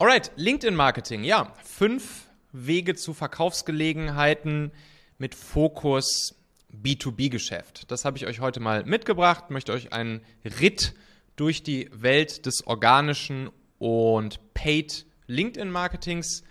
Alright, 0.00 0.32
LinkedIn-Marketing. 0.36 1.24
Ja, 1.24 1.52
fünf 1.62 2.30
Wege 2.52 2.94
zu 2.94 3.12
Verkaufsgelegenheiten 3.12 4.72
mit 5.18 5.34
Fokus 5.34 6.34
B2B-Geschäft. 6.72 7.90
Das 7.90 8.06
habe 8.06 8.16
ich 8.16 8.26
euch 8.26 8.40
heute 8.40 8.60
mal 8.60 8.82
mitgebracht. 8.86 9.50
Möchte 9.50 9.74
euch 9.74 9.92
einen 9.92 10.22
Ritt 10.42 10.94
durch 11.36 11.62
die 11.62 11.90
Welt 11.92 12.46
des 12.46 12.66
organischen 12.66 13.50
und 13.78 14.40
Paid 14.54 15.04
LinkedIn-Marketings 15.26 16.44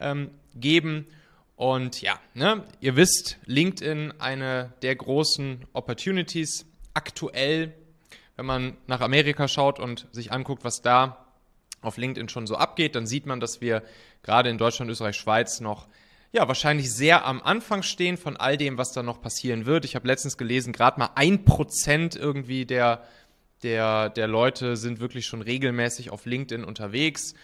ähm, 0.00 0.30
geben. 0.54 1.06
Und 1.56 2.00
ja, 2.00 2.18
ne, 2.32 2.64
ihr 2.80 2.96
wisst, 2.96 3.36
LinkedIn 3.44 4.14
eine 4.18 4.72
der 4.80 4.96
großen 4.96 5.66
Opportunities 5.74 6.64
aktuell, 6.94 7.74
wenn 8.36 8.46
man 8.46 8.78
nach 8.86 9.02
Amerika 9.02 9.46
schaut 9.46 9.78
und 9.78 10.08
sich 10.10 10.32
anguckt, 10.32 10.64
was 10.64 10.80
da 10.80 11.23
auf 11.84 11.96
LinkedIn 11.96 12.28
schon 12.28 12.46
so 12.46 12.56
abgeht, 12.56 12.94
dann 12.94 13.06
sieht 13.06 13.26
man, 13.26 13.40
dass 13.40 13.60
wir 13.60 13.82
gerade 14.22 14.50
in 14.50 14.58
Deutschland, 14.58 14.90
Österreich, 14.90 15.16
Schweiz 15.16 15.60
noch 15.60 15.86
ja, 16.34 16.48
wahrscheinlich 16.48 16.92
sehr 16.92 17.24
am 17.26 17.40
Anfang 17.40 17.84
stehen 17.84 18.16
von 18.16 18.36
all 18.36 18.56
dem, 18.56 18.76
was 18.76 18.90
da 18.90 19.04
noch 19.04 19.20
passieren 19.20 19.66
wird. 19.66 19.84
Ich 19.84 19.94
habe 19.94 20.08
letztens 20.08 20.36
gelesen, 20.36 20.72
gerade 20.72 20.98
mal 20.98 21.10
ein 21.14 21.44
Prozent 21.44 22.16
irgendwie 22.16 22.66
der, 22.66 23.04
der, 23.62 24.10
der 24.10 24.26
Leute 24.26 24.76
sind 24.76 24.98
wirklich 24.98 25.26
schon 25.26 25.42
regelmäßig 25.42 26.10
auf 26.10 26.26
LinkedIn 26.26 26.64
unterwegs. 26.64 27.34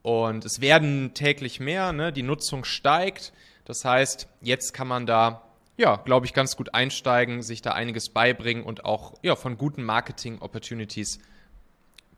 Und 0.00 0.46
es 0.46 0.62
werden 0.62 1.12
täglich 1.12 1.60
mehr, 1.60 1.92
ne? 1.92 2.10
die 2.10 2.22
Nutzung 2.22 2.64
steigt. 2.64 3.34
Das 3.66 3.84
heißt, 3.84 4.28
jetzt 4.40 4.72
kann 4.72 4.88
man 4.88 5.04
da, 5.04 5.42
ja, 5.76 5.96
glaube 5.96 6.24
ich, 6.24 6.32
ganz 6.32 6.56
gut 6.56 6.72
einsteigen, 6.72 7.42
sich 7.42 7.60
da 7.60 7.72
einiges 7.72 8.08
beibringen 8.08 8.64
und 8.64 8.82
auch 8.82 9.12
ja, 9.22 9.36
von 9.36 9.58
guten 9.58 9.82
Marketing-Opportunities 9.82 11.18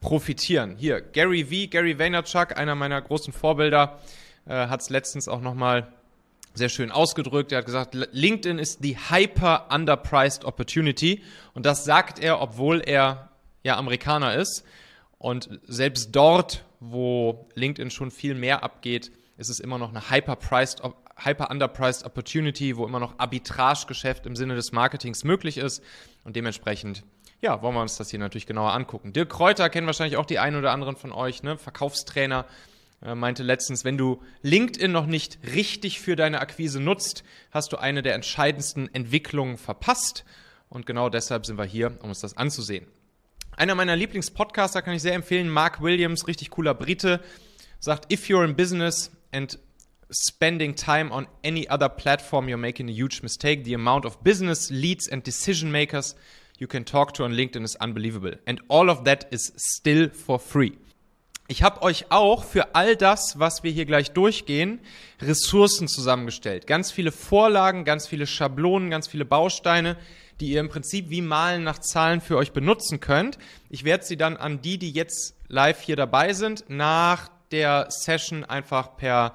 profitieren. 0.01 0.77
Hier, 0.77 1.01
Gary 1.01 1.45
V., 1.45 1.71
Gary 1.71 1.99
Vaynerchuk, 1.99 2.57
einer 2.57 2.75
meiner 2.75 3.01
großen 3.01 3.33
Vorbilder, 3.33 4.01
äh, 4.47 4.67
hat 4.67 4.81
es 4.81 4.91
letztens 4.91 5.29
auch 5.29 5.41
nochmal 5.41 5.93
sehr 6.55 6.69
schön 6.69 6.91
ausgedrückt. 6.91 7.53
Er 7.53 7.59
hat 7.59 7.67
gesagt, 7.67 7.95
LinkedIn 7.95 8.59
ist 8.59 8.83
die 8.83 8.97
hyper 8.97 9.69
underpriced 9.73 10.45
opportunity. 10.45 11.23
Und 11.55 11.67
das 11.67 11.85
sagt 11.85 12.19
er, 12.19 12.41
obwohl 12.41 12.81
er 12.81 13.31
ja 13.63 13.77
Amerikaner 13.77 14.35
ist. 14.35 14.65
Und 15.19 15.61
selbst 15.67 16.11
dort, 16.13 16.65
wo 16.81 17.47
LinkedIn 17.55 17.91
schon 17.91 18.11
viel 18.11 18.35
mehr 18.35 18.65
abgeht, 18.65 19.13
ist 19.37 19.49
es 19.49 19.61
immer 19.61 19.79
noch 19.79 19.91
eine 19.91 20.11
hyper 20.11 20.37
priced, 20.37 20.83
hyper 21.17 21.51
underpriced 21.51 22.05
opportunity, 22.05 22.77
wo 22.77 22.87
immer 22.87 23.01
noch 23.01 23.19
Arbitragegeschäft 23.19 24.27
im 24.27 24.35
Sinne 24.35 24.55
des 24.55 24.73
Marketings 24.73 25.25
möglich 25.25 25.59
ist. 25.59 25.83
Und 26.25 26.37
dementsprechend 26.37 27.05
ja, 27.41 27.63
wollen 27.63 27.75
wir 27.75 27.83
uns 27.83 27.97
das 27.97 28.11
hier 28.11 28.19
natürlich 28.19 28.47
genauer 28.47 28.73
angucken. 28.73 29.13
Dirk 29.13 29.31
Kräuter 29.31 29.71
kennen 29.71 29.87
wahrscheinlich 29.87 30.17
auch 30.17 30.27
die 30.27 30.39
einen 30.39 30.57
oder 30.57 30.73
anderen 30.73 30.97
von 30.97 31.13
euch, 31.13 31.43
ne? 31.43 31.57
Verkaufstrainer, 31.57 32.45
äh, 33.03 33.15
meinte 33.15 33.43
letztens, 33.43 33.85
wenn 33.85 33.97
du 33.97 34.23
LinkedIn 34.43 34.93
noch 34.93 35.07
nicht 35.07 35.39
richtig 35.55 36.01
für 36.01 36.17
deine 36.17 36.41
Akquise 36.41 36.81
nutzt, 36.81 37.25
hast 37.51 37.73
du 37.73 37.79
eine 37.79 38.03
der 38.03 38.15
entscheidendsten 38.15 38.95
Entwicklungen 38.95 39.57
verpasst. 39.57 40.25
Und 40.69 40.87
genau 40.87 41.09
deshalb 41.09 41.47
sind 41.47 41.59
wir 41.59 41.65
hier, 41.65 41.99
um 42.03 42.11
uns 42.11 42.21
das 42.21 42.37
anzusehen. 42.37 42.87
Einer 43.57 43.75
meiner 43.75 43.97
Lieblingspodcaster 43.97 44.83
kann 44.83 44.95
ich 44.95 45.03
sehr 45.03 45.15
empfehlen, 45.15 45.49
Mark 45.49 45.83
Williams, 45.83 46.29
richtig 46.29 46.51
cooler 46.51 46.75
Brite, 46.75 47.21
sagt, 47.79 48.13
if 48.13 48.29
you're 48.29 48.45
in 48.45 48.55
business 48.55 49.11
and 49.33 49.59
spending 50.11 50.75
time 50.75 51.11
on 51.11 51.27
any 51.45 51.69
other 51.69 51.89
platform, 51.89 52.49
you're 52.49 52.57
making 52.57 52.89
a 52.89 52.93
huge 52.93 53.23
mistake. 53.23 53.65
The 53.65 53.75
amount 53.75 54.05
of 54.05 54.23
business 54.23 54.71
leads 54.71 55.09
and 55.09 55.27
decision 55.27 55.71
makers 55.71 56.17
you 56.61 56.69
can 56.69 56.85
talk 56.85 57.15
to 57.15 57.25
on 57.25 57.33
LinkedIn 57.33 57.65
is 57.65 57.75
unbelievable. 57.77 58.35
And 58.47 58.61
all 58.69 58.91
of 58.91 59.05
that 59.05 59.27
is 59.33 59.53
still 59.57 60.11
for 60.11 60.39
free. 60.39 60.75
Ich 61.49 61.65
habe 61.65 61.83
euch 61.83 62.13
auch 62.13 62.45
für 62.45 62.77
all 62.77 62.95
das, 62.95 63.41
was 63.41 63.65
wir 63.65 63.73
hier 63.73 63.87
gleich 63.87 64.13
durchgehen, 64.13 64.79
Ressourcen 65.21 65.89
zusammengestellt. 65.89 66.69
Ganz 66.69 66.93
viele 66.93 67.11
Vorlagen, 67.11 67.85
ganz 67.85 68.07
viele 68.07 68.29
Schablonen, 68.29 68.89
ganz 68.89 69.09
viele 69.09 69.25
Bausteine, 69.25 69.97
die 70.39 70.51
ihr 70.51 70.61
im 70.61 70.69
Prinzip 70.69 71.11
wie 71.11 71.23
Malen 71.23 71.65
nach 71.65 71.81
Zahlen 71.81 72.21
für 72.21 72.37
euch 72.37 72.53
benutzen 72.53 73.01
könnt. 73.01 73.37
Ich 73.69 73.83
werde 73.83 74.05
sie 74.05 74.17
dann 74.17 74.37
an 74.37 74.63
die, 74.63 74.79
die 74.79 74.93
jetzt 74.93 75.35
live 75.49 75.81
hier 75.81 75.97
dabei 75.97 76.35
sind, 76.35 76.67
nach 76.69 77.29
der 77.51 77.89
Session 77.91 78.45
einfach 78.45 78.97
per 78.97 79.35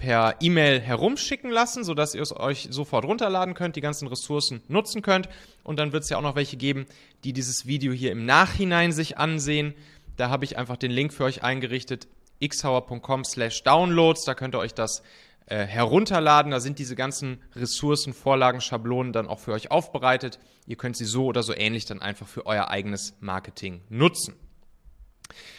per 0.00 0.36
E-Mail 0.40 0.80
herumschicken 0.80 1.50
lassen, 1.50 1.84
sodass 1.84 2.14
ihr 2.14 2.22
es 2.22 2.34
euch 2.34 2.68
sofort 2.70 3.04
runterladen 3.04 3.54
könnt, 3.54 3.76
die 3.76 3.80
ganzen 3.80 4.08
Ressourcen 4.08 4.62
nutzen 4.66 5.02
könnt. 5.02 5.28
Und 5.62 5.78
dann 5.78 5.92
wird 5.92 6.02
es 6.02 6.08
ja 6.08 6.16
auch 6.16 6.22
noch 6.22 6.34
welche 6.34 6.56
geben, 6.56 6.86
die 7.22 7.32
dieses 7.32 7.66
Video 7.66 7.92
hier 7.92 8.10
im 8.10 8.24
Nachhinein 8.24 8.92
sich 8.92 9.18
ansehen. 9.18 9.74
Da 10.16 10.30
habe 10.30 10.44
ich 10.44 10.58
einfach 10.58 10.76
den 10.76 10.90
Link 10.90 11.12
für 11.12 11.24
euch 11.24 11.44
eingerichtet, 11.44 12.08
xhauer.com 12.44 13.24
slash 13.24 13.62
downloads. 13.62 14.24
Da 14.24 14.34
könnt 14.34 14.54
ihr 14.54 14.58
euch 14.58 14.74
das 14.74 15.02
äh, 15.46 15.66
herunterladen. 15.66 16.50
Da 16.50 16.60
sind 16.60 16.78
diese 16.78 16.96
ganzen 16.96 17.42
Ressourcen, 17.54 18.14
Vorlagen, 18.14 18.62
Schablonen 18.62 19.12
dann 19.12 19.28
auch 19.28 19.38
für 19.38 19.52
euch 19.52 19.70
aufbereitet. 19.70 20.38
Ihr 20.66 20.76
könnt 20.76 20.96
sie 20.96 21.04
so 21.04 21.26
oder 21.26 21.42
so 21.42 21.54
ähnlich 21.54 21.84
dann 21.84 22.00
einfach 22.00 22.26
für 22.26 22.46
euer 22.46 22.68
eigenes 22.68 23.14
Marketing 23.20 23.82
nutzen. 23.90 24.34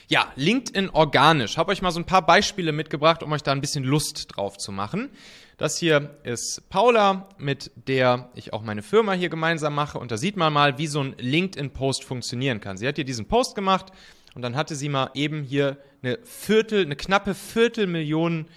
Ja, 0.08 0.32
LinkedIn 0.36 0.90
organisch. 0.90 1.58
Habe 1.58 1.72
euch 1.72 1.82
mal 1.82 1.92
so 1.92 2.00
ein 2.00 2.06
paar 2.06 2.26
Beispiele 2.26 2.72
mitgebracht, 2.72 3.24
um 3.24 3.32
euch 3.32 3.44
da 3.44 3.52
ein 3.52 3.62
bisschen 3.62 3.84
Lust 3.84 4.28
drauf 4.36 4.58
zu 4.58 4.72
machen. 4.72 5.10
Das 5.58 5.78
hier 5.78 6.18
ist 6.24 6.70
Paula, 6.70 7.30
mit 7.38 7.72
der 7.88 8.30
ich 8.34 8.52
auch 8.52 8.64
meine 8.64 8.82
Firma 8.82 9.14
hier 9.14 9.30
gemeinsam 9.30 9.76
mache. 9.76 10.00
Und 10.00 10.12
da 10.12 10.18
sieht 10.18 10.36
man 10.36 10.52
mal, 10.52 10.78
wie 10.78 10.88
so 10.88 11.02
ein 11.02 11.16
LinkedIn-Post 11.18 12.04
funktionieren 12.04 12.62
kann. 12.62 12.78
Sie 12.78 12.88
hat 12.88 12.96
hier 12.96 13.06
diesen 13.06 13.28
Post 13.28 13.56
gemacht 13.56 13.92
und 14.34 14.42
dann 14.42 14.56
hatte 14.56 14.76
sie 14.76 14.90
mal 14.90 15.12
eben 15.14 15.44
hier 15.44 15.78
eine 16.02 16.18
Viertel, 16.24 16.84
eine 16.84 16.96
knappe 16.96 17.36
Viertelmillion 17.36 18.48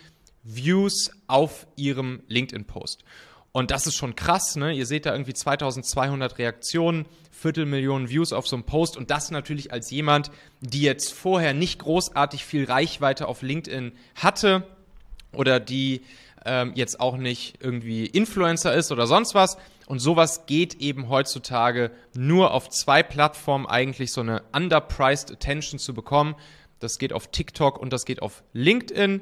Views 0.42 1.10
auf 1.26 1.66
ihrem 1.76 2.22
LinkedIn-Post. 2.28 3.04
Und 3.52 3.70
das 3.70 3.86
ist 3.86 3.94
schon 3.94 4.16
krass, 4.16 4.56
ne? 4.56 4.72
Ihr 4.72 4.86
seht 4.86 5.06
da 5.06 5.12
irgendwie 5.12 5.34
2200 5.34 6.38
Reaktionen, 6.38 7.06
Viertelmillionen 7.44 8.08
Views 8.08 8.32
auf 8.32 8.48
so 8.48 8.56
einem 8.56 8.64
Post 8.64 8.96
und 8.96 9.10
das 9.10 9.30
natürlich 9.30 9.70
als 9.70 9.90
jemand, 9.90 10.30
die 10.62 10.80
jetzt 10.80 11.12
vorher 11.12 11.52
nicht 11.52 11.78
großartig 11.78 12.42
viel 12.42 12.64
Reichweite 12.64 13.28
auf 13.28 13.42
LinkedIn 13.42 13.92
hatte 14.14 14.66
oder 15.30 15.60
die 15.60 16.00
ähm, 16.46 16.72
jetzt 16.74 17.00
auch 17.00 17.18
nicht 17.18 17.58
irgendwie 17.60 18.06
Influencer 18.06 18.72
ist 18.72 18.90
oder 18.92 19.06
sonst 19.06 19.34
was. 19.34 19.58
Und 19.84 19.98
sowas 19.98 20.46
geht 20.46 20.76
eben 20.76 21.10
heutzutage 21.10 21.90
nur 22.14 22.54
auf 22.54 22.70
zwei 22.70 23.02
Plattformen 23.02 23.66
eigentlich 23.66 24.10
so 24.12 24.22
eine 24.22 24.42
underpriced 24.54 25.30
Attention 25.30 25.78
zu 25.78 25.92
bekommen. 25.92 26.36
Das 26.80 26.98
geht 26.98 27.12
auf 27.12 27.30
TikTok 27.30 27.78
und 27.78 27.92
das 27.92 28.06
geht 28.06 28.22
auf 28.22 28.42
LinkedIn. 28.54 29.20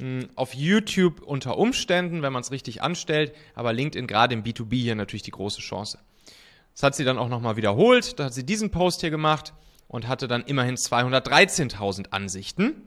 Hm, 0.00 0.28
auf 0.34 0.54
YouTube 0.54 1.22
unter 1.22 1.56
Umständen, 1.56 2.22
wenn 2.22 2.32
man 2.32 2.42
es 2.42 2.50
richtig 2.50 2.82
anstellt, 2.82 3.32
aber 3.54 3.72
LinkedIn 3.72 4.08
gerade 4.08 4.34
im 4.34 4.42
B2B 4.42 4.74
hier 4.74 4.96
natürlich 4.96 5.22
die 5.22 5.30
große 5.30 5.60
Chance. 5.60 5.98
Das 6.74 6.82
hat 6.82 6.94
sie 6.94 7.04
dann 7.04 7.18
auch 7.18 7.28
nochmal 7.28 7.56
wiederholt, 7.56 8.18
da 8.18 8.24
hat 8.24 8.34
sie 8.34 8.44
diesen 8.44 8.70
Post 8.70 9.00
hier 9.00 9.10
gemacht 9.10 9.52
und 9.88 10.08
hatte 10.08 10.28
dann 10.28 10.42
immerhin 10.42 10.76
213.000 10.76 12.10
Ansichten. 12.10 12.86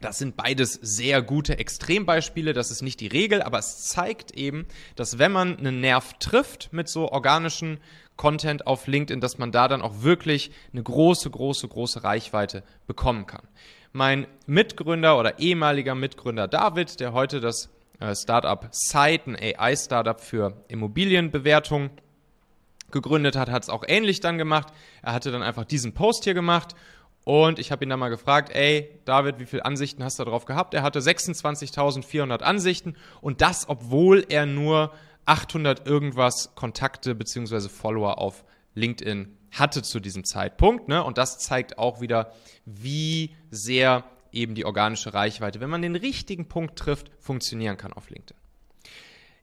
Das 0.00 0.16
sind 0.16 0.34
beides 0.34 0.78
sehr 0.80 1.20
gute 1.20 1.58
Extrembeispiele, 1.58 2.54
das 2.54 2.70
ist 2.70 2.80
nicht 2.80 3.00
die 3.00 3.06
Regel, 3.06 3.42
aber 3.42 3.58
es 3.58 3.84
zeigt 3.88 4.30
eben, 4.30 4.66
dass 4.96 5.18
wenn 5.18 5.30
man 5.30 5.58
einen 5.58 5.80
Nerv 5.80 6.14
trifft 6.18 6.72
mit 6.72 6.88
so 6.88 7.12
organischen 7.12 7.78
Content 8.16 8.66
auf 8.66 8.86
LinkedIn, 8.86 9.20
dass 9.20 9.36
man 9.36 9.52
da 9.52 9.68
dann 9.68 9.82
auch 9.82 10.02
wirklich 10.02 10.50
eine 10.72 10.82
große, 10.82 11.28
große, 11.30 11.68
große 11.68 12.02
Reichweite 12.02 12.62
bekommen 12.86 13.26
kann. 13.26 13.46
Mein 13.92 14.26
Mitgründer 14.46 15.18
oder 15.18 15.38
ehemaliger 15.38 15.94
Mitgründer 15.94 16.48
David, 16.48 17.00
der 17.00 17.12
heute 17.12 17.40
das 17.40 17.68
äh, 17.98 18.14
Startup 18.14 18.68
Site, 18.72 19.22
ein 19.26 19.36
AI-Startup 19.36 20.20
für 20.20 20.64
Immobilienbewertung 20.68 21.90
gegründet 22.90 23.36
hat, 23.36 23.50
hat 23.50 23.62
es 23.62 23.68
auch 23.68 23.84
ähnlich 23.86 24.20
dann 24.20 24.38
gemacht. 24.38 24.68
Er 25.02 25.12
hatte 25.12 25.30
dann 25.30 25.42
einfach 25.42 25.64
diesen 25.64 25.94
Post 25.94 26.24
hier 26.24 26.34
gemacht 26.34 26.74
und 27.24 27.58
ich 27.58 27.70
habe 27.70 27.84
ihn 27.84 27.90
dann 27.90 28.00
mal 28.00 28.08
gefragt, 28.08 28.50
ey, 28.54 28.90
David, 29.04 29.38
wie 29.38 29.46
viele 29.46 29.64
Ansichten 29.64 30.02
hast 30.02 30.18
du 30.18 30.24
darauf 30.24 30.46
gehabt? 30.46 30.74
Er 30.74 30.82
hatte 30.82 31.00
26.400 31.00 32.40
Ansichten 32.40 32.96
und 33.20 33.40
das, 33.40 33.68
obwohl 33.68 34.24
er 34.28 34.46
nur 34.46 34.92
800 35.26 35.86
irgendwas 35.86 36.54
Kontakte 36.54 37.14
bzw. 37.14 37.68
Follower 37.68 38.18
auf 38.18 38.44
LinkedIn 38.74 39.36
hatte 39.52 39.82
zu 39.82 40.00
diesem 40.00 40.24
Zeitpunkt. 40.24 40.88
Ne? 40.88 41.04
Und 41.04 41.18
das 41.18 41.38
zeigt 41.38 41.78
auch 41.78 42.00
wieder, 42.00 42.32
wie 42.64 43.36
sehr 43.50 44.04
eben 44.32 44.54
die 44.54 44.64
organische 44.64 45.12
Reichweite, 45.12 45.60
wenn 45.60 45.70
man 45.70 45.82
den 45.82 45.96
richtigen 45.96 46.48
Punkt 46.48 46.78
trifft, 46.78 47.10
funktionieren 47.18 47.76
kann 47.76 47.92
auf 47.92 48.10
LinkedIn. 48.10 48.39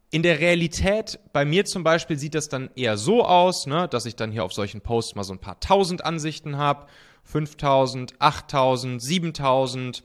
In 0.09 0.23
der 0.23 0.39
Realität, 0.39 1.19
bei 1.33 1.43
mir 1.43 1.65
zum 1.65 1.83
Beispiel, 1.83 2.17
sieht 2.17 2.33
das 2.33 2.47
dann 2.47 2.69
eher 2.75 2.97
so 2.97 3.25
aus, 3.25 3.67
ne, 3.67 3.89
dass 3.89 4.05
ich 4.05 4.15
dann 4.15 4.31
hier 4.31 4.45
auf 4.45 4.53
solchen 4.53 4.79
Posts 4.79 5.15
mal 5.15 5.23
so 5.23 5.33
ein 5.33 5.39
paar 5.39 5.59
tausend 5.59 6.05
Ansichten 6.05 6.57
habe. 6.57 6.87
5000, 7.23 8.13
8000, 8.19 9.01
7000. 9.01 10.03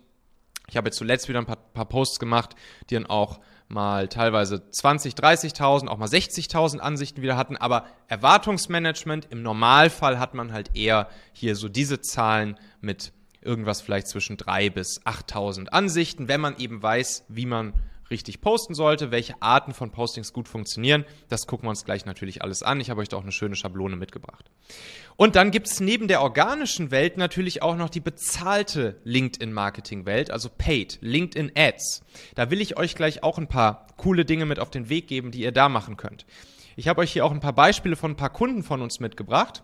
Ich 0.68 0.76
habe 0.76 0.88
jetzt 0.88 0.96
zuletzt 0.96 1.28
wieder 1.28 1.38
ein 1.38 1.46
paar, 1.46 1.56
paar 1.56 1.88
Posts 1.88 2.18
gemacht, 2.18 2.56
die 2.90 2.94
dann 2.94 3.06
auch 3.06 3.38
mal 3.68 4.08
teilweise 4.08 4.68
20, 4.70 5.14
30.000, 5.14 5.86
auch 5.86 5.98
mal 5.98 6.08
60.000 6.08 6.78
Ansichten 6.78 7.22
wieder 7.22 7.36
hatten. 7.36 7.56
Aber 7.56 7.86
Erwartungsmanagement, 8.08 9.28
im 9.30 9.42
Normalfall 9.42 10.18
hat 10.18 10.34
man 10.34 10.52
halt 10.52 10.76
eher 10.76 11.08
hier 11.32 11.54
so 11.54 11.68
diese 11.68 12.00
Zahlen 12.00 12.58
mit 12.80 13.12
irgendwas 13.40 13.80
vielleicht 13.80 14.08
zwischen 14.08 14.36
3.000 14.36 14.70
bis 14.70 15.00
8.000 15.02 15.68
Ansichten, 15.68 16.26
wenn 16.26 16.40
man 16.40 16.56
eben 16.58 16.82
weiß, 16.82 17.24
wie 17.28 17.46
man 17.46 17.72
richtig 18.12 18.40
posten 18.40 18.74
sollte, 18.74 19.10
welche 19.10 19.34
Arten 19.42 19.74
von 19.74 19.90
Postings 19.90 20.32
gut 20.32 20.46
funktionieren. 20.46 21.04
Das 21.28 21.48
gucken 21.48 21.66
wir 21.66 21.70
uns 21.70 21.84
gleich 21.84 22.06
natürlich 22.06 22.42
alles 22.42 22.62
an. 22.62 22.80
Ich 22.80 22.90
habe 22.90 23.00
euch 23.00 23.08
da 23.08 23.16
auch 23.16 23.22
eine 23.22 23.32
schöne 23.32 23.56
Schablone 23.56 23.96
mitgebracht. 23.96 24.48
Und 25.16 25.34
dann 25.34 25.50
gibt 25.50 25.66
es 25.66 25.80
neben 25.80 26.06
der 26.06 26.22
organischen 26.22 26.92
Welt 26.92 27.16
natürlich 27.16 27.62
auch 27.62 27.74
noch 27.76 27.90
die 27.90 28.00
bezahlte 28.00 29.00
LinkedIn-Marketing-Welt, 29.02 30.30
also 30.30 30.48
Paid, 30.56 30.98
LinkedIn 31.00 31.52
Ads. 31.56 32.02
Da 32.36 32.50
will 32.50 32.60
ich 32.60 32.76
euch 32.76 32.94
gleich 32.94 33.24
auch 33.24 33.38
ein 33.38 33.48
paar 33.48 33.88
coole 33.96 34.24
Dinge 34.24 34.46
mit 34.46 34.60
auf 34.60 34.70
den 34.70 34.88
Weg 34.88 35.08
geben, 35.08 35.32
die 35.32 35.40
ihr 35.40 35.52
da 35.52 35.68
machen 35.68 35.96
könnt. 35.96 36.24
Ich 36.76 36.88
habe 36.88 37.00
euch 37.00 37.12
hier 37.12 37.26
auch 37.26 37.32
ein 37.32 37.40
paar 37.40 37.52
Beispiele 37.52 37.96
von 37.96 38.12
ein 38.12 38.16
paar 38.16 38.30
Kunden 38.30 38.62
von 38.62 38.80
uns 38.80 39.00
mitgebracht. 39.00 39.62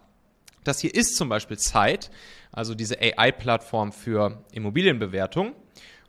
Das 0.65 0.81
hier 0.81 0.95
ist 0.95 1.17
zum 1.17 1.29
Beispiel 1.29 1.57
Zeit, 1.57 2.11
also 2.53 2.75
diese 2.75 2.99
AI-Plattform 3.01 3.93
für 3.93 4.45
Immobilienbewertung. 4.53 5.55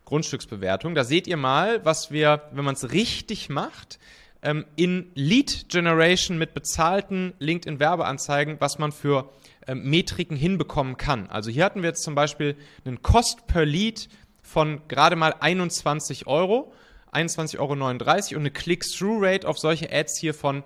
Grundstücksbewertung. 0.09 0.95
Da 0.95 1.03
seht 1.03 1.27
ihr 1.27 1.37
mal, 1.37 1.85
was 1.85 2.11
wir, 2.11 2.41
wenn 2.51 2.65
man 2.65 2.73
es 2.73 2.91
richtig 2.91 3.49
macht, 3.49 3.99
ähm, 4.41 4.65
in 4.75 5.11
Lead 5.13 5.69
Generation 5.69 6.37
mit 6.37 6.53
bezahlten 6.53 7.33
LinkedIn-Werbeanzeigen, 7.39 8.59
was 8.59 8.79
man 8.79 8.91
für 8.91 9.29
ähm, 9.67 9.87
Metriken 9.87 10.35
hinbekommen 10.35 10.97
kann. 10.97 11.29
Also 11.29 11.51
hier 11.51 11.63
hatten 11.63 11.83
wir 11.83 11.89
jetzt 11.89 12.03
zum 12.03 12.15
Beispiel 12.15 12.55
einen 12.85 13.03
Cost 13.03 13.45
per 13.45 13.65
Lead 13.65 14.09
von 14.41 14.81
gerade 14.87 15.15
mal 15.15 15.35
21 15.39 16.25
Euro, 16.25 16.73
21,39 17.13 17.59
Euro 17.59 17.73
und 17.73 18.35
eine 18.35 18.51
Click-Through-Rate 18.51 19.47
auf 19.47 19.59
solche 19.59 19.91
Ads 19.91 20.17
hier 20.19 20.33
von 20.33 20.63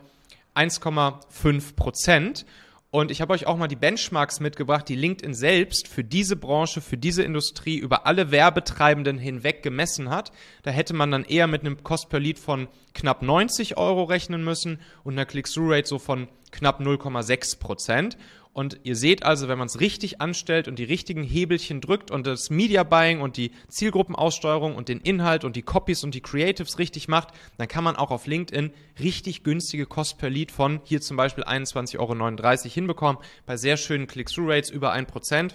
1,5 0.55 1.75
Prozent. 1.75 2.45
Und 2.93 3.09
ich 3.09 3.21
habe 3.21 3.33
euch 3.33 3.47
auch 3.47 3.57
mal 3.57 3.67
die 3.67 3.75
Benchmarks 3.75 4.39
mitgebracht, 4.39 4.87
die 4.87 4.93
LinkedIn 4.93 5.33
selbst 5.33 5.87
für 5.87 6.03
diese 6.03 6.35
Branche, 6.35 6.79
für 6.79 6.95
diese 6.95 7.23
Industrie 7.23 7.77
über 7.79 8.05
alle 8.05 8.29
Werbetreibenden 8.29 9.17
hinweg 9.17 9.63
gemessen 9.63 10.11
hat. 10.11 10.31
Da 10.61 10.69
hätte 10.69 10.93
man 10.93 11.09
dann 11.09 11.23
eher 11.23 11.47
mit 11.47 11.61
einem 11.61 11.81
Cost 11.81 12.09
per 12.09 12.19
Lead 12.19 12.37
von 12.37 12.67
knapp 12.93 13.23
90 13.23 13.77
Euro 13.77 14.03
rechnen 14.03 14.43
müssen 14.43 14.79
und 15.03 15.13
einer 15.13 15.25
Click-Through-Rate 15.25 15.87
so 15.87 15.97
von 15.97 16.27
knapp 16.51 16.81
0,6 16.81 17.57
Prozent. 17.57 18.15
Und 18.53 18.79
ihr 18.83 18.95
seht 18.95 19.23
also, 19.23 19.47
wenn 19.47 19.57
man 19.57 19.65
es 19.65 19.79
richtig 19.79 20.21
anstellt 20.21 20.67
und 20.67 20.77
die 20.77 20.83
richtigen 20.83 21.23
Hebelchen 21.23 21.81
drückt 21.81 22.11
und 22.11 22.27
das 22.27 22.51
Media 22.51 22.83
Buying 22.83 23.19
und 23.19 23.35
die 23.35 23.51
Zielgruppenaussteuerung 23.67 24.75
und 24.75 24.89
den 24.89 24.99
Inhalt 24.99 25.43
und 25.43 25.55
die 25.55 25.63
Copies 25.63 26.03
und 26.03 26.13
die 26.13 26.21
Creatives 26.21 26.77
richtig 26.77 27.07
macht, 27.07 27.29
dann 27.57 27.67
kann 27.67 27.83
man 27.83 27.95
auch 27.95 28.11
auf 28.11 28.27
LinkedIn 28.27 28.71
richtig 28.99 29.43
günstige 29.43 29.87
Cost 29.87 30.19
per 30.19 30.29
Lead 30.29 30.51
von 30.51 30.81
hier 30.83 31.01
zum 31.01 31.17
Beispiel 31.17 31.43
21,39 31.43 31.99
Euro 31.99 32.69
hinbekommen, 32.69 33.21
bei 33.47 33.57
sehr 33.57 33.75
schönen 33.75 34.05
Click-Through-Rates 34.05 34.69
über 34.69 34.93
1%. 34.93 35.53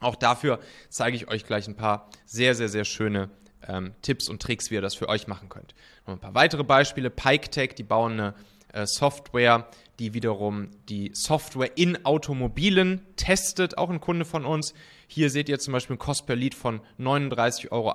Auch 0.00 0.16
dafür 0.16 0.60
zeige 0.90 1.16
ich 1.16 1.28
euch 1.28 1.46
gleich 1.46 1.66
ein 1.68 1.76
paar 1.76 2.10
sehr, 2.26 2.54
sehr, 2.54 2.68
sehr 2.68 2.84
schöne 2.84 3.30
ähm, 3.66 3.94
Tipps 4.02 4.28
und 4.28 4.42
Tricks, 4.42 4.70
wie 4.70 4.74
ihr 4.74 4.82
das 4.82 4.94
für 4.94 5.08
euch 5.08 5.26
machen 5.26 5.48
könnt. 5.48 5.74
Noch 6.06 6.12
ein 6.12 6.20
paar 6.20 6.34
weitere 6.34 6.64
Beispiele. 6.64 7.08
PikeTech, 7.08 7.74
die 7.74 7.82
bauen 7.82 8.12
eine 8.12 8.34
äh, 8.72 8.86
Software, 8.86 9.68
die 9.98 10.14
wiederum 10.14 10.68
die 10.88 11.10
Software 11.14 11.76
in 11.76 12.04
Automobilen 12.04 13.00
testet, 13.16 13.78
auch 13.78 13.90
ein 13.90 14.00
Kunde 14.00 14.24
von 14.24 14.44
uns. 14.44 14.74
Hier 15.06 15.30
seht 15.30 15.48
ihr 15.48 15.58
zum 15.58 15.72
Beispiel 15.72 15.96
ein 15.96 15.98
Cost 15.98 16.26
per 16.26 16.36
Lead 16.36 16.54
von 16.54 16.80
39,31 16.98 17.70
Euro 17.72 17.94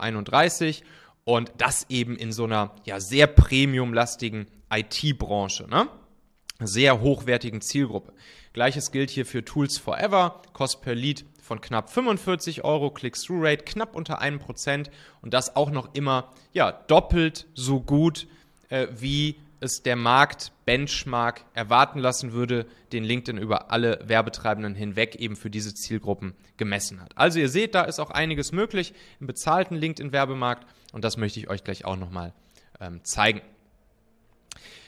und 1.24 1.52
das 1.58 1.86
eben 1.90 2.16
in 2.16 2.32
so 2.32 2.46
einer 2.46 2.76
ja, 2.86 3.00
sehr 3.00 3.28
premiumlastigen 3.28 4.48
IT-Branche, 4.72 5.68
ne? 5.70 5.88
sehr 6.60 7.02
hochwertigen 7.02 7.62
Zielgruppe. 7.62 8.14
Gleiches 8.54 8.92
gilt 8.92 9.10
hier 9.10 9.26
für 9.26 9.44
Tools 9.44 9.78
Forever, 9.78 10.42
Cost 10.54 10.82
per 10.82 10.96
Lead 10.96 11.26
von 11.42 11.62
knapp 11.62 11.90
45 11.90 12.64
Euro, 12.64 12.92
Click-Through-Rate 12.92 13.64
knapp 13.66 13.96
unter 13.96 14.22
1% 14.22 14.90
und 15.22 15.34
das 15.34 15.56
auch 15.56 15.72
noch 15.72 15.94
immer 15.94 16.32
ja, 16.54 16.72
doppelt 16.72 17.48
so 17.54 17.82
gut 17.82 18.28
äh, 18.70 18.88
wie 18.98 19.36
es 19.60 19.84
der 19.84 19.96
Markt 19.96 20.52
Benchmark 20.72 21.44
erwarten 21.54 22.00
lassen 22.00 22.32
würde, 22.32 22.66
den 22.94 23.04
LinkedIn 23.04 23.38
über 23.38 23.72
alle 23.72 24.00
Werbetreibenden 24.06 24.74
hinweg 24.74 25.16
eben 25.16 25.36
für 25.36 25.50
diese 25.50 25.76
Zielgruppen 25.76 26.34
gemessen 26.56 27.02
hat. 27.02 27.12
Also 27.18 27.40
ihr 27.40 27.50
seht, 27.50 27.76
da 27.76 27.82
ist 27.82 28.00
auch 28.00 28.10
einiges 28.10 28.54
möglich 28.54 28.94
im 29.20 29.28
bezahlten 29.28 29.76
LinkedIn-Werbemarkt 29.76 30.66
und 30.94 31.04
das 31.04 31.18
möchte 31.18 31.42
ich 31.42 31.50
euch 31.50 31.66
gleich 31.66 31.84
auch 31.84 31.98
nochmal 31.98 32.32
ähm, 32.80 33.04
zeigen. 33.04 33.42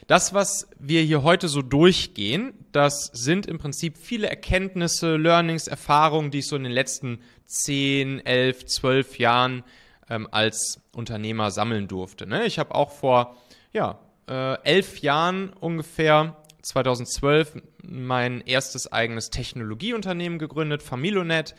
Das, 0.07 0.33
was 0.33 0.69
wir 0.79 1.01
hier 1.01 1.21
heute 1.21 1.49
so 1.49 1.61
durchgehen, 1.61 2.53
das 2.71 3.11
sind 3.11 3.45
im 3.45 3.57
Prinzip 3.57 3.97
viele 3.97 4.29
Erkenntnisse, 4.29 5.17
Learnings, 5.17 5.67
Erfahrungen, 5.67 6.31
die 6.31 6.39
ich 6.39 6.47
so 6.47 6.55
in 6.55 6.63
den 6.63 6.71
letzten 6.71 7.19
10, 7.47 8.25
11, 8.25 8.67
12 8.67 9.19
Jahren 9.19 9.65
ähm, 10.09 10.29
als 10.31 10.81
Unternehmer 10.93 11.51
sammeln 11.51 11.89
durfte. 11.89 12.25
Ne? 12.25 12.45
Ich 12.45 12.57
habe 12.57 12.73
auch 12.73 12.91
vor 12.91 13.35
ja, 13.73 13.99
äh, 14.27 14.61
elf 14.63 14.99
Jahren 14.99 15.53
ungefähr, 15.53 16.37
2012, 16.61 17.61
mein 17.83 18.41
erstes 18.41 18.91
eigenes 18.91 19.29
Technologieunternehmen 19.29 20.39
gegründet, 20.39 20.81
Familonet. 20.81 21.55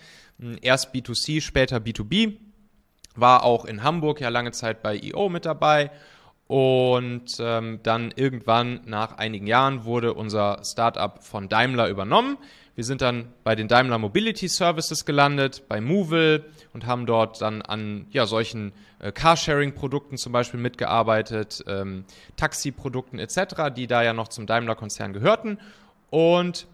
Erst 0.62 0.94
B2C, 0.94 1.40
später 1.40 1.76
B2B. 1.76 2.38
War 3.14 3.44
auch 3.44 3.64
in 3.66 3.82
Hamburg 3.82 4.20
ja 4.20 4.30
lange 4.30 4.52
Zeit 4.52 4.82
bei 4.82 4.98
EO 4.98 5.28
mit 5.28 5.44
dabei. 5.44 5.90
Und 6.46 7.36
ähm, 7.38 7.80
dann 7.82 8.12
irgendwann 8.16 8.80
nach 8.86 9.16
einigen 9.16 9.46
Jahren 9.46 9.84
wurde 9.84 10.14
unser 10.14 10.62
Startup 10.64 11.22
von 11.22 11.48
Daimler 11.48 11.88
übernommen. 11.88 12.38
Wir 12.76 12.84
sind 12.84 13.02
dann 13.02 13.32
bei 13.44 13.54
den 13.54 13.68
Daimler 13.68 13.98
Mobility 13.98 14.48
Services 14.48 15.04
gelandet, 15.04 15.62
bei 15.68 15.80
Movil 15.80 16.44
und 16.72 16.86
haben 16.86 17.06
dort 17.06 17.40
dann 17.40 17.62
an 17.62 18.06
ja, 18.10 18.26
solchen 18.26 18.72
äh, 18.98 19.12
Carsharing-Produkten 19.12 20.16
zum 20.16 20.32
Beispiel 20.32 20.58
mitgearbeitet, 20.58 21.64
ähm, 21.68 22.04
Taxi-Produkten 22.36 23.20
etc., 23.20 23.72
die 23.74 23.86
da 23.86 24.02
ja 24.02 24.12
noch 24.12 24.26
zum 24.26 24.46
Daimler-Konzern 24.46 25.12
gehörten. 25.12 25.58
Und 26.10 26.66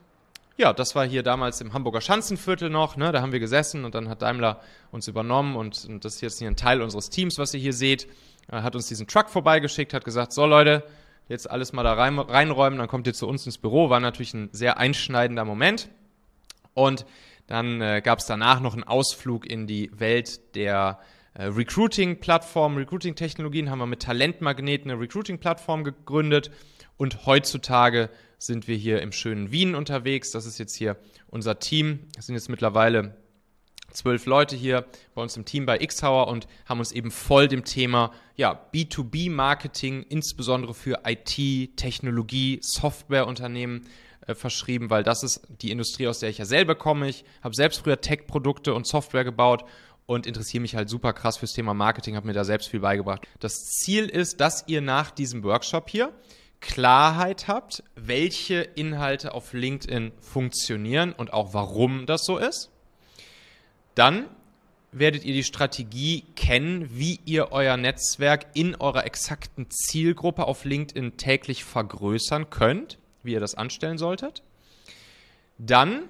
ja, 0.56 0.72
das 0.72 0.94
war 0.94 1.06
hier 1.06 1.22
damals 1.22 1.60
im 1.60 1.74
Hamburger 1.74 2.00
Schanzenviertel 2.00 2.70
noch. 2.70 2.96
Ne? 2.96 3.12
Da 3.12 3.20
haben 3.20 3.32
wir 3.32 3.40
gesessen 3.40 3.84
und 3.84 3.94
dann 3.94 4.08
hat 4.08 4.22
Daimler 4.22 4.60
uns 4.92 5.06
übernommen 5.06 5.56
und, 5.56 5.84
und 5.86 6.04
das 6.04 6.16
ist 6.16 6.20
jetzt 6.22 6.38
hier 6.38 6.48
ein 6.48 6.56
Teil 6.56 6.80
unseres 6.80 7.10
Teams, 7.10 7.38
was 7.38 7.52
ihr 7.52 7.60
hier 7.60 7.72
seht. 7.72 8.08
Hat 8.50 8.74
uns 8.74 8.88
diesen 8.88 9.06
Truck 9.06 9.30
vorbeigeschickt, 9.30 9.94
hat 9.94 10.04
gesagt, 10.04 10.32
so 10.32 10.44
Leute, 10.44 10.82
jetzt 11.30 11.50
alles 11.50 11.72
mal 11.72 11.84
da 11.84 11.94
rein, 11.94 12.18
reinräumen, 12.18 12.78
dann 12.78 12.88
kommt 12.88 13.06
ihr 13.06 13.14
zu 13.14 13.26
uns 13.26 13.46
ins 13.46 13.56
Büro. 13.56 13.88
War 13.88 14.00
natürlich 14.00 14.34
ein 14.34 14.50
sehr 14.52 14.78
einschneidender 14.78 15.44
Moment. 15.44 15.88
Und 16.74 17.06
dann 17.46 17.80
äh, 17.80 18.02
gab 18.04 18.18
es 18.18 18.26
danach 18.26 18.60
noch 18.60 18.74
einen 18.74 18.84
Ausflug 18.84 19.48
in 19.48 19.66
die 19.66 19.90
Welt 19.94 20.54
der 20.56 20.98
äh, 21.34 21.44
Recruiting-Plattformen, 21.44 22.78
Recruiting-Technologien, 22.78 23.70
haben 23.70 23.78
wir 23.78 23.86
mit 23.86 24.02
Talentmagnet 24.02 24.84
eine 24.84 24.98
Recruiting-Plattform 24.98 25.84
gegründet. 25.84 26.50
Und 26.96 27.26
heutzutage 27.26 28.10
sind 28.38 28.66
wir 28.68 28.76
hier 28.76 29.00
im 29.00 29.12
schönen 29.12 29.52
Wien 29.52 29.74
unterwegs. 29.74 30.32
Das 30.32 30.46
ist 30.46 30.58
jetzt 30.58 30.74
hier 30.74 30.96
unser 31.28 31.58
Team. 31.60 32.08
Das 32.14 32.26
sind 32.26 32.34
jetzt 32.34 32.48
mittlerweile 32.48 33.16
zwölf 33.90 34.26
Leute 34.26 34.56
hier 34.56 34.84
bei 35.14 35.22
uns 35.22 35.36
im 35.36 35.44
Team 35.44 35.66
bei 35.66 35.78
Xhauer 35.78 36.28
und 36.28 36.46
haben 36.66 36.78
uns 36.78 36.92
eben 36.92 37.10
voll 37.10 37.48
dem 37.48 37.64
Thema 37.64 38.12
ja, 38.36 38.58
B2B-Marketing, 38.72 40.04
insbesondere 40.08 40.74
für 40.74 41.00
IT, 41.04 41.76
Technologie, 41.76 42.58
Softwareunternehmen 42.62 43.86
äh, 44.26 44.34
verschrieben, 44.34 44.90
weil 44.90 45.02
das 45.02 45.22
ist 45.22 45.42
die 45.60 45.70
Industrie, 45.70 46.08
aus 46.08 46.20
der 46.20 46.30
ich 46.30 46.38
ja 46.38 46.44
selber 46.44 46.74
komme. 46.74 47.08
Ich 47.08 47.24
habe 47.42 47.54
selbst 47.54 47.80
früher 47.80 48.00
Tech-Produkte 48.00 48.74
und 48.74 48.86
Software 48.86 49.24
gebaut 49.24 49.64
und 50.06 50.26
interessiere 50.26 50.62
mich 50.62 50.74
halt 50.74 50.88
super 50.88 51.12
krass 51.12 51.36
fürs 51.36 51.52
Thema 51.52 51.72
Marketing, 51.74 52.16
habe 52.16 52.26
mir 52.26 52.32
da 52.32 52.44
selbst 52.44 52.68
viel 52.68 52.80
beigebracht. 52.80 53.26
Das 53.38 53.64
Ziel 53.66 54.06
ist, 54.06 54.40
dass 54.40 54.64
ihr 54.66 54.80
nach 54.80 55.10
diesem 55.10 55.44
Workshop 55.44 55.88
hier 55.88 56.12
Klarheit 56.60 57.48
habt, 57.48 57.82
welche 57.94 58.60
Inhalte 58.60 59.34
auf 59.34 59.52
LinkedIn 59.52 60.12
funktionieren 60.20 61.12
und 61.12 61.32
auch 61.32 61.54
warum 61.54 62.06
das 62.06 62.24
so 62.24 62.38
ist. 62.38 62.70
Dann 64.00 64.30
werdet 64.92 65.26
ihr 65.26 65.34
die 65.34 65.44
Strategie 65.44 66.24
kennen, 66.34 66.88
wie 66.90 67.20
ihr 67.26 67.52
euer 67.52 67.76
Netzwerk 67.76 68.46
in 68.54 68.74
eurer 68.76 69.04
exakten 69.04 69.66
Zielgruppe 69.68 70.46
auf 70.46 70.64
LinkedIn 70.64 71.18
täglich 71.18 71.64
vergrößern 71.64 72.48
könnt, 72.48 72.96
wie 73.22 73.34
ihr 73.34 73.40
das 73.40 73.56
anstellen 73.56 73.98
solltet. 73.98 74.42
Dann, 75.58 76.04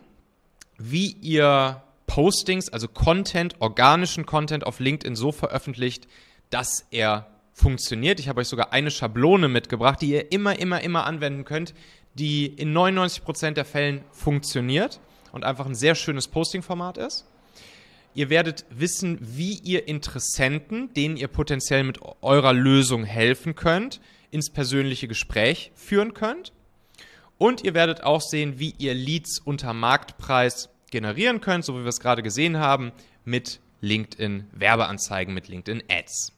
wie 0.78 1.16
ihr 1.20 1.82
Postings, 2.06 2.68
also 2.68 2.86
Content, 2.86 3.56
organischen 3.58 4.24
Content 4.24 4.64
auf 4.64 4.78
LinkedIn 4.78 5.16
so 5.16 5.32
veröffentlicht, 5.32 6.06
dass 6.48 6.86
er 6.92 7.26
funktioniert. 7.52 8.20
Ich 8.20 8.28
habe 8.28 8.40
euch 8.40 8.46
sogar 8.46 8.72
eine 8.72 8.92
Schablone 8.92 9.48
mitgebracht, 9.48 10.00
die 10.00 10.10
ihr 10.10 10.30
immer, 10.30 10.56
immer, 10.60 10.80
immer 10.80 11.06
anwenden 11.06 11.44
könnt, 11.44 11.74
die 12.14 12.46
in 12.46 12.72
99% 12.72 13.54
der 13.54 13.64
Fällen 13.64 14.04
funktioniert 14.12 15.00
und 15.32 15.44
einfach 15.44 15.66
ein 15.66 15.74
sehr 15.74 15.96
schönes 15.96 16.28
Posting-Format 16.28 16.96
ist. 16.96 17.26
Ihr 18.14 18.28
werdet 18.28 18.64
wissen, 18.70 19.18
wie 19.20 19.54
ihr 19.54 19.86
Interessenten, 19.86 20.92
denen 20.94 21.16
ihr 21.16 21.28
potenziell 21.28 21.84
mit 21.84 22.00
eurer 22.22 22.52
Lösung 22.52 23.04
helfen 23.04 23.54
könnt, 23.54 24.00
ins 24.30 24.50
persönliche 24.50 25.08
Gespräch 25.08 25.70
führen 25.74 26.14
könnt. 26.14 26.52
Und 27.38 27.64
ihr 27.64 27.74
werdet 27.74 28.02
auch 28.02 28.20
sehen, 28.20 28.58
wie 28.58 28.74
ihr 28.78 28.94
Leads 28.94 29.38
unter 29.38 29.72
Marktpreis 29.72 30.68
generieren 30.90 31.40
könnt, 31.40 31.64
so 31.64 31.74
wie 31.74 31.82
wir 31.82 31.88
es 31.88 32.00
gerade 32.00 32.22
gesehen 32.22 32.58
haben, 32.58 32.92
mit 33.24 33.60
LinkedIn 33.80 34.46
Werbeanzeigen, 34.52 35.32
mit 35.32 35.48
LinkedIn 35.48 35.84
Ads. 35.88 36.32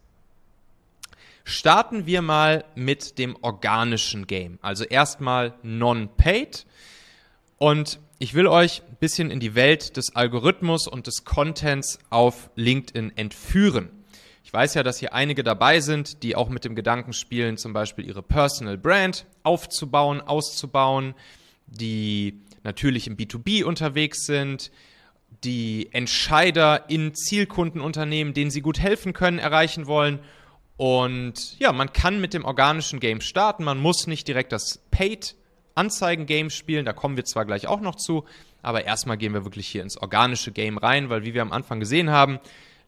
Starten 1.45 2.07
wir 2.07 2.23
mal 2.23 2.65
mit 2.77 3.19
dem 3.19 3.37
organischen 3.41 4.27
Game. 4.27 4.59
Also 4.63 4.85
erstmal 4.85 5.55
non-paid. 5.63 6.67
Und 7.59 7.99
ich 8.23 8.35
will 8.35 8.47
euch 8.47 8.83
ein 8.89 8.97
bisschen 9.01 9.33
in 9.33 9.41
die 9.41 9.57
Welt 9.57 9.97
des 9.97 10.15
Algorithmus 10.15 10.87
und 10.87 11.09
des 11.09 11.25
Contents 11.25 11.99
auf 12.09 12.51
LinkedIn 12.55 13.17
entführen. 13.17 13.91
Ich 14.45 14.53
weiß 14.53 14.75
ja, 14.75 14.85
dass 14.85 15.01
hier 15.01 15.13
einige 15.13 15.43
dabei 15.43 15.81
sind, 15.81 16.23
die 16.23 16.37
auch 16.37 16.49
mit 16.49 16.65
dem 16.65 16.77
Gedanken 16.77 17.15
spielen, 17.15 17.57
zum 17.57 17.73
Beispiel 17.73 18.07
ihre 18.07 18.23
Personal 18.23 18.79
Brand 18.79 19.27
aufzubauen, 19.43 20.21
auszubauen, 20.21 21.17
die 21.67 22.39
natürlich 22.63 23.09
im 23.09 23.17
B2B 23.17 23.65
unterwegs 23.65 24.25
sind, 24.25 24.71
die 25.43 25.89
Entscheider 25.91 26.89
in 26.89 27.17
Zielkundenunternehmen, 27.17 28.35
denen 28.35 28.53
sie 28.53 28.63
gut 28.63 28.79
helfen 28.79 29.15
können, 29.15 29.41
erreichen 29.41 29.89
wollen. 29.89 30.21
Und 30.77 31.59
ja, 31.59 31.73
man 31.73 31.93
kann 31.93 32.21
mit 32.21 32.35
dem 32.35 32.45
organischen 32.45 33.01
Game 33.01 33.21
starten. 33.21 33.65
Man 33.65 33.81
muss 33.81 34.07
nicht 34.07 34.29
direkt 34.29 34.53
das 34.53 34.79
Paid 34.93 35.35
Anzeigen-Game 35.75 36.51
spielen. 36.51 36.85
Da 36.85 36.93
kommen 36.93 37.17
wir 37.17 37.25
zwar 37.25 37.45
gleich 37.45 37.67
auch 37.67 37.81
noch 37.81 37.97
zu, 37.97 38.25
aber 38.63 38.85
erstmal 38.85 39.17
gehen 39.17 39.35
wir 39.35 39.45
wirklich 39.45 39.69
hier 39.69 39.83
ins 39.83 39.97
organische 39.97 40.53
Game 40.53 40.79
rein, 40.79 41.11
weil 41.11 41.25
wie 41.25 41.35
wir 41.35 41.43
am 41.43 41.53
Anfang 41.53 41.81
gesehen 41.81 42.11
haben, 42.11 42.39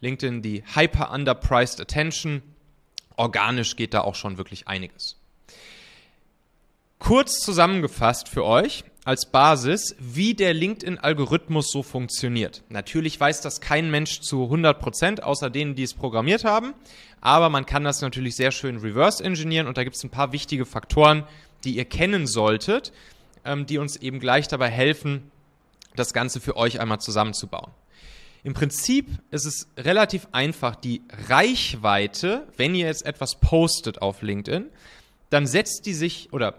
LinkedIn 0.00 0.42
die 0.42 0.62
hyper 0.74 1.12
underpriced 1.12 1.80
attention. 1.80 2.42
Organisch 3.16 3.76
geht 3.76 3.94
da 3.94 4.00
auch 4.00 4.14
schon 4.14 4.38
wirklich 4.38 4.68
einiges. 4.68 5.16
Kurz 6.98 7.40
zusammengefasst 7.40 8.28
für 8.28 8.44
euch 8.44 8.84
als 9.04 9.30
Basis, 9.30 9.94
wie 9.98 10.34
der 10.34 10.54
LinkedIn-Algorithmus 10.54 11.70
so 11.70 11.82
funktioniert. 11.82 12.62
Natürlich 12.70 13.20
weiß 13.20 13.42
das 13.42 13.60
kein 13.60 13.90
Mensch 13.90 14.20
zu 14.20 14.44
100 14.44 14.80
Prozent, 14.80 15.22
außer 15.22 15.50
denen, 15.50 15.74
die 15.74 15.82
es 15.82 15.92
programmiert 15.92 16.44
haben. 16.44 16.72
Aber 17.20 17.50
man 17.50 17.66
kann 17.66 17.84
das 17.84 18.00
natürlich 18.00 18.36
sehr 18.36 18.50
schön 18.50 18.78
reverse 18.78 19.22
engineeren 19.22 19.66
und 19.66 19.76
da 19.76 19.84
gibt 19.84 19.96
es 19.96 20.04
ein 20.04 20.10
paar 20.10 20.32
wichtige 20.32 20.64
Faktoren, 20.64 21.24
die 21.64 21.76
ihr 21.76 21.84
kennen 21.84 22.26
solltet, 22.26 22.92
ähm, 23.44 23.66
die 23.66 23.78
uns 23.78 23.96
eben 23.96 24.20
gleich 24.20 24.48
dabei 24.48 24.70
helfen, 24.70 25.30
das 25.96 26.12
Ganze 26.12 26.40
für 26.40 26.56
euch 26.56 26.80
einmal 26.80 27.00
zusammenzubauen. 27.00 27.70
Im 28.42 28.52
Prinzip 28.52 29.08
ist 29.30 29.46
es 29.46 29.68
relativ 29.78 30.28
einfach, 30.32 30.76
die 30.76 31.02
Reichweite, 31.28 32.46
wenn 32.56 32.74
ihr 32.74 32.86
jetzt 32.86 33.06
etwas 33.06 33.36
postet 33.36 34.02
auf 34.02 34.20
LinkedIn, 34.20 34.66
dann 35.30 35.46
setzt 35.46 35.86
die 35.86 35.94
sich 35.94 36.32
oder 36.32 36.54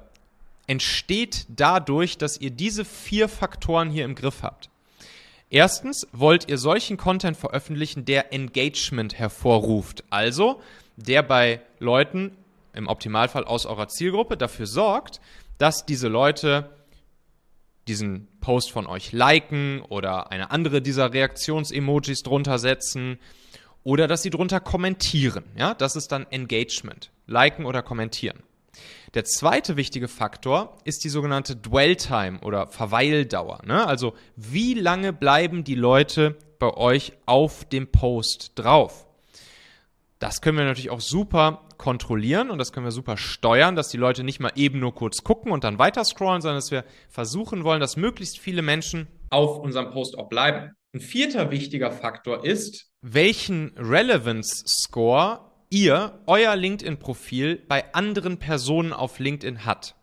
entsteht 0.68 1.46
dadurch, 1.50 2.18
dass 2.18 2.42
ihr 2.42 2.50
diese 2.50 2.86
vier 2.86 3.30
Faktoren 3.30 3.92
hier 3.92 4.06
im 4.06 4.16
Griff 4.16 4.42
habt. 4.42 4.70
Erstens 5.52 6.08
wollt 6.12 6.50
ihr 6.50 6.58
solchen 6.58 6.98
Content 6.98 7.38
veröffentlichen, 7.38 8.04
der 8.04 8.34
Engagement 8.34 9.20
hervorruft, 9.20 10.04
also 10.10 10.60
der 10.98 11.22
bei 11.22 11.62
Leuten 11.80 12.36
im 12.76 12.88
Optimalfall 12.88 13.46
aus 13.46 13.66
eurer 13.66 13.88
Zielgruppe 13.88 14.38
dafür 14.38 14.68
sorgt, 14.68 15.22
dass 15.58 15.86
diese 15.86 16.08
Leute 16.08 16.70
diesen 17.88 18.28
Post 18.42 18.72
von 18.72 18.88
euch 18.88 19.12
liken 19.12 19.82
oder 19.82 20.32
eine 20.32 20.52
andere 20.52 20.82
dieser 20.82 21.14
Reaktions-Emojis 21.14 22.24
drunter 22.24 22.60
setzen 22.60 23.20
oder 23.84 24.08
dass 24.08 24.24
sie 24.24 24.32
drunter 24.32 24.60
kommentieren. 24.60 25.46
Ja, 25.56 25.74
das 25.74 25.96
ist 25.96 26.12
dann 26.12 26.26
Engagement. 26.32 27.12
Liken 27.28 27.66
oder 27.66 27.84
kommentieren. 27.84 28.44
Der 29.14 29.24
zweite 29.24 29.78
wichtige 29.78 30.08
Faktor 30.08 30.78
ist 30.84 31.04
die 31.04 31.10
sogenannte 31.10 31.56
Dwell 31.56 31.96
Time 31.96 32.40
oder 32.42 32.68
Verweildauer. 32.68 33.62
Ne? 33.66 33.86
Also 33.88 34.14
wie 34.36 34.74
lange 34.74 35.14
bleiben 35.14 35.64
die 35.64 35.76
Leute 35.76 36.36
bei 36.60 36.76
euch 36.76 37.14
auf 37.26 37.64
dem 37.66 37.88
Post 37.88 38.52
drauf? 38.56 39.06
Das 40.20 40.42
können 40.42 40.58
wir 40.58 40.66
natürlich 40.66 40.90
auch 40.90 41.02
super 41.02 41.62
kontrollieren 41.78 42.50
und 42.50 42.58
das 42.58 42.72
können 42.72 42.86
wir 42.86 42.92
super 42.92 43.18
steuern, 43.18 43.76
dass 43.76 43.90
die 43.90 43.98
Leute 43.98 44.24
nicht 44.24 44.40
mal 44.40 44.52
eben 44.56 44.80
nur 44.80 44.94
kurz 44.94 45.24
gucken 45.24 45.52
und 45.52 45.64
dann 45.64 45.80
weiter 45.80 46.04
scrollen, 46.04 46.42
sondern 46.42 46.58
dass 46.58 46.72
wir 46.72 46.86
versuchen 47.10 47.64
wollen, 47.64 47.80
dass 47.80 47.98
möglichst 47.98 48.40
viele 48.40 48.62
Menschen 48.62 49.08
auf 49.30 49.60
unserem 49.60 49.92
Post 49.92 50.18
auch 50.18 50.30
bleiben. 50.30 50.72
Ein 50.94 51.02
vierter 51.02 51.52
wichtiger 51.52 51.92
Faktor 51.92 52.46
ist, 52.46 52.90
welchen 53.02 53.74
Relevance 53.78 54.64
Score 54.66 55.52
ihr 55.70 56.20
euer 56.26 56.56
LinkedIn-Profil 56.56 57.62
bei 57.68 57.94
anderen 57.94 58.38
Personen 58.38 58.94
auf 58.94 59.20
LinkedIn 59.20 59.66
hat. 59.66 59.96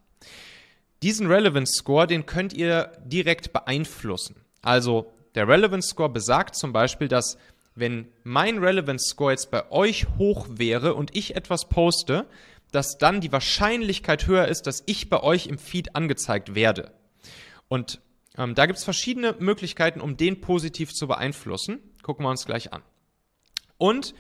Diesen 1.03 1.27
Relevance 1.27 1.73
Score, 1.73 2.07
den 2.07 2.27
könnt 2.27 2.53
ihr 2.53 2.93
direkt 3.05 3.53
beeinflussen. 3.53 4.45
Also 4.61 5.13
der 5.35 5.49
Relevance 5.49 5.89
Score 5.89 6.11
besagt 6.11 6.55
zum 6.55 6.73
Beispiel, 6.73 7.09
dass 7.09 7.39
wenn 7.75 8.09
mein 8.23 8.59
Relevance 8.59 9.09
Score 9.09 9.33
jetzt 9.33 9.51
bei 9.51 9.71
euch 9.71 10.07
hoch 10.19 10.47
wäre 10.51 10.95
und 10.95 11.17
ich 11.17 11.37
etwas 11.37 11.69
poste, 11.69 12.27
dass 12.71 12.99
dann 12.99 13.21
die 13.21 13.33
Wahrscheinlichkeit 13.33 14.27
höher 14.27 14.49
ist, 14.49 14.67
dass 14.67 14.83
ich 14.87 15.09
bei 15.09 15.23
euch 15.23 15.47
im 15.47 15.59
Feed 15.59 15.95
angezeigt 15.95 16.55
werde. 16.55 16.93
Und 17.69 18.01
ähm, 18.37 18.55
da 18.55 18.67
gibt 18.67 18.79
es 18.79 18.85
verschiedene 18.85 19.35
Möglichkeiten, 19.39 20.01
um 20.01 20.17
den 20.17 20.41
positiv 20.41 20.93
zu 20.93 21.07
beeinflussen. 21.07 21.81
Gucken 22.03 22.25
wir 22.25 22.31
uns 22.31 22.47
gleich 22.47 22.73
an. 22.73 22.83
Und 23.79 24.15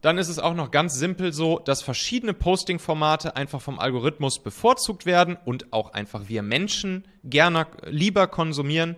dann 0.00 0.16
ist 0.16 0.28
es 0.28 0.38
auch 0.38 0.54
noch 0.54 0.70
ganz 0.70 0.94
simpel 0.94 1.32
so, 1.32 1.58
dass 1.58 1.82
verschiedene 1.82 2.32
Posting-Formate 2.32 3.36
einfach 3.36 3.60
vom 3.60 3.78
Algorithmus 3.78 4.42
bevorzugt 4.42 5.04
werden 5.04 5.36
und 5.44 5.72
auch 5.74 5.92
einfach 5.92 6.28
wir 6.28 6.42
Menschen 6.42 7.06
gerne 7.22 7.66
lieber 7.84 8.26
konsumieren 8.26 8.96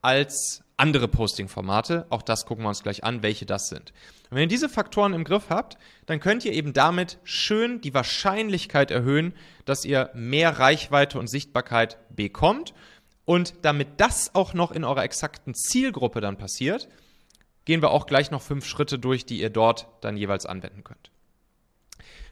als 0.00 0.64
andere 0.82 1.06
Posting-Formate. 1.06 2.06
Auch 2.10 2.22
das 2.22 2.44
gucken 2.44 2.64
wir 2.64 2.68
uns 2.68 2.82
gleich 2.82 3.04
an, 3.04 3.22
welche 3.22 3.46
das 3.46 3.68
sind. 3.68 3.92
Und 4.30 4.36
wenn 4.36 4.42
ihr 4.42 4.48
diese 4.48 4.68
Faktoren 4.68 5.14
im 5.14 5.22
Griff 5.22 5.44
habt, 5.48 5.78
dann 6.06 6.18
könnt 6.18 6.44
ihr 6.44 6.52
eben 6.52 6.72
damit 6.72 7.18
schön 7.22 7.80
die 7.80 7.94
Wahrscheinlichkeit 7.94 8.90
erhöhen, 8.90 9.32
dass 9.64 9.84
ihr 9.84 10.10
mehr 10.12 10.58
Reichweite 10.58 11.20
und 11.20 11.28
Sichtbarkeit 11.28 11.98
bekommt. 12.10 12.74
Und 13.24 13.54
damit 13.62 14.00
das 14.00 14.34
auch 14.34 14.54
noch 14.54 14.72
in 14.72 14.82
eurer 14.82 15.04
exakten 15.04 15.54
Zielgruppe 15.54 16.20
dann 16.20 16.36
passiert, 16.36 16.88
gehen 17.64 17.80
wir 17.80 17.92
auch 17.92 18.06
gleich 18.06 18.32
noch 18.32 18.42
fünf 18.42 18.66
Schritte 18.66 18.98
durch, 18.98 19.24
die 19.24 19.40
ihr 19.40 19.50
dort 19.50 19.86
dann 20.00 20.16
jeweils 20.16 20.46
anwenden 20.46 20.82
könnt. 20.82 21.12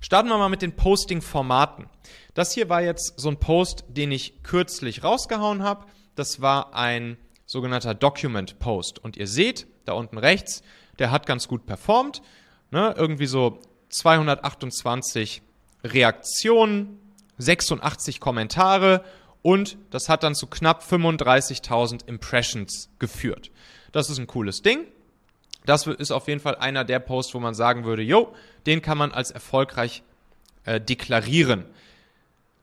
Starten 0.00 0.28
wir 0.28 0.38
mal 0.38 0.48
mit 0.48 0.62
den 0.62 0.74
Posting-Formaten. 0.74 1.88
Das 2.34 2.52
hier 2.52 2.68
war 2.68 2.82
jetzt 2.82 3.20
so 3.20 3.28
ein 3.28 3.38
Post, 3.38 3.84
den 3.86 4.10
ich 4.10 4.42
kürzlich 4.42 5.04
rausgehauen 5.04 5.62
habe. 5.62 5.86
Das 6.16 6.40
war 6.40 6.74
ein 6.74 7.16
sogenannter 7.50 7.94
Document 7.94 8.60
Post. 8.60 9.00
Und 9.00 9.16
ihr 9.16 9.26
seht, 9.26 9.66
da 9.84 9.94
unten 9.94 10.18
rechts, 10.18 10.62
der 11.00 11.10
hat 11.10 11.26
ganz 11.26 11.48
gut 11.48 11.66
performt. 11.66 12.22
Ne? 12.70 12.94
Irgendwie 12.96 13.26
so 13.26 13.58
228 13.88 15.42
Reaktionen, 15.82 17.00
86 17.38 18.20
Kommentare 18.20 19.02
und 19.42 19.78
das 19.90 20.08
hat 20.08 20.22
dann 20.22 20.36
zu 20.36 20.46
knapp 20.46 20.84
35.000 20.84 22.06
Impressions 22.06 22.88
geführt. 23.00 23.50
Das 23.90 24.10
ist 24.10 24.18
ein 24.18 24.28
cooles 24.28 24.62
Ding. 24.62 24.86
Das 25.66 25.88
ist 25.88 26.12
auf 26.12 26.28
jeden 26.28 26.40
Fall 26.40 26.54
einer 26.54 26.84
der 26.84 27.00
Posts, 27.00 27.34
wo 27.34 27.40
man 27.40 27.54
sagen 27.54 27.84
würde, 27.84 28.02
jo, 28.02 28.32
den 28.66 28.80
kann 28.80 28.96
man 28.96 29.10
als 29.10 29.32
erfolgreich 29.32 30.04
äh, 30.64 30.80
deklarieren. 30.80 31.64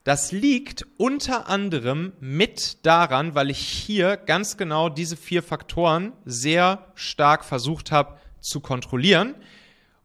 Das 0.08 0.32
liegt 0.32 0.86
unter 0.96 1.50
anderem 1.50 2.14
mit 2.18 2.86
daran, 2.86 3.34
weil 3.34 3.50
ich 3.50 3.58
hier 3.58 4.16
ganz 4.16 4.56
genau 4.56 4.88
diese 4.88 5.18
vier 5.18 5.42
Faktoren 5.42 6.14
sehr 6.24 6.86
stark 6.94 7.44
versucht 7.44 7.92
habe 7.92 8.16
zu 8.40 8.60
kontrollieren. 8.60 9.34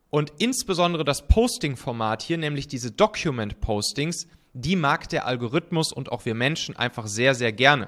Und 0.10 0.34
insbesondere 0.40 1.06
das 1.06 1.30
Posting-Format 1.30 2.22
hier, 2.22 2.38
nämlich 2.38 2.68
diese 2.68 2.92
Document-Postings, 2.92 4.28
die 4.52 4.76
mag 4.76 5.08
der 5.08 5.26
Algorithmus 5.26 5.94
und 5.94 6.12
auch 6.12 6.26
wir 6.26 6.36
Menschen 6.36 6.76
einfach 6.76 7.08
sehr, 7.08 7.34
sehr 7.34 7.54
gerne. 7.54 7.88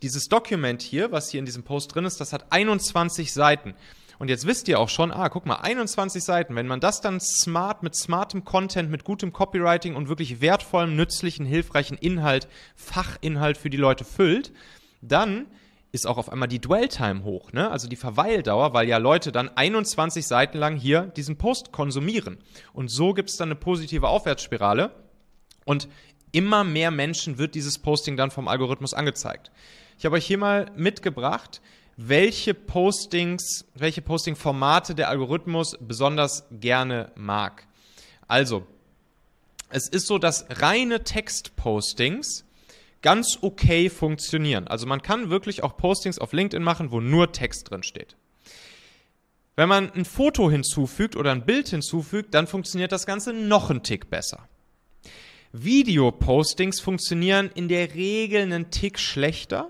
Dieses 0.00 0.28
Document 0.28 0.80
hier, 0.80 1.10
was 1.10 1.28
hier 1.28 1.40
in 1.40 1.44
diesem 1.44 1.64
Post 1.64 1.92
drin 1.92 2.04
ist, 2.04 2.20
das 2.20 2.32
hat 2.32 2.52
21 2.52 3.32
Seiten. 3.32 3.74
Und 4.18 4.28
jetzt 4.28 4.46
wisst 4.46 4.66
ihr 4.68 4.80
auch 4.80 4.88
schon, 4.88 5.12
ah, 5.12 5.28
guck 5.28 5.46
mal, 5.46 5.56
21 5.56 6.24
Seiten. 6.24 6.56
Wenn 6.56 6.66
man 6.66 6.80
das 6.80 7.00
dann 7.00 7.20
smart 7.20 7.82
mit 7.82 7.94
smartem 7.94 8.44
Content, 8.44 8.90
mit 8.90 9.04
gutem 9.04 9.32
Copywriting 9.32 9.94
und 9.94 10.08
wirklich 10.08 10.40
wertvollem, 10.40 10.96
nützlichen, 10.96 11.46
hilfreichen 11.46 11.96
Inhalt, 11.96 12.48
Fachinhalt 12.74 13.56
für 13.56 13.70
die 13.70 13.76
Leute 13.76 14.04
füllt, 14.04 14.52
dann 15.00 15.46
ist 15.92 16.06
auch 16.06 16.18
auf 16.18 16.30
einmal 16.30 16.48
die 16.48 16.60
Dwell-Time 16.60 17.24
hoch, 17.24 17.52
ne? 17.52 17.70
also 17.70 17.88
die 17.88 17.96
Verweildauer, 17.96 18.74
weil 18.74 18.88
ja 18.88 18.98
Leute 18.98 19.32
dann 19.32 19.48
21 19.48 20.26
Seiten 20.26 20.58
lang 20.58 20.76
hier 20.76 21.02
diesen 21.02 21.38
Post 21.38 21.72
konsumieren. 21.72 22.38
Und 22.72 22.88
so 22.88 23.14
gibt 23.14 23.30
es 23.30 23.36
dann 23.36 23.48
eine 23.48 23.54
positive 23.54 24.08
Aufwärtsspirale 24.08 24.90
und 25.64 25.88
immer 26.32 26.62
mehr 26.62 26.90
Menschen 26.90 27.38
wird 27.38 27.54
dieses 27.54 27.78
Posting 27.78 28.16
dann 28.16 28.30
vom 28.30 28.48
Algorithmus 28.48 28.92
angezeigt. 28.92 29.50
Ich 29.98 30.04
habe 30.04 30.16
euch 30.16 30.26
hier 30.26 30.38
mal 30.38 30.70
mitgebracht, 30.76 31.62
welche 31.98 32.54
Postings, 32.54 33.66
welche 33.74 34.00
Posting-Formate 34.02 34.94
der 34.94 35.08
Algorithmus 35.08 35.76
besonders 35.80 36.44
gerne 36.52 37.10
mag. 37.16 37.66
Also, 38.28 38.64
es 39.68 39.88
ist 39.88 40.06
so, 40.06 40.18
dass 40.18 40.46
reine 40.48 41.02
Text-Postings 41.02 42.44
ganz 43.02 43.38
okay 43.42 43.90
funktionieren. 43.90 44.68
Also 44.68 44.86
man 44.86 45.02
kann 45.02 45.28
wirklich 45.28 45.64
auch 45.64 45.76
Postings 45.76 46.20
auf 46.20 46.32
LinkedIn 46.32 46.62
machen, 46.62 46.92
wo 46.92 47.00
nur 47.00 47.32
Text 47.32 47.70
drin 47.70 47.82
steht. 47.82 48.16
Wenn 49.56 49.68
man 49.68 49.90
ein 49.90 50.04
Foto 50.04 50.50
hinzufügt 50.50 51.16
oder 51.16 51.32
ein 51.32 51.44
Bild 51.44 51.68
hinzufügt, 51.68 52.32
dann 52.32 52.46
funktioniert 52.46 52.92
das 52.92 53.06
Ganze 53.06 53.32
noch 53.32 53.70
einen 53.70 53.82
Tick 53.82 54.08
besser. 54.08 54.48
Video-Postings 55.52 56.80
funktionieren 56.80 57.50
in 57.56 57.66
der 57.68 57.94
Regel 57.94 58.42
einen 58.42 58.70
Tick 58.70 59.00
schlechter. 59.00 59.68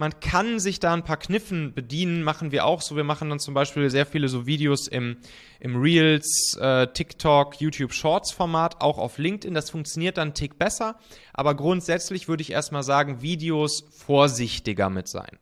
Man 0.00 0.20
kann 0.20 0.60
sich 0.60 0.78
da 0.78 0.94
ein 0.94 1.02
paar 1.02 1.16
Kniffen 1.16 1.74
bedienen, 1.74 2.22
machen 2.22 2.52
wir 2.52 2.66
auch 2.66 2.82
so. 2.82 2.94
Wir 2.94 3.02
machen 3.02 3.30
dann 3.30 3.40
zum 3.40 3.52
Beispiel 3.52 3.90
sehr 3.90 4.06
viele 4.06 4.28
so 4.28 4.46
Videos 4.46 4.86
im, 4.86 5.16
im 5.58 5.74
Reels, 5.74 6.56
äh, 6.60 6.86
TikTok, 6.86 7.60
YouTube 7.60 7.92
Shorts 7.92 8.30
Format, 8.30 8.80
auch 8.80 8.96
auf 8.96 9.18
LinkedIn. 9.18 9.54
Das 9.54 9.70
funktioniert 9.70 10.16
dann 10.16 10.28
einen 10.28 10.34
Tick 10.34 10.56
besser. 10.56 11.00
Aber 11.34 11.56
grundsätzlich 11.56 12.28
würde 12.28 12.42
ich 12.42 12.52
erstmal 12.52 12.84
sagen, 12.84 13.22
Videos 13.22 13.82
vorsichtiger 13.90 14.88
mit 14.88 15.08
sein. 15.08 15.36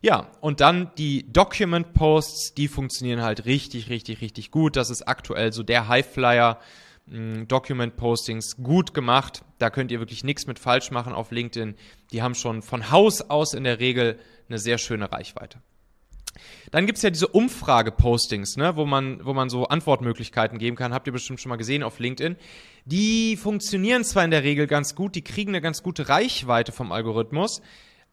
Ja, 0.00 0.28
und 0.40 0.60
dann 0.60 0.92
die 0.96 1.30
Document 1.30 1.92
Posts, 1.92 2.54
die 2.54 2.68
funktionieren 2.68 3.22
halt 3.22 3.44
richtig, 3.44 3.90
richtig, 3.90 4.20
richtig 4.20 4.52
gut. 4.52 4.76
Das 4.76 4.90
ist 4.90 5.02
aktuell 5.02 5.52
so 5.52 5.64
der 5.64 5.88
Highflyer. 5.88 6.54
Mm, 6.54 6.58
Document 7.10 7.96
Postings 7.96 8.56
gut 8.56 8.94
gemacht. 8.94 9.42
Da 9.58 9.70
könnt 9.70 9.90
ihr 9.90 9.98
wirklich 9.98 10.22
nichts 10.22 10.46
mit 10.46 10.58
falsch 10.58 10.90
machen 10.90 11.12
auf 11.12 11.32
LinkedIn. 11.32 11.74
Die 12.12 12.22
haben 12.22 12.34
schon 12.34 12.62
von 12.62 12.90
Haus 12.90 13.20
aus 13.22 13.54
in 13.54 13.64
der 13.64 13.80
Regel 13.80 14.18
eine 14.48 14.58
sehr 14.58 14.78
schöne 14.78 15.10
Reichweite. 15.10 15.60
Dann 16.70 16.86
gibt 16.86 16.98
es 16.98 17.02
ja 17.02 17.10
diese 17.10 17.26
Umfrage-Postings, 17.26 18.56
ne, 18.56 18.76
wo, 18.76 18.86
man, 18.86 19.24
wo 19.24 19.34
man 19.34 19.50
so 19.50 19.66
Antwortmöglichkeiten 19.66 20.58
geben 20.58 20.76
kann. 20.76 20.94
Habt 20.94 21.08
ihr 21.08 21.12
bestimmt 21.12 21.40
schon 21.40 21.50
mal 21.50 21.56
gesehen 21.56 21.82
auf 21.82 21.98
LinkedIn. 21.98 22.36
Die 22.84 23.36
funktionieren 23.36 24.04
zwar 24.04 24.24
in 24.24 24.30
der 24.30 24.44
Regel 24.44 24.66
ganz 24.66 24.94
gut, 24.94 25.14
die 25.14 25.24
kriegen 25.24 25.50
eine 25.50 25.60
ganz 25.60 25.82
gute 25.82 26.08
Reichweite 26.08 26.72
vom 26.72 26.92
Algorithmus, 26.92 27.60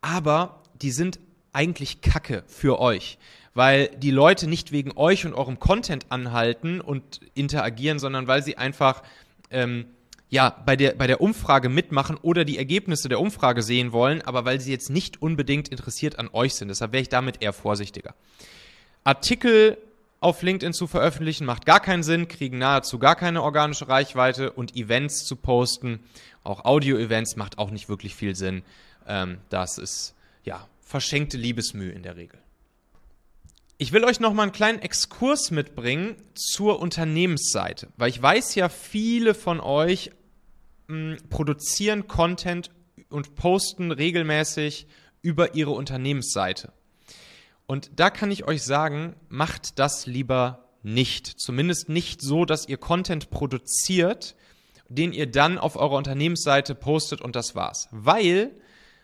aber 0.01 0.63
die 0.81 0.91
sind 0.91 1.19
eigentlich 1.53 2.01
Kacke 2.01 2.43
für 2.47 2.79
euch, 2.79 3.17
weil 3.57 3.87
die 3.97 4.11
Leute 4.11 4.47
nicht 4.47 4.71
wegen 4.71 4.91
euch 4.95 5.25
und 5.25 5.33
eurem 5.33 5.57
Content 5.57 6.05
anhalten 6.09 6.79
und 6.79 7.21
interagieren, 7.33 7.97
sondern 7.97 8.27
weil 8.27 8.43
sie 8.43 8.55
einfach 8.55 9.01
ähm, 9.49 9.87
ja, 10.29 10.55
bei 10.63 10.75
der, 10.75 10.91
bei 10.91 11.07
der 11.07 11.21
Umfrage 11.21 11.67
mitmachen 11.67 12.17
oder 12.21 12.45
die 12.45 12.59
Ergebnisse 12.59 13.09
der 13.09 13.19
Umfrage 13.19 13.63
sehen 13.63 13.93
wollen, 13.93 14.21
aber 14.21 14.45
weil 14.45 14.61
sie 14.61 14.71
jetzt 14.71 14.91
nicht 14.91 15.23
unbedingt 15.23 15.69
interessiert 15.69 16.19
an 16.19 16.29
euch 16.33 16.53
sind. 16.53 16.67
Deshalb 16.67 16.91
wäre 16.91 17.01
ich 17.01 17.09
damit 17.09 17.41
eher 17.41 17.51
vorsichtiger. 17.51 18.13
Artikel 19.03 19.79
auf 20.19 20.43
LinkedIn 20.43 20.73
zu 20.73 20.85
veröffentlichen 20.85 21.45
macht 21.45 21.65
gar 21.65 21.79
keinen 21.79 22.03
Sinn, 22.03 22.27
kriegen 22.27 22.59
nahezu 22.59 22.99
gar 22.99 23.15
keine 23.15 23.41
organische 23.41 23.89
Reichweite 23.89 24.51
und 24.51 24.75
Events 24.75 25.25
zu 25.25 25.35
posten, 25.35 25.99
auch 26.43 26.63
Audio-Events 26.63 27.37
macht 27.37 27.57
auch 27.57 27.71
nicht 27.71 27.89
wirklich 27.89 28.13
viel 28.13 28.35
Sinn. 28.35 28.61
Ähm, 29.07 29.39
das 29.49 29.79
ist 29.79 30.13
ja 30.43 30.67
verschenkte 30.81 31.37
Liebesmühe 31.37 31.91
in 31.91 32.03
der 32.03 32.17
Regel. 32.17 32.37
Ich 33.79 33.91
will 33.91 34.03
euch 34.03 34.19
noch 34.19 34.33
mal 34.33 34.41
einen 34.41 34.51
kleinen 34.51 34.79
Exkurs 34.79 35.51
mitbringen 35.51 36.15
zur 36.33 36.79
Unternehmensseite, 36.79 37.89
weil 37.95 38.09
ich 38.09 38.19
weiß 38.19 38.55
ja, 38.55 38.69
viele 38.69 39.35
von 39.35 39.59
euch 39.59 40.09
mh, 40.87 41.17
hm, 41.17 41.29
produzieren 41.29 42.07
Content 42.07 42.71
und 43.09 43.35
posten 43.35 43.91
regelmäßig 43.91 44.87
über 45.21 45.53
ihre 45.53 45.71
Unternehmensseite. 45.71 46.73
Und 47.67 47.91
da 47.95 48.09
kann 48.09 48.31
ich 48.31 48.47
euch 48.47 48.63
sagen, 48.63 49.15
macht 49.29 49.77
das 49.77 50.07
lieber 50.07 50.69
nicht. 50.81 51.27
Zumindest 51.27 51.87
nicht 51.87 52.21
so, 52.21 52.45
dass 52.45 52.67
ihr 52.67 52.77
Content 52.77 53.29
produziert, 53.29 54.35
den 54.89 55.13
ihr 55.13 55.29
dann 55.29 55.59
auf 55.59 55.75
eurer 55.75 55.97
Unternehmensseite 55.97 56.73
postet 56.73 57.21
und 57.21 57.35
das 57.35 57.53
war's. 57.53 57.89
Weil 57.91 58.59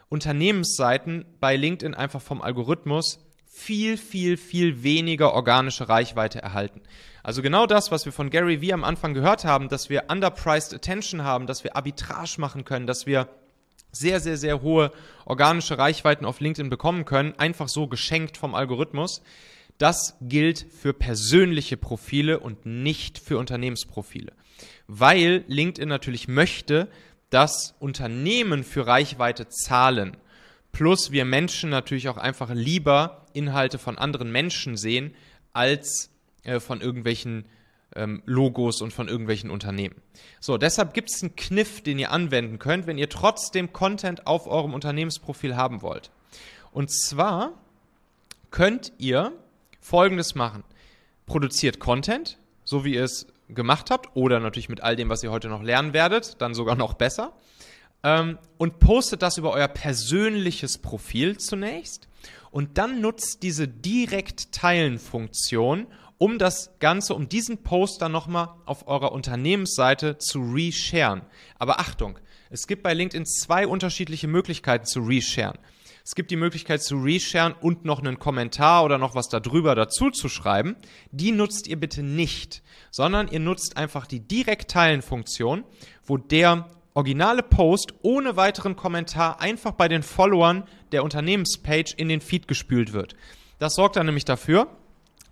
Unternehmensseiten 0.09 1.25
bei 1.39 1.57
LinkedIn 1.57 1.93
einfach 1.93 2.21
vom 2.23 2.41
Algorithmus 2.41 3.22
viel, 3.55 3.97
viel, 3.97 4.35
viel 4.35 4.81
weniger 4.81 5.33
organische 5.33 5.87
Reichweite 5.87 6.41
erhalten. 6.41 6.81
Also 7.21 7.43
genau 7.43 7.67
das, 7.67 7.91
was 7.91 8.03
wir 8.03 8.11
von 8.11 8.31
Gary 8.31 8.61
Vee 8.61 8.73
am 8.73 8.83
Anfang 8.83 9.13
gehört 9.13 9.45
haben, 9.45 9.69
dass 9.69 9.89
wir 9.89 10.05
underpriced 10.09 10.73
attention 10.73 11.23
haben, 11.23 11.45
dass 11.45 11.63
wir 11.63 11.75
Arbitrage 11.77 12.35
machen 12.39 12.65
können, 12.65 12.87
dass 12.87 13.05
wir 13.05 13.29
sehr, 13.91 14.19
sehr, 14.19 14.37
sehr 14.37 14.63
hohe 14.63 14.91
organische 15.25 15.77
Reichweiten 15.77 16.25
auf 16.25 16.39
LinkedIn 16.39 16.71
bekommen 16.71 17.05
können, 17.05 17.35
einfach 17.37 17.69
so 17.69 17.87
geschenkt 17.87 18.37
vom 18.37 18.55
Algorithmus. 18.55 19.21
Das 19.77 20.17
gilt 20.19 20.65
für 20.81 20.93
persönliche 20.93 21.77
Profile 21.77 22.39
und 22.39 22.65
nicht 22.65 23.19
für 23.19 23.37
Unternehmensprofile. 23.37 24.33
Weil 24.87 25.45
LinkedIn 25.47 25.87
natürlich 25.87 26.27
möchte, 26.27 26.89
dass 27.29 27.75
Unternehmen 27.79 28.63
für 28.63 28.87
Reichweite 28.87 29.47
zahlen. 29.47 30.17
Plus 30.73 31.11
wir 31.11 31.23
Menschen 31.23 31.69
natürlich 31.69 32.09
auch 32.09 32.17
einfach 32.17 32.49
lieber 32.51 33.25
Inhalte 33.31 33.77
von 33.77 33.97
anderen 33.97 34.31
Menschen 34.31 34.75
sehen, 34.75 35.15
als 35.53 36.09
äh, 36.43 36.59
von 36.59 36.81
irgendwelchen 36.81 37.45
ähm, 37.95 38.23
Logos 38.25 38.81
und 38.81 38.91
von 38.91 39.07
irgendwelchen 39.07 39.51
Unternehmen. 39.51 39.95
So, 40.39 40.57
deshalb 40.57 40.93
gibt 40.93 41.11
es 41.11 41.21
einen 41.21 41.35
Kniff, 41.35 41.81
den 41.81 41.99
ihr 41.99 42.11
anwenden 42.11 42.57
könnt, 42.57 42.87
wenn 42.87 42.97
ihr 42.97 43.07
trotzdem 43.07 43.71
Content 43.71 44.25
auf 44.25 44.47
eurem 44.47 44.73
Unternehmensprofil 44.73 45.55
haben 45.55 45.81
wollt. 45.83 46.11
Und 46.71 46.91
zwar 46.91 47.53
könnt 48.49 48.93
ihr 48.97 49.31
Folgendes 49.79 50.33
machen. 50.33 50.63
Produziert 51.27 51.79
Content, 51.79 52.39
so 52.63 52.83
wie 52.83 52.95
ihr 52.95 53.03
es 53.03 53.27
gemacht 53.47 53.91
habt 53.91 54.15
oder 54.15 54.39
natürlich 54.39 54.69
mit 54.69 54.81
all 54.81 54.95
dem, 54.95 55.09
was 55.09 55.21
ihr 55.21 55.31
heute 55.31 55.49
noch 55.49 55.61
lernen 55.61 55.93
werdet, 55.93 56.41
dann 56.41 56.55
sogar 56.55 56.75
noch 56.75 56.95
besser. 56.95 57.33
Ähm, 58.03 58.37
und 58.57 58.79
postet 58.79 59.21
das 59.21 59.37
über 59.37 59.51
euer 59.51 59.67
persönliches 59.67 60.77
Profil 60.77 61.37
zunächst 61.37 62.07
und 62.51 62.77
dann 62.77 63.01
nutzt 63.01 63.43
diese 63.43 63.67
Direkt-Teilen-Funktion, 63.67 65.87
um 66.17 66.37
das 66.37 66.77
Ganze, 66.79 67.15
um 67.15 67.27
diesen 67.27 67.63
Post 67.63 68.01
dann 68.01 68.11
nochmal 68.11 68.49
auf 68.65 68.87
eurer 68.87 69.11
Unternehmensseite 69.11 70.19
zu 70.19 70.41
resharen. 70.41 71.23
Aber 71.57 71.79
Achtung, 71.79 72.19
es 72.49 72.67
gibt 72.67 72.83
bei 72.83 72.93
LinkedIn 72.93 73.25
zwei 73.25 73.65
unterschiedliche 73.65 74.27
Möglichkeiten 74.27 74.85
zu 74.85 74.99
resharen. 75.01 75.57
Es 76.05 76.15
gibt 76.15 76.31
die 76.31 76.35
Möglichkeit 76.35 76.83
zu 76.83 76.97
resharen 76.97 77.53
und 77.53 77.85
noch 77.85 77.99
einen 77.99 78.19
Kommentar 78.19 78.83
oder 78.83 78.97
noch 78.97 79.15
was 79.15 79.29
darüber 79.29 79.73
dazu 79.73 80.09
zu 80.11 80.27
schreiben. 80.29 80.75
Die 81.11 81.31
nutzt 81.31 81.67
ihr 81.67 81.79
bitte 81.79 82.03
nicht, 82.03 82.61
sondern 82.91 83.29
ihr 83.29 83.39
nutzt 83.39 83.77
einfach 83.77 84.05
die 84.05 84.19
Direkt-Teilen-Funktion, 84.19 85.63
wo 86.05 86.17
der 86.17 86.69
originale 86.93 87.43
Post 87.43 87.93
ohne 88.01 88.35
weiteren 88.35 88.75
Kommentar 88.75 89.41
einfach 89.41 89.71
bei 89.71 89.87
den 89.87 90.03
Followern 90.03 90.63
der 90.91 91.03
Unternehmenspage 91.03 91.93
in 91.97 92.09
den 92.09 92.21
Feed 92.21 92.47
gespült 92.47 92.93
wird. 92.93 93.15
Das 93.59 93.75
sorgt 93.75 93.95
dann 93.95 94.05
nämlich 94.05 94.25
dafür, 94.25 94.67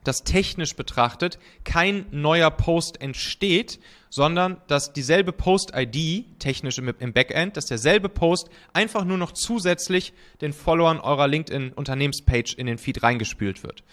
dass 0.04 0.24
technisch 0.24 0.76
betrachtet 0.76 1.38
kein 1.64 2.06
neuer 2.12 2.50
Post 2.50 3.02
entsteht, 3.02 3.80
sondern 4.10 4.60
dass 4.68 4.94
dieselbe 4.94 5.32
Post-ID, 5.32 6.40
technisch 6.40 6.80
im, 6.80 7.14
Backend, 7.14 7.56
dass 7.56 7.66
derselbe 7.66 8.10
Post 8.10 8.50
einfach 8.74 9.06
nur 9.06 9.18
noch 9.18 9.32
zusätzlich 9.32 10.14
den 10.42 10.54
Followern 10.54 11.00
eurer 11.00 11.28
LinkedIn-Unternehmenspage 11.28 12.56
in 12.58 12.66
den 12.66 12.78
Feed 12.78 13.04
reingespült 13.04 13.64
wird. 13.64 13.84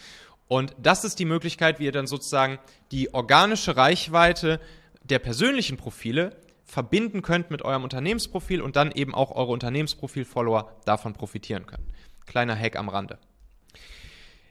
Und 0.48 0.74
das 0.80 1.04
ist 1.04 1.18
die 1.18 1.26
Möglichkeit, 1.26 1.78
wie 1.78 1.84
ihr 1.84 1.92
dann 1.92 2.06
sozusagen 2.06 2.58
die 2.90 3.12
organische 3.12 3.76
Reichweite 3.76 4.60
der 5.04 5.18
persönlichen 5.18 5.76
Profile 5.76 6.34
verbinden 6.68 7.22
könnt 7.22 7.50
mit 7.50 7.62
eurem 7.62 7.82
Unternehmensprofil 7.82 8.60
und 8.60 8.76
dann 8.76 8.92
eben 8.92 9.14
auch 9.14 9.32
eure 9.32 9.50
Unternehmensprofil-Follower 9.52 10.70
davon 10.84 11.14
profitieren 11.14 11.66
können. 11.66 11.86
Kleiner 12.26 12.54
Hack 12.54 12.76
am 12.76 12.88
Rande. 12.88 13.18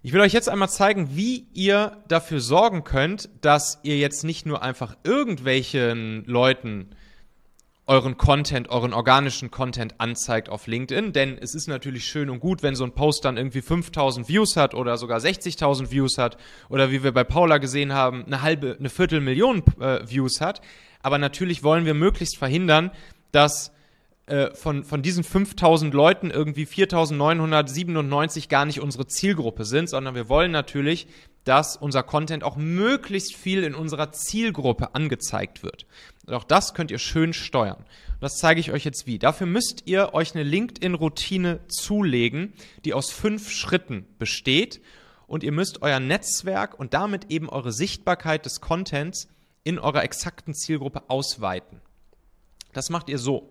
Ich 0.01 0.13
will 0.13 0.21
euch 0.21 0.33
jetzt 0.33 0.49
einmal 0.49 0.69
zeigen, 0.69 1.15
wie 1.15 1.47
ihr 1.53 2.03
dafür 2.07 2.39
sorgen 2.39 2.83
könnt, 2.83 3.29
dass 3.41 3.79
ihr 3.83 3.97
jetzt 3.97 4.23
nicht 4.23 4.45
nur 4.45 4.61
einfach 4.61 4.95
irgendwelchen 5.03 6.23
Leuten 6.25 6.89
euren 7.87 8.17
Content, 8.17 8.69
euren 8.69 8.93
organischen 8.93 9.49
Content 9.49 9.95
anzeigt 9.99 10.49
auf 10.49 10.67
LinkedIn, 10.67 11.13
denn 11.13 11.37
es 11.37 11.55
ist 11.55 11.67
natürlich 11.67 12.05
schön 12.05 12.29
und 12.29 12.41
gut, 12.41 12.61
wenn 12.61 12.75
so 12.75 12.83
ein 12.83 12.91
Post 12.91 13.23
dann 13.23 13.37
irgendwie 13.37 13.61
5000 13.61 14.27
Views 14.27 14.57
hat 14.57 14.73
oder 14.73 14.97
sogar 14.97 15.19
60.000 15.19 15.89
Views 15.89 16.17
hat 16.17 16.37
oder 16.69 16.91
wie 16.91 17.01
wir 17.03 17.13
bei 17.13 17.23
Paula 17.23 17.59
gesehen 17.59 17.93
haben, 17.93 18.25
eine 18.25 18.41
halbe, 18.41 18.75
eine 18.77 18.89
Viertelmillion 18.89 19.63
äh, 19.79 19.99
Views 20.07 20.41
hat. 20.41 20.61
Aber 21.01 21.17
natürlich 21.17 21.63
wollen 21.63 21.85
wir 21.85 21.93
möglichst 21.93 22.37
verhindern, 22.37 22.91
dass 23.31 23.71
äh, 24.27 24.53
von, 24.53 24.83
von 24.83 25.01
diesen 25.01 25.23
5000 25.23 25.93
Leuten 25.93 26.31
irgendwie 26.31 26.65
4997 26.65 28.49
gar 28.49 28.65
nicht 28.65 28.81
unsere 28.81 29.07
Zielgruppe 29.07 29.63
sind, 29.63 29.89
sondern 29.89 30.15
wir 30.15 30.27
wollen 30.27 30.51
natürlich, 30.51 31.07
dass 31.45 31.77
unser 31.77 32.03
Content 32.03 32.43
auch 32.43 32.57
möglichst 32.57 33.35
viel 33.35 33.63
in 33.63 33.73
unserer 33.73 34.11
Zielgruppe 34.11 34.93
angezeigt 34.95 35.63
wird. 35.63 35.85
Und 36.25 36.33
auch 36.33 36.43
das 36.43 36.73
könnt 36.73 36.91
ihr 36.91 36.99
schön 36.99 37.31
steuern. 37.31 37.77
Und 37.77 38.21
das 38.21 38.37
zeige 38.37 38.59
ich 38.59 38.73
euch 38.73 38.83
jetzt 38.83 39.07
wie. 39.07 39.17
Dafür 39.17 39.47
müsst 39.47 39.83
ihr 39.85 40.13
euch 40.13 40.35
eine 40.35 40.43
LinkedIn-Routine 40.43 41.61
zulegen, 41.69 42.51
die 42.83 42.93
aus 42.93 43.11
fünf 43.11 43.49
Schritten 43.49 44.05
besteht. 44.19 44.81
Und 45.25 45.43
ihr 45.43 45.53
müsst 45.53 45.81
euer 45.81 46.01
Netzwerk 46.01 46.77
und 46.77 46.93
damit 46.93 47.31
eben 47.31 47.47
eure 47.47 47.71
Sichtbarkeit 47.71 48.45
des 48.45 48.59
Contents 48.59 49.29
in 49.67 49.79
eurer 49.79 50.03
exakten 50.03 50.53
Zielgruppe 50.53 51.03
ausweiten. 51.09 51.81
Das 52.71 52.89
macht 52.89 53.09
ihr 53.09 53.17
so. 53.17 53.49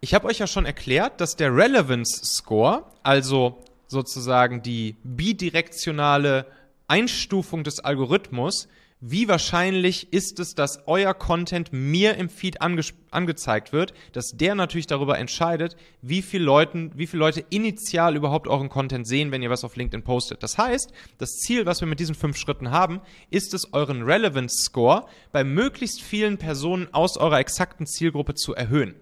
Ich 0.00 0.14
habe 0.14 0.28
euch 0.28 0.38
ja 0.38 0.46
schon 0.46 0.66
erklärt, 0.66 1.20
dass 1.20 1.34
der 1.34 1.52
Relevance 1.52 2.24
Score, 2.24 2.84
also 3.02 3.58
sozusagen 3.88 4.62
die 4.62 4.94
bidirektionale 5.02 6.46
Einstufung 6.86 7.64
des 7.64 7.80
Algorithmus, 7.80 8.68
wie 9.04 9.26
wahrscheinlich 9.26 10.12
ist 10.12 10.38
es, 10.38 10.54
dass 10.54 10.86
euer 10.86 11.12
Content 11.12 11.72
mir 11.72 12.14
im 12.14 12.28
Feed 12.28 12.62
ange 12.62 12.82
angezeigt 13.10 13.72
wird, 13.72 13.94
dass 14.12 14.30
der 14.36 14.54
natürlich 14.54 14.86
darüber 14.86 15.18
entscheidet, 15.18 15.76
wie 16.02 16.22
viele, 16.22 16.44
Leuten, 16.44 16.92
wie 16.94 17.08
viele 17.08 17.18
Leute 17.18 17.44
initial 17.50 18.14
überhaupt 18.14 18.46
euren 18.46 18.68
Content 18.68 19.06
sehen, 19.06 19.32
wenn 19.32 19.42
ihr 19.42 19.50
was 19.50 19.64
auf 19.64 19.74
LinkedIn 19.74 20.04
postet. 20.04 20.44
Das 20.44 20.56
heißt, 20.56 20.92
das 21.18 21.32
Ziel, 21.32 21.66
was 21.66 21.80
wir 21.80 21.88
mit 21.88 21.98
diesen 21.98 22.14
fünf 22.14 22.36
Schritten 22.36 22.70
haben, 22.70 23.00
ist 23.28 23.54
es, 23.54 23.72
euren 23.74 24.04
Relevance 24.04 24.62
Score 24.62 25.06
bei 25.32 25.42
möglichst 25.42 26.00
vielen 26.00 26.38
Personen 26.38 26.88
aus 26.94 27.16
eurer 27.16 27.40
exakten 27.40 27.86
Zielgruppe 27.86 28.34
zu 28.34 28.54
erhöhen. 28.54 28.94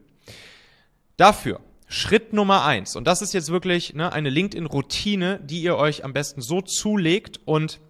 Dafür 1.19 1.61
Schritt 1.89 2.33
Nummer 2.33 2.65
eins, 2.65 2.97
und 2.97 3.07
das 3.07 3.21
ist 3.21 3.35
jetzt 3.35 3.51
wirklich 3.51 3.93
ne, 3.95 4.13
eine 4.13 4.31
LinkedIn-Routine, 4.31 5.41
die 5.45 5.61
ihr 5.61 5.77
euch 5.77 6.05
am 6.05 6.15
besten 6.15 6.41
so 6.41 6.63
zulegt 6.63 7.41
und 7.45 7.81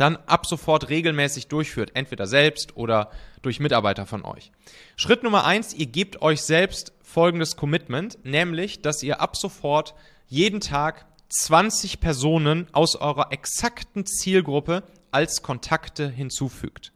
dann 0.00 0.16
ab 0.26 0.46
sofort 0.46 0.88
regelmäßig 0.88 1.48
durchführt, 1.48 1.90
entweder 1.94 2.26
selbst 2.26 2.76
oder 2.76 3.10
durch 3.42 3.60
Mitarbeiter 3.60 4.06
von 4.06 4.24
euch. 4.24 4.50
Schritt 4.96 5.22
Nummer 5.22 5.44
eins, 5.44 5.74
ihr 5.74 5.86
gebt 5.86 6.22
euch 6.22 6.40
selbst 6.42 6.92
folgendes 7.02 7.56
Commitment, 7.56 8.18
nämlich, 8.24 8.82
dass 8.82 9.02
ihr 9.02 9.20
ab 9.20 9.36
sofort 9.36 9.94
jeden 10.26 10.60
Tag 10.60 11.06
20 11.28 12.00
Personen 12.00 12.66
aus 12.72 12.96
eurer 12.96 13.32
exakten 13.32 14.06
Zielgruppe 14.06 14.82
als 15.10 15.42
Kontakte 15.42 16.08
hinzufügt. 16.08 16.92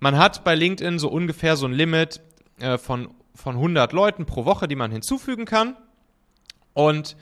Man 0.00 0.16
hat 0.18 0.44
bei 0.44 0.54
LinkedIn 0.54 0.98
so 0.98 1.08
ungefähr 1.08 1.56
so 1.56 1.66
ein 1.66 1.72
Limit 1.72 2.20
äh, 2.58 2.78
von, 2.78 3.14
von 3.34 3.56
100 3.56 3.92
Leuten 3.92 4.26
pro 4.26 4.44
Woche, 4.44 4.68
die 4.68 4.76
man 4.76 4.90
hinzufügen 4.90 5.44
kann. 5.44 5.76
Und 6.74 7.16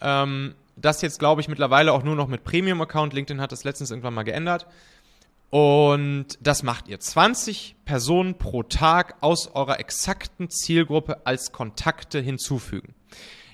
ähm, 0.00 0.54
das 0.76 1.02
jetzt, 1.02 1.18
glaube 1.18 1.40
ich, 1.40 1.48
mittlerweile 1.48 1.92
auch 1.92 2.02
nur 2.02 2.16
noch 2.16 2.28
mit 2.28 2.44
Premium-Account. 2.44 3.12
LinkedIn 3.12 3.40
hat 3.40 3.52
das 3.52 3.64
letztens 3.64 3.90
irgendwann 3.90 4.14
mal 4.14 4.22
geändert. 4.22 4.66
Und 5.50 6.38
das 6.40 6.62
macht 6.62 6.88
ihr. 6.88 6.98
20 6.98 7.76
Personen 7.84 8.38
pro 8.38 8.64
Tag 8.64 9.16
aus 9.20 9.54
eurer 9.54 9.78
exakten 9.78 10.50
Zielgruppe 10.50 11.26
als 11.26 11.52
Kontakte 11.52 12.20
hinzufügen. 12.20 12.94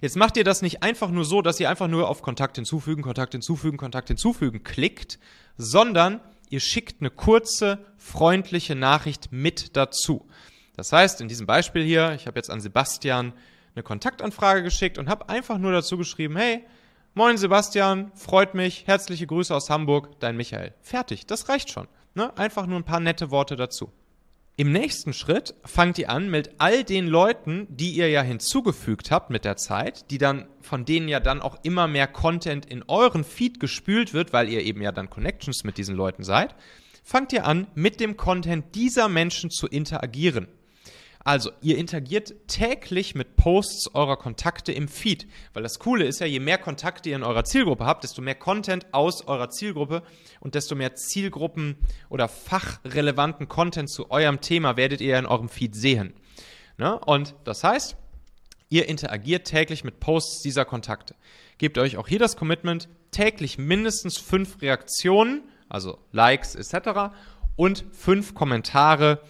Jetzt 0.00 0.16
macht 0.16 0.38
ihr 0.38 0.44
das 0.44 0.62
nicht 0.62 0.82
einfach 0.82 1.10
nur 1.10 1.26
so, 1.26 1.42
dass 1.42 1.60
ihr 1.60 1.68
einfach 1.68 1.88
nur 1.88 2.08
auf 2.08 2.22
Kontakt 2.22 2.56
hinzufügen, 2.56 3.02
Kontakt 3.02 3.32
hinzufügen, 3.32 3.76
Kontakt 3.76 4.08
hinzufügen 4.08 4.64
klickt, 4.64 5.18
sondern 5.58 6.20
ihr 6.48 6.60
schickt 6.60 7.02
eine 7.02 7.10
kurze, 7.10 7.84
freundliche 7.98 8.74
Nachricht 8.74 9.30
mit 9.30 9.76
dazu. 9.76 10.26
Das 10.76 10.92
heißt, 10.92 11.20
in 11.20 11.28
diesem 11.28 11.46
Beispiel 11.46 11.84
hier, 11.84 12.14
ich 12.14 12.26
habe 12.26 12.38
jetzt 12.38 12.48
an 12.48 12.62
Sebastian 12.62 13.34
eine 13.74 13.82
Kontaktanfrage 13.82 14.62
geschickt 14.62 14.96
und 14.96 15.10
habe 15.10 15.28
einfach 15.28 15.58
nur 15.58 15.72
dazu 15.72 15.98
geschrieben, 15.98 16.36
hey, 16.36 16.64
Moin 17.14 17.36
Sebastian, 17.36 18.12
freut 18.14 18.54
mich, 18.54 18.86
herzliche 18.86 19.26
Grüße 19.26 19.52
aus 19.52 19.68
Hamburg, 19.68 20.20
dein 20.20 20.36
Michael. 20.36 20.74
Fertig, 20.80 21.26
das 21.26 21.48
reicht 21.48 21.68
schon. 21.68 21.88
Ne? 22.14 22.36
Einfach 22.38 22.66
nur 22.66 22.78
ein 22.78 22.84
paar 22.84 23.00
nette 23.00 23.32
Worte 23.32 23.56
dazu. 23.56 23.90
Im 24.56 24.70
nächsten 24.70 25.12
Schritt 25.12 25.56
fangt 25.64 25.98
ihr 25.98 26.08
an 26.08 26.30
mit 26.30 26.50
all 26.58 26.84
den 26.84 27.08
Leuten, 27.08 27.66
die 27.68 27.90
ihr 27.90 28.08
ja 28.08 28.22
hinzugefügt 28.22 29.10
habt 29.10 29.30
mit 29.30 29.44
der 29.44 29.56
Zeit, 29.56 30.08
die 30.12 30.18
dann, 30.18 30.46
von 30.60 30.84
denen 30.84 31.08
ja 31.08 31.18
dann 31.18 31.42
auch 31.42 31.58
immer 31.64 31.88
mehr 31.88 32.06
Content 32.06 32.64
in 32.64 32.84
euren 32.86 33.24
Feed 33.24 33.58
gespült 33.58 34.14
wird, 34.14 34.32
weil 34.32 34.48
ihr 34.48 34.62
eben 34.62 34.80
ja 34.80 34.92
dann 34.92 35.10
Connections 35.10 35.64
mit 35.64 35.78
diesen 35.78 35.96
Leuten 35.96 36.22
seid, 36.22 36.54
fangt 37.02 37.32
ihr 37.32 37.44
an, 37.44 37.66
mit 37.74 37.98
dem 37.98 38.16
Content 38.16 38.76
dieser 38.76 39.08
Menschen 39.08 39.50
zu 39.50 39.66
interagieren. 39.66 40.46
Also, 41.30 41.52
ihr 41.60 41.78
interagiert 41.78 42.34
täglich 42.48 43.14
mit 43.14 43.36
Posts 43.36 43.94
eurer 43.94 44.16
Kontakte 44.16 44.72
im 44.72 44.88
Feed. 44.88 45.28
Weil 45.52 45.62
das 45.62 45.78
Coole 45.78 46.04
ist 46.04 46.18
ja, 46.18 46.26
je 46.26 46.40
mehr 46.40 46.58
Kontakte 46.58 47.08
ihr 47.08 47.14
in 47.14 47.22
eurer 47.22 47.44
Zielgruppe 47.44 47.86
habt, 47.86 48.02
desto 48.02 48.20
mehr 48.20 48.34
Content 48.34 48.92
aus 48.92 49.28
eurer 49.28 49.48
Zielgruppe 49.48 50.02
und 50.40 50.56
desto 50.56 50.74
mehr 50.74 50.96
Zielgruppen 50.96 51.76
oder 52.08 52.26
fachrelevanten 52.26 53.46
Content 53.46 53.88
zu 53.88 54.10
eurem 54.10 54.40
Thema 54.40 54.76
werdet 54.76 55.00
ihr 55.00 55.16
in 55.20 55.24
eurem 55.24 55.48
Feed 55.48 55.76
sehen. 55.76 56.14
Ne? 56.78 56.98
Und 56.98 57.36
das 57.44 57.62
heißt, 57.62 57.94
ihr 58.68 58.88
interagiert 58.88 59.46
täglich 59.46 59.84
mit 59.84 60.00
Posts 60.00 60.42
dieser 60.42 60.64
Kontakte. 60.64 61.14
Gebt 61.58 61.78
euch 61.78 61.96
auch 61.96 62.08
hier 62.08 62.18
das 62.18 62.36
Commitment, 62.36 62.88
täglich 63.12 63.56
mindestens 63.56 64.18
fünf 64.18 64.60
Reaktionen, 64.62 65.44
also 65.68 66.00
Likes 66.10 66.56
etc. 66.56 67.14
und 67.54 67.84
fünf 67.92 68.34
Kommentare 68.34 69.22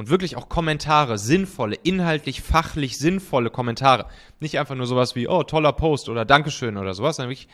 und 0.00 0.08
wirklich 0.08 0.34
auch 0.36 0.48
Kommentare, 0.48 1.18
sinnvolle, 1.18 1.76
inhaltlich, 1.76 2.40
fachlich 2.40 2.96
sinnvolle 2.96 3.50
Kommentare. 3.50 4.06
Nicht 4.40 4.58
einfach 4.58 4.74
nur 4.74 4.86
sowas 4.86 5.14
wie, 5.14 5.28
oh, 5.28 5.42
toller 5.42 5.74
Post 5.74 6.08
oder 6.08 6.24
Dankeschön 6.24 6.78
oder 6.78 6.94
sowas, 6.94 7.16
sondern 7.16 7.28
wirklich 7.28 7.48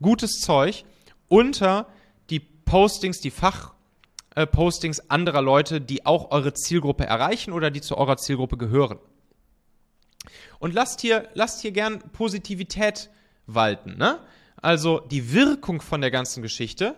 gutes 0.00 0.40
Zeug 0.40 0.84
unter 1.28 1.86
die 2.28 2.40
Postings, 2.40 3.20
die 3.20 3.30
Fachpostings 3.30 4.98
äh, 4.98 5.04
anderer 5.10 5.42
Leute, 5.42 5.80
die 5.80 6.04
auch 6.04 6.32
eure 6.32 6.54
Zielgruppe 6.54 7.06
erreichen 7.06 7.52
oder 7.52 7.70
die 7.70 7.80
zu 7.80 7.96
eurer 7.96 8.16
Zielgruppe 8.16 8.56
gehören. 8.56 8.98
Und 10.58 10.74
lasst 10.74 11.02
hier, 11.02 11.28
lasst 11.34 11.60
hier 11.60 11.70
gern 11.70 12.00
Positivität 12.10 13.10
walten. 13.46 13.96
Ne? 13.96 14.18
Also 14.56 14.98
die 14.98 15.32
Wirkung 15.32 15.80
von 15.80 16.00
der 16.00 16.10
ganzen 16.10 16.42
Geschichte 16.42 16.96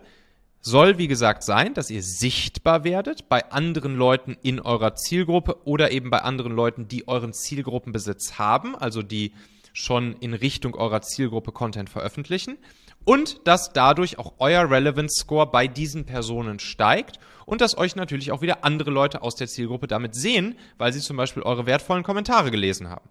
soll, 0.65 0.97
wie 0.97 1.07
gesagt, 1.07 1.43
sein, 1.43 1.75
dass 1.75 1.91
ihr 1.91 2.01
sichtbar 2.01 2.83
werdet 2.83 3.29
bei 3.29 3.51
anderen 3.51 3.95
Leuten 3.95 4.35
in 4.41 4.59
eurer 4.59 4.95
Zielgruppe 4.95 5.57
oder 5.63 5.91
eben 5.91 6.09
bei 6.09 6.23
anderen 6.23 6.53
Leuten, 6.53 6.87
die 6.87 7.07
euren 7.07 7.33
Zielgruppenbesitz 7.33 8.39
haben, 8.39 8.75
also 8.75 9.03
die 9.03 9.33
schon 9.73 10.13
in 10.21 10.33
Richtung 10.33 10.73
eurer 10.73 11.03
Zielgruppe 11.03 11.51
Content 11.51 11.89
veröffentlichen 11.89 12.57
und 13.03 13.47
dass 13.47 13.73
dadurch 13.73 14.17
auch 14.17 14.33
euer 14.39 14.67
Relevance 14.67 15.21
Score 15.21 15.45
bei 15.45 15.67
diesen 15.67 16.05
Personen 16.05 16.57
steigt 16.57 17.19
und 17.45 17.61
dass 17.61 17.77
euch 17.77 17.95
natürlich 17.95 18.31
auch 18.31 18.41
wieder 18.41 18.63
andere 18.63 18.89
Leute 18.89 19.21
aus 19.21 19.35
der 19.35 19.47
Zielgruppe 19.47 19.85
damit 19.85 20.15
sehen, 20.15 20.57
weil 20.79 20.91
sie 20.93 20.99
zum 20.99 21.15
Beispiel 21.15 21.43
eure 21.43 21.67
wertvollen 21.67 22.03
Kommentare 22.03 22.49
gelesen 22.49 22.89
haben. 22.89 23.07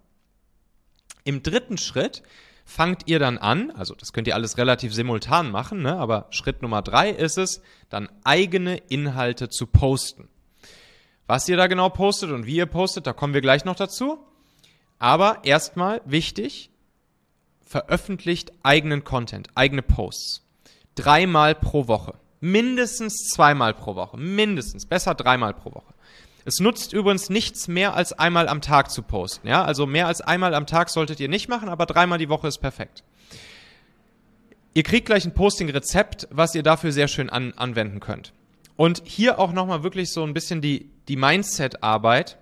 Im 1.23 1.41
dritten 1.41 1.77
Schritt 1.77 2.21
fangt 2.65 3.03
ihr 3.05 3.19
dann 3.19 3.37
an, 3.37 3.71
also 3.71 3.93
das 3.95 4.11
könnt 4.11 4.27
ihr 4.27 4.35
alles 4.35 4.57
relativ 4.57 4.93
simultan 4.93 5.51
machen, 5.51 5.81
ne? 5.81 5.95
aber 5.95 6.25
Schritt 6.31 6.61
Nummer 6.61 6.81
drei 6.81 7.11
ist 7.11 7.37
es, 7.37 7.61
dann 7.89 8.09
eigene 8.23 8.77
Inhalte 8.77 9.49
zu 9.49 9.67
posten. 9.67 10.27
Was 11.27 11.47
ihr 11.47 11.57
da 11.57 11.67
genau 11.67 11.89
postet 11.89 12.31
und 12.31 12.45
wie 12.45 12.55
ihr 12.55 12.65
postet, 12.65 13.07
da 13.07 13.13
kommen 13.13 13.33
wir 13.33 13.41
gleich 13.41 13.65
noch 13.65 13.75
dazu. 13.75 14.19
Aber 14.99 15.39
erstmal 15.43 16.01
wichtig, 16.05 16.69
veröffentlicht 17.63 18.51
eigenen 18.63 19.03
Content, 19.03 19.49
eigene 19.55 19.81
Posts. 19.81 20.43
Dreimal 20.95 21.55
pro 21.55 21.87
Woche. 21.87 22.15
Mindestens 22.39 23.29
zweimal 23.33 23.73
pro 23.73 23.95
Woche. 23.95 24.17
Mindestens. 24.17 24.85
Besser 24.85 25.15
dreimal 25.15 25.53
pro 25.53 25.73
Woche. 25.73 25.94
Es 26.45 26.59
nutzt 26.59 26.93
übrigens 26.93 27.29
nichts 27.31 27.67
mehr 27.67 27.95
als 27.95 28.13
einmal 28.13 28.47
am 28.47 28.61
Tag 28.61 28.91
zu 28.91 29.01
posten. 29.01 29.47
Ja, 29.47 29.65
also 29.65 29.87
mehr 29.87 30.05
als 30.05 30.21
einmal 30.21 30.53
am 30.53 30.67
Tag 30.67 30.89
solltet 30.89 31.19
ihr 31.19 31.27
nicht 31.27 31.49
machen, 31.49 31.69
aber 31.69 31.87
dreimal 31.87 32.19
die 32.19 32.29
Woche 32.29 32.47
ist 32.47 32.59
perfekt. 32.59 33.03
Ihr 34.75 34.83
kriegt 34.83 35.07
gleich 35.07 35.25
ein 35.25 35.33
Posting-Rezept, 35.33 36.27
was 36.29 36.53
ihr 36.53 36.61
dafür 36.61 36.91
sehr 36.91 37.07
schön 37.07 37.31
an, 37.31 37.53
anwenden 37.53 37.99
könnt. 37.99 38.31
Und 38.75 39.01
hier 39.05 39.39
auch 39.39 39.53
nochmal 39.53 39.83
wirklich 39.83 40.11
so 40.11 40.23
ein 40.23 40.33
bisschen 40.33 40.61
die, 40.61 40.91
die 41.07 41.15
Mindset-Arbeit. 41.15 42.37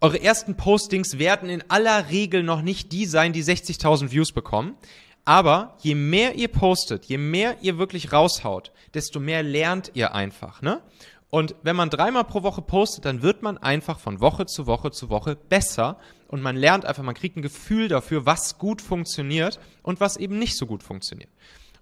Eure 0.00 0.20
ersten 0.20 0.56
Postings 0.56 1.18
werden 1.18 1.48
in 1.48 1.64
aller 1.70 2.10
Regel 2.10 2.42
noch 2.42 2.60
nicht 2.60 2.92
die 2.92 3.06
sein, 3.06 3.32
die 3.32 3.42
60.000 3.42 4.10
Views 4.10 4.32
bekommen. 4.32 4.76
Aber 5.24 5.76
je 5.80 5.94
mehr 5.94 6.34
ihr 6.34 6.48
postet, 6.48 7.04
je 7.06 7.18
mehr 7.18 7.56
ihr 7.62 7.78
wirklich 7.78 8.12
raushaut, 8.12 8.72
desto 8.94 9.20
mehr 9.20 9.42
lernt 9.42 9.92
ihr 9.94 10.14
einfach. 10.14 10.62
Ne? 10.62 10.82
Und 11.30 11.54
wenn 11.62 11.76
man 11.76 11.90
dreimal 11.90 12.24
pro 12.24 12.42
Woche 12.42 12.62
postet, 12.62 13.04
dann 13.04 13.20
wird 13.20 13.42
man 13.42 13.58
einfach 13.58 13.98
von 13.98 14.20
Woche 14.20 14.46
zu 14.46 14.66
Woche 14.66 14.90
zu 14.90 15.10
Woche 15.10 15.36
besser 15.36 15.98
und 16.26 16.40
man 16.40 16.56
lernt 16.56 16.86
einfach, 16.86 17.02
man 17.02 17.14
kriegt 17.14 17.36
ein 17.36 17.42
Gefühl 17.42 17.88
dafür, 17.88 18.24
was 18.24 18.56
gut 18.58 18.80
funktioniert 18.80 19.60
und 19.82 20.00
was 20.00 20.16
eben 20.16 20.38
nicht 20.38 20.56
so 20.56 20.66
gut 20.66 20.82
funktioniert. 20.82 21.30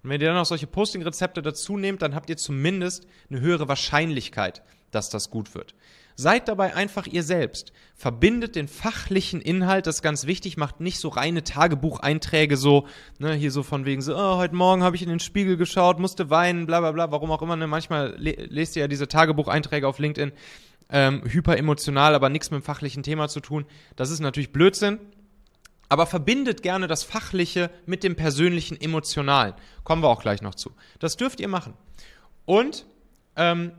Und 0.03 0.09
wenn 0.09 0.19
ihr 0.19 0.27
dann 0.27 0.37
auch 0.37 0.45
solche 0.45 0.67
Posting-Rezepte 0.67 1.41
dazu 1.41 1.77
nehmt, 1.77 2.01
dann 2.01 2.13
habt 2.13 2.29
ihr 2.29 2.37
zumindest 2.37 3.07
eine 3.29 3.39
höhere 3.39 3.69
Wahrscheinlichkeit, 3.69 4.63
dass 4.91 5.09
das 5.09 5.29
gut 5.29 5.55
wird. 5.55 5.75
Seid 6.19 6.47
dabei 6.47 6.75
einfach 6.75 7.05
ihr 7.05 7.21
selbst. 7.21 7.71
Verbindet 7.93 8.55
den 8.55 8.67
fachlichen 8.67 9.39
Inhalt, 9.39 9.85
das 9.85 9.97
ist 9.97 10.01
ganz 10.01 10.25
wichtig, 10.25 10.57
macht 10.57 10.79
nicht 10.79 10.97
so 10.99 11.09
reine 11.09 11.43
Tagebucheinträge 11.43 12.57
so, 12.57 12.87
ne, 13.19 13.35
hier 13.35 13.51
so 13.51 13.61
von 13.61 13.85
wegen 13.85 14.01
so, 14.01 14.17
oh, 14.17 14.37
heute 14.37 14.55
Morgen 14.55 14.81
habe 14.81 14.95
ich 14.95 15.03
in 15.03 15.09
den 15.09 15.19
Spiegel 15.19 15.57
geschaut, 15.57 15.99
musste 15.99 16.31
weinen, 16.31 16.65
bla 16.65 16.79
bla 16.79 16.91
bla, 16.91 17.11
warum 17.11 17.29
auch 17.29 17.43
immer, 17.43 17.55
ne? 17.55 17.67
Manchmal 17.67 18.15
le 18.17 18.31
lest 18.49 18.75
ihr 18.75 18.81
ja 18.81 18.87
diese 18.87 19.07
Tagebucheinträge 19.07 19.87
auf 19.87 19.99
LinkedIn, 19.99 20.31
ähm, 20.89 21.21
hyper 21.23 21.55
emotional, 21.55 22.15
aber 22.15 22.29
nichts 22.29 22.49
mit 22.49 22.61
dem 22.61 22.63
fachlichen 22.63 23.03
Thema 23.03 23.27
zu 23.27 23.39
tun. 23.39 23.65
Das 23.95 24.09
ist 24.09 24.19
natürlich 24.19 24.51
Blödsinn. 24.51 24.97
Aber 25.89 26.07
verbindet 26.07 26.63
gerne 26.63 26.87
das 26.87 27.03
Fachliche 27.03 27.69
mit 27.85 28.03
dem 28.03 28.15
persönlichen 28.15 28.81
Emotionalen. 28.81 29.53
Kommen 29.83 30.01
wir 30.01 30.09
auch 30.09 30.21
gleich 30.21 30.41
noch 30.41 30.55
zu. 30.55 30.71
Das 30.99 31.15
dürft 31.15 31.39
ihr 31.39 31.47
machen. 31.47 31.75
Und 32.45 32.87
ähm, 33.37 33.71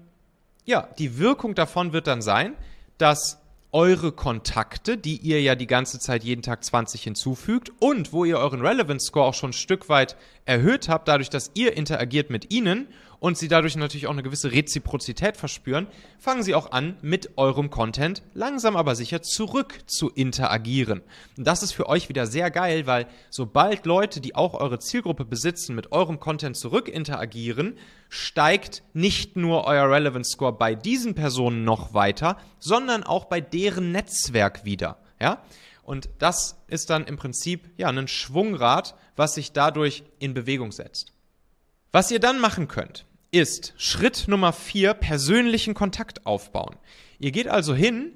ja, 0.69 0.87
die 0.99 1.19
Wirkung 1.19 1.55
davon 1.55 1.95
wird 1.95 2.07
dann 2.07 2.21
sein, 2.21 2.55
dass 2.99 3.41
eure 3.73 4.13
Kontakte, 4.13 4.99
die 4.99 5.17
ihr 5.17 5.41
ja 5.41 5.55
die 5.55 5.67
ganze 5.67 5.99
Zeit 5.99 6.25
jeden 6.25 6.43
Tag 6.43 6.63
20 6.63 7.03
hinzufügt 7.03 7.73
und 7.81 8.13
wo 8.13 8.27
ihr 8.27 8.37
euren 8.37 8.61
Relevance 8.61 9.07
Score 9.07 9.25
auch 9.25 9.35
schon 9.35 9.51
ein 9.51 9.55
Stück 9.55 9.89
weit 9.89 10.17
erhöht 10.45 10.91
habt, 10.91 11.09
dadurch, 11.09 11.31
dass 11.31 11.53
ihr 11.55 11.75
interagiert 11.75 12.29
mit 12.29 12.53
ihnen 12.53 12.87
und 13.21 13.37
sie 13.37 13.49
dadurch 13.49 13.77
natürlich 13.77 14.07
auch 14.07 14.13
eine 14.13 14.23
gewisse 14.23 14.53
Reziprozität 14.53 15.37
verspüren, 15.37 15.87
fangen 16.19 16.43
sie 16.43 16.55
auch 16.55 16.73
an, 16.73 16.97
mit 17.03 17.37
eurem 17.37 17.71
Content 17.71 18.23
langsam 18.35 18.77
aber 18.77 18.95
sicher 18.95 19.23
zurück 19.23 19.81
zu 19.87 20.11
interagieren. 20.11 21.03
Und 21.37 21.47
das 21.47 21.63
ist 21.63 21.73
für 21.73 21.89
euch 21.89 22.09
wieder 22.09 22.27
sehr 22.27 22.51
geil, 22.51 22.87
weil 22.87 23.07
sobald 23.31 23.87
Leute, 23.87 24.21
die 24.21 24.35
auch 24.35 24.55
eure 24.55 24.79
Zielgruppe 24.79 25.25
besitzen, 25.25 25.75
mit 25.75 25.93
eurem 25.93 26.21
Content 26.21 26.57
zurück 26.57 26.89
interagieren, 26.89 27.77
steigt 28.09 28.83
nicht 28.93 29.37
nur 29.37 29.65
euer 29.65 29.91
Relevance 29.91 30.31
Score 30.31 30.53
bei 30.53 30.75
diesen 30.75 31.15
Personen 31.15 31.65
noch 31.65 31.95
weiter, 31.95 32.39
sondern 32.59 33.03
auch 33.03 33.27
bei 33.27 33.41
deren 33.41 33.93
Netzwerk 33.93 34.65
wieder. 34.65 34.99
Ja? 35.21 35.43
Und 35.83 36.11
das 36.19 36.59
ist 36.69 36.91
dann 36.91 37.07
im 37.07 37.17
Prinzip 37.17 37.71
ja 37.77 37.89
ein 37.89 38.09
Schwungrad, 38.09 38.95
was 39.17 39.35
sich 39.35 39.53
dadurch 39.53 40.05
in 40.19 40.35
Bewegung 40.35 40.71
setzt. 40.71 41.13
Was 41.93 42.11
ihr 42.11 42.21
dann 42.21 42.39
machen 42.39 42.69
könnt, 42.69 43.07
ist 43.31 43.75
Schritt 43.77 44.27
Nummer 44.29 44.53
vier 44.53 44.95
persönlichen 44.95 45.75
Kontakt 45.75 46.27
aufbauen. 46.27 46.77
Ihr 47.19 47.33
geht 47.33 47.49
also 47.49 47.75
hin 47.75 48.12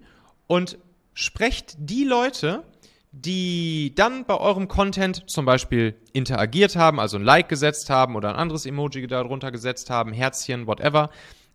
und 0.46 0.78
sprecht 1.14 1.74
die 1.78 2.04
Leute, 2.04 2.64
die 3.12 3.94
dann 3.94 4.24
bei 4.24 4.38
eurem 4.38 4.68
Content 4.68 5.28
zum 5.30 5.44
Beispiel 5.44 5.94
interagiert 6.14 6.76
haben, 6.76 6.98
also 6.98 7.18
ein 7.18 7.24
Like 7.24 7.48
gesetzt 7.48 7.90
haben 7.90 8.16
oder 8.16 8.30
ein 8.30 8.36
anderes 8.36 8.64
Emoji 8.64 9.06
darunter 9.06 9.52
gesetzt 9.52 9.90
haben, 9.90 10.14
Herzchen, 10.14 10.66
whatever, 10.66 11.10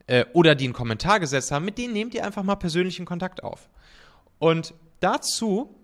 äh, 0.06 0.26
oder 0.34 0.54
die 0.54 0.66
einen 0.66 0.74
Kommentar 0.74 1.20
gesetzt 1.20 1.52
haben, 1.52 1.66
mit 1.66 1.80
denen 1.80 1.94
nehmt 1.94 2.14
ihr 2.14 2.24
einfach 2.26 2.44
mal 2.44 2.56
persönlichen 2.58 3.06
Kontakt 3.06 3.44
auf. 3.44 3.70
Und 4.38 4.76
dazu 5.00 5.76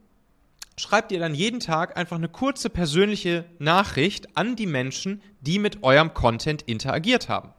schreibt 0.77 1.11
ihr 1.11 1.19
dann 1.19 1.33
jeden 1.33 1.59
Tag 1.59 1.97
einfach 1.97 2.17
eine 2.17 2.29
kurze 2.29 2.69
persönliche 2.69 3.45
Nachricht 3.57 4.37
an 4.37 4.55
die 4.55 4.67
Menschen, 4.67 5.21
die 5.41 5.57
mit 5.57 5.83
eurem 5.83 6.13
Content 6.13 6.61
interagiert 6.63 7.29
haben. 7.29 7.53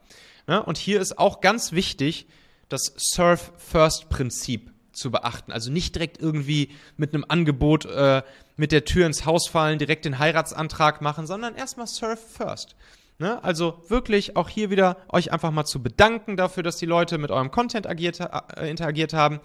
Und 0.46 0.78
hier 0.78 1.00
ist 1.00 1.18
auch 1.18 1.40
ganz 1.40 1.72
wichtig, 1.72 2.26
das 2.68 2.92
Serve-First-Prinzip 2.96 4.72
zu 4.92 5.10
beachten. 5.10 5.52
Also 5.52 5.70
nicht 5.70 5.94
direkt 5.94 6.20
irgendwie 6.20 6.70
mit 6.96 7.14
einem 7.14 7.24
Angebot 7.28 7.84
äh, 7.86 8.22
mit 8.56 8.72
der 8.72 8.84
Tür 8.84 9.06
ins 9.06 9.26
Haus 9.26 9.48
fallen, 9.48 9.78
direkt 9.78 10.04
den 10.04 10.18
Heiratsantrag 10.18 11.00
machen, 11.00 11.26
sondern 11.26 11.54
erstmal 11.54 11.86
Serve 11.86 12.16
First. 12.16 12.76
Ne? 13.18 13.42
Also 13.44 13.82
wirklich 13.88 14.36
auch 14.36 14.48
hier 14.48 14.70
wieder 14.70 14.96
euch 15.08 15.32
einfach 15.32 15.50
mal 15.50 15.64
zu 15.64 15.82
bedanken 15.82 16.36
dafür, 16.36 16.62
dass 16.62 16.76
die 16.76 16.86
Leute 16.86 17.18
mit 17.18 17.30
eurem 17.30 17.50
Content 17.50 17.86
agiert, 17.86 18.20
äh, 18.20 18.68
interagiert 18.68 19.12
haben. 19.12 19.40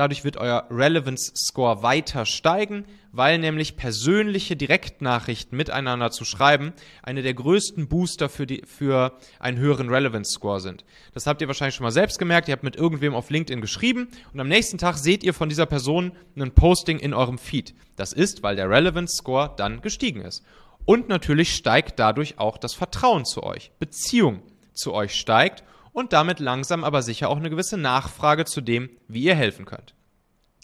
Dadurch 0.00 0.24
wird 0.24 0.38
euer 0.38 0.66
Relevance 0.70 1.30
Score 1.36 1.82
weiter 1.82 2.24
steigen, 2.24 2.86
weil 3.12 3.36
nämlich 3.36 3.76
persönliche 3.76 4.56
Direktnachrichten 4.56 5.54
miteinander 5.58 6.10
zu 6.10 6.24
schreiben 6.24 6.72
eine 7.02 7.20
der 7.20 7.34
größten 7.34 7.86
Booster 7.86 8.30
für, 8.30 8.46
die, 8.46 8.62
für 8.64 9.12
einen 9.40 9.58
höheren 9.58 9.90
Relevance 9.90 10.32
Score 10.32 10.58
sind. 10.58 10.86
Das 11.12 11.26
habt 11.26 11.42
ihr 11.42 11.48
wahrscheinlich 11.48 11.74
schon 11.74 11.84
mal 11.84 11.90
selbst 11.90 12.18
gemerkt. 12.18 12.48
Ihr 12.48 12.52
habt 12.52 12.62
mit 12.62 12.76
irgendwem 12.76 13.14
auf 13.14 13.28
LinkedIn 13.28 13.60
geschrieben 13.60 14.08
und 14.32 14.40
am 14.40 14.48
nächsten 14.48 14.78
Tag 14.78 14.96
seht 14.96 15.22
ihr 15.22 15.34
von 15.34 15.50
dieser 15.50 15.66
Person 15.66 16.12
ein 16.34 16.52
Posting 16.52 16.98
in 16.98 17.12
eurem 17.12 17.36
Feed. 17.36 17.74
Das 17.96 18.14
ist, 18.14 18.42
weil 18.42 18.56
der 18.56 18.70
Relevance 18.70 19.16
Score 19.16 19.52
dann 19.58 19.82
gestiegen 19.82 20.22
ist. 20.22 20.42
Und 20.86 21.10
natürlich 21.10 21.54
steigt 21.54 21.98
dadurch 21.98 22.38
auch 22.38 22.56
das 22.56 22.72
Vertrauen 22.72 23.26
zu 23.26 23.42
euch. 23.42 23.70
Beziehung 23.78 24.40
zu 24.72 24.94
euch 24.94 25.14
steigt 25.14 25.62
und 25.92 26.12
damit 26.12 26.40
langsam 26.40 26.84
aber 26.84 27.02
sicher 27.02 27.28
auch 27.28 27.36
eine 27.36 27.50
gewisse 27.50 27.76
Nachfrage 27.76 28.44
zu 28.44 28.60
dem, 28.60 28.90
wie 29.08 29.22
ihr 29.22 29.34
helfen 29.34 29.64
könnt. 29.66 29.94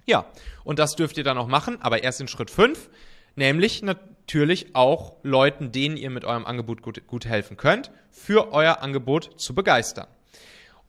Ja, 0.07 0.27
und 0.65 0.79
das 0.79 0.95
dürft 0.95 1.19
ihr 1.19 1.25
dann 1.25 1.39
auch 1.39 1.49
machen, 1.49 1.79
aber 1.81 2.03
erst 2.05 2.21
in 2.21 2.29
Schritt 2.29 2.51
5, 2.51 2.89
nämlich 3.35 3.83
natürlich 3.83 4.75
auch 4.75 5.17
Leuten, 5.23 5.73
denen 5.73 5.97
ihr 5.97 6.11
mit 6.11 6.25
eurem 6.25 6.47
Angebot 6.47 6.83
gut, 6.83 7.07
gut 7.07 7.27
helfen 7.27 7.57
könnt, 7.57 7.91
für 8.11 8.53
euer 8.53 8.81
Angebot 8.83 9.41
zu 9.41 9.55
begeistern. 9.55 10.07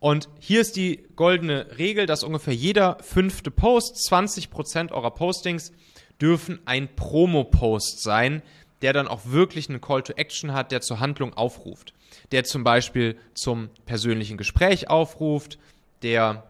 Und 0.00 0.28
hier 0.38 0.60
ist 0.60 0.76
die 0.76 1.04
goldene 1.16 1.76
Regel, 1.78 2.06
dass 2.06 2.22
ungefähr 2.22 2.54
jeder 2.54 2.98
fünfte 3.00 3.50
Post, 3.50 3.96
20% 4.08 4.92
eurer 4.92 5.10
Postings, 5.10 5.72
dürfen 6.20 6.60
ein 6.66 6.94
Promo-Post 6.94 8.02
sein, 8.02 8.42
der 8.82 8.92
dann 8.92 9.08
auch 9.08 9.22
wirklich 9.24 9.68
einen 9.68 9.80
Call 9.80 10.02
to 10.02 10.12
Action 10.12 10.52
hat, 10.52 10.70
der 10.70 10.80
zur 10.80 11.00
Handlung 11.00 11.34
aufruft. 11.34 11.94
Der 12.32 12.44
zum 12.44 12.64
Beispiel 12.64 13.16
zum 13.34 13.70
persönlichen 13.86 14.36
Gespräch 14.36 14.90
aufruft, 14.90 15.58
der 16.02 16.44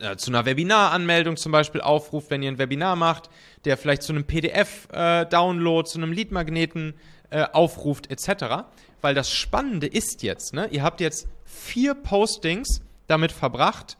äh, 0.00 0.16
zu 0.16 0.30
einer 0.30 0.44
Webinaranmeldung 0.44 1.36
zum 1.36 1.52
Beispiel 1.52 1.80
aufruft, 1.80 2.30
wenn 2.30 2.42
ihr 2.42 2.50
ein 2.50 2.58
Webinar 2.58 2.96
macht, 2.96 3.30
der 3.64 3.76
vielleicht 3.76 4.02
zu 4.02 4.12
einem 4.12 4.24
PDF-Download, 4.24 5.80
äh, 5.80 5.90
zu 5.90 5.98
einem 5.98 6.12
Leadmagneten 6.12 6.94
äh, 7.30 7.44
aufruft, 7.52 8.10
etc. 8.10 8.66
Weil 9.00 9.14
das 9.14 9.30
Spannende 9.30 9.86
ist 9.86 10.22
jetzt, 10.22 10.52
ne, 10.52 10.68
ihr 10.70 10.82
habt 10.82 11.00
jetzt 11.00 11.28
vier 11.44 11.94
Postings 11.94 12.82
damit 13.06 13.32
verbracht, 13.32 13.96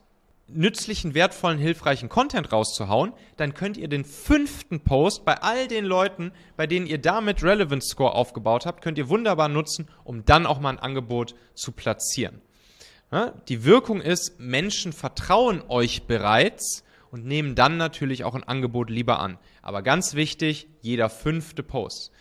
nützlichen, 0.47 1.13
wertvollen, 1.13 1.59
hilfreichen 1.59 2.09
Content 2.09 2.51
rauszuhauen, 2.51 3.13
dann 3.35 3.53
könnt 3.53 3.77
ihr 3.77 3.87
den 3.87 4.05
fünften 4.05 4.79
Post 4.79 5.25
bei 5.25 5.41
all 5.41 5.67
den 5.67 5.85
Leuten, 5.85 6.31
bei 6.55 6.67
denen 6.67 6.87
ihr 6.87 6.99
damit 6.99 7.43
Relevance 7.43 7.89
Score 7.89 8.13
aufgebaut 8.13 8.65
habt, 8.65 8.81
könnt 8.81 8.97
ihr 8.97 9.09
wunderbar 9.09 9.49
nutzen, 9.49 9.87
um 10.03 10.25
dann 10.25 10.45
auch 10.45 10.59
mal 10.59 10.69
ein 10.69 10.79
Angebot 10.79 11.35
zu 11.53 11.71
platzieren. 11.71 12.41
Die 13.47 13.63
Wirkung 13.63 14.01
ist, 14.01 14.39
Menschen 14.39 14.91
vertrauen 14.91 15.63
euch 15.69 16.03
bereits 16.03 16.83
und 17.09 17.25
nehmen 17.25 17.55
dann 17.55 17.77
natürlich 17.77 18.25
auch 18.25 18.35
ein 18.35 18.43
Angebot 18.43 18.89
lieber 18.89 19.19
an. 19.19 19.37
Aber 19.61 19.81
ganz 19.81 20.13
wichtig, 20.13 20.67
jeder 20.81 21.09
fünfte 21.09 21.63
Post. 21.63 22.11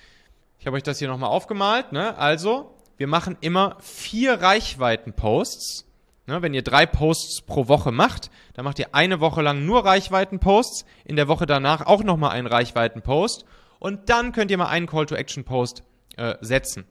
Ich 0.58 0.66
habe 0.66 0.76
euch 0.76 0.84
das 0.84 1.00
hier 1.00 1.08
nochmal 1.08 1.30
aufgemalt. 1.30 1.90
Ne? 1.92 2.16
Also, 2.16 2.72
wir 2.96 3.08
machen 3.08 3.36
immer 3.40 3.76
vier 3.80 4.40
Reichweiten-Posts 4.40 5.85
Ne, 6.28 6.42
wenn 6.42 6.54
ihr 6.54 6.62
drei 6.62 6.86
Posts 6.86 7.42
pro 7.42 7.68
Woche 7.68 7.92
macht, 7.92 8.30
dann 8.54 8.64
macht 8.64 8.80
ihr 8.80 8.94
eine 8.96 9.20
Woche 9.20 9.42
lang 9.42 9.64
nur 9.64 9.84
Reichweiten-Posts, 9.84 10.84
in 11.04 11.14
der 11.14 11.28
Woche 11.28 11.46
danach 11.46 11.86
auch 11.86 12.02
nochmal 12.02 12.32
einen 12.32 12.48
Reichweiten-Post 12.48 13.44
und 13.78 14.08
dann 14.10 14.32
könnt 14.32 14.50
ihr 14.50 14.58
mal 14.58 14.66
einen 14.66 14.88
Call-to-Action-Post 14.88 15.84
äh, 16.16 16.34
setzen. 16.40 16.84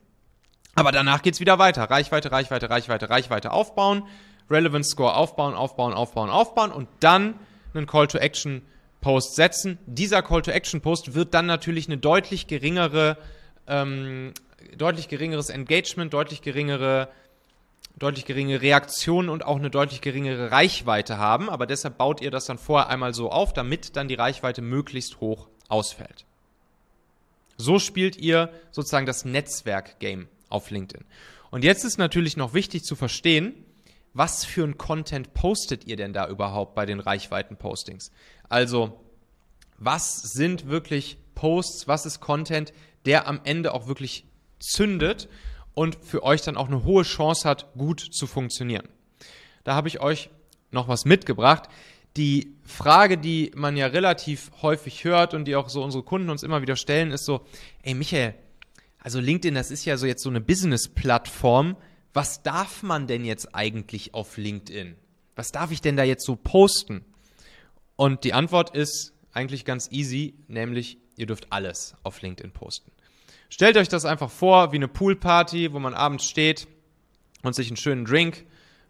Aber 0.75 0.93
danach 0.93 1.21
geht's 1.21 1.41
wieder 1.41 1.59
weiter. 1.59 1.83
Reichweite, 1.83 2.31
Reichweite, 2.31 2.69
Reichweite, 2.69 3.09
Reichweite 3.09 3.51
aufbauen, 3.51 4.03
Relevance 4.49 4.91
Score 4.91 5.15
aufbauen, 5.15 5.53
aufbauen, 5.53 5.93
aufbauen, 5.93 6.29
aufbauen 6.29 6.71
und 6.71 6.87
dann 7.01 7.35
einen 7.73 7.87
Call-to-Action-Post 7.87 9.35
setzen. 9.35 9.79
Dieser 9.85 10.21
Call-to-Action-Post 10.21 11.13
wird 11.13 11.33
dann 11.33 11.45
natürlich 11.45 11.87
eine 11.87 11.97
deutlich 11.97 12.47
geringere, 12.47 13.17
ähm, 13.67 14.33
deutlich 14.77 15.09
geringeres 15.09 15.49
Engagement, 15.49 16.13
deutlich 16.13 16.41
geringere 16.41 17.09
deutlich 17.97 18.25
geringe 18.25 18.61
Reaktionen 18.61 19.29
und 19.29 19.45
auch 19.45 19.55
eine 19.55 19.69
deutlich 19.69 20.01
geringere 20.01 20.51
Reichweite 20.51 21.17
haben. 21.17 21.49
Aber 21.49 21.65
deshalb 21.65 21.97
baut 21.97 22.21
ihr 22.21 22.31
das 22.31 22.45
dann 22.45 22.57
vorher 22.57 22.89
einmal 22.89 23.13
so 23.13 23.31
auf, 23.31 23.53
damit 23.53 23.95
dann 23.95 24.07
die 24.07 24.15
Reichweite 24.15 24.61
möglichst 24.61 25.21
hoch 25.21 25.47
ausfällt. 25.69 26.25
So 27.57 27.79
spielt 27.79 28.17
ihr 28.17 28.51
sozusagen 28.71 29.05
das 29.05 29.23
Netzwerk-Game 29.23 30.27
auf 30.49 30.71
LinkedIn. 30.71 31.05
Und 31.51 31.63
jetzt 31.63 31.85
ist 31.85 31.97
natürlich 31.97 32.35
noch 32.35 32.53
wichtig 32.53 32.83
zu 32.83 32.95
verstehen, 32.95 33.53
was 34.13 34.45
für 34.45 34.63
ein 34.63 34.77
Content 34.77 35.33
postet 35.33 35.85
ihr 35.85 35.95
denn 35.95 36.13
da 36.13 36.27
überhaupt 36.27 36.75
bei 36.75 36.85
den 36.85 36.99
Reichweiten-Postings? 36.99 38.11
Also, 38.49 38.99
was 39.77 40.21
sind 40.21 40.67
wirklich 40.67 41.17
Posts, 41.35 41.87
was 41.87 42.05
ist 42.05 42.19
Content, 42.21 42.73
der 43.05 43.27
am 43.27 43.41
Ende 43.43 43.73
auch 43.73 43.87
wirklich 43.87 44.25
zündet 44.59 45.27
und 45.75 45.97
für 46.03 46.23
euch 46.23 46.41
dann 46.41 46.57
auch 46.57 46.67
eine 46.67 46.83
hohe 46.83 47.03
Chance 47.03 47.47
hat, 47.47 47.71
gut 47.77 47.99
zu 47.99 48.25
funktionieren. 48.25 48.87
Da 49.63 49.75
habe 49.75 49.87
ich 49.87 49.99
euch 49.99 50.29
noch 50.71 50.87
was 50.87 51.05
mitgebracht. 51.05 51.69
Die 52.17 52.55
Frage, 52.63 53.17
die 53.17 53.51
man 53.55 53.77
ja 53.77 53.87
relativ 53.87 54.51
häufig 54.61 55.03
hört 55.03 55.33
und 55.33 55.45
die 55.45 55.55
auch 55.55 55.69
so 55.69 55.83
unsere 55.83 56.03
Kunden 56.03 56.29
uns 56.29 56.43
immer 56.43 56.61
wieder 56.61 56.77
stellen, 56.77 57.11
ist 57.11 57.25
so, 57.25 57.45
ey 57.83 57.93
Michael, 57.93 58.35
also 58.99 59.19
LinkedIn, 59.19 59.53
das 59.53 59.69
ist 59.69 59.85
ja 59.85 59.97
so 59.97 60.07
jetzt 60.07 60.23
so 60.23 60.29
eine 60.29 60.41
Business-Plattform. 60.41 61.75
Was 62.13 62.41
darf 62.41 62.81
man 62.81 63.05
denn 63.05 63.25
jetzt 63.25 63.53
eigentlich 63.53 64.13
auf 64.13 64.37
LinkedIn? 64.37 64.95
Was 65.35 65.51
darf 65.51 65.71
ich 65.71 65.81
denn 65.81 65.97
da 65.97 66.03
jetzt 66.03 66.25
so 66.25 66.37
posten? 66.37 67.03
Und 67.97 68.23
die 68.23 68.33
Antwort 68.33 68.75
ist 68.75 69.13
eigentlich 69.31 69.65
ganz 69.65 69.91
easy, 69.91 70.35
nämlich 70.47 70.97
ihr 71.17 71.25
dürft 71.25 71.51
alles 71.51 71.95
auf 72.03 72.21
LinkedIn 72.21 72.51
posten. 72.51 72.91
Stellt 73.55 73.77
euch 73.77 73.87
das 73.87 74.03
einfach 74.03 74.29
vor 74.29 74.73
wie 74.73 74.75
eine 74.75 74.89
Poolparty, 74.89 75.71
wo 75.71 75.79
man 75.79 75.93
abends 75.93 76.25
steht 76.25 76.67
und 77.41 77.55
sich 77.55 77.69
einen 77.69 77.77
schönen 77.77 78.03
Drink 78.03 78.43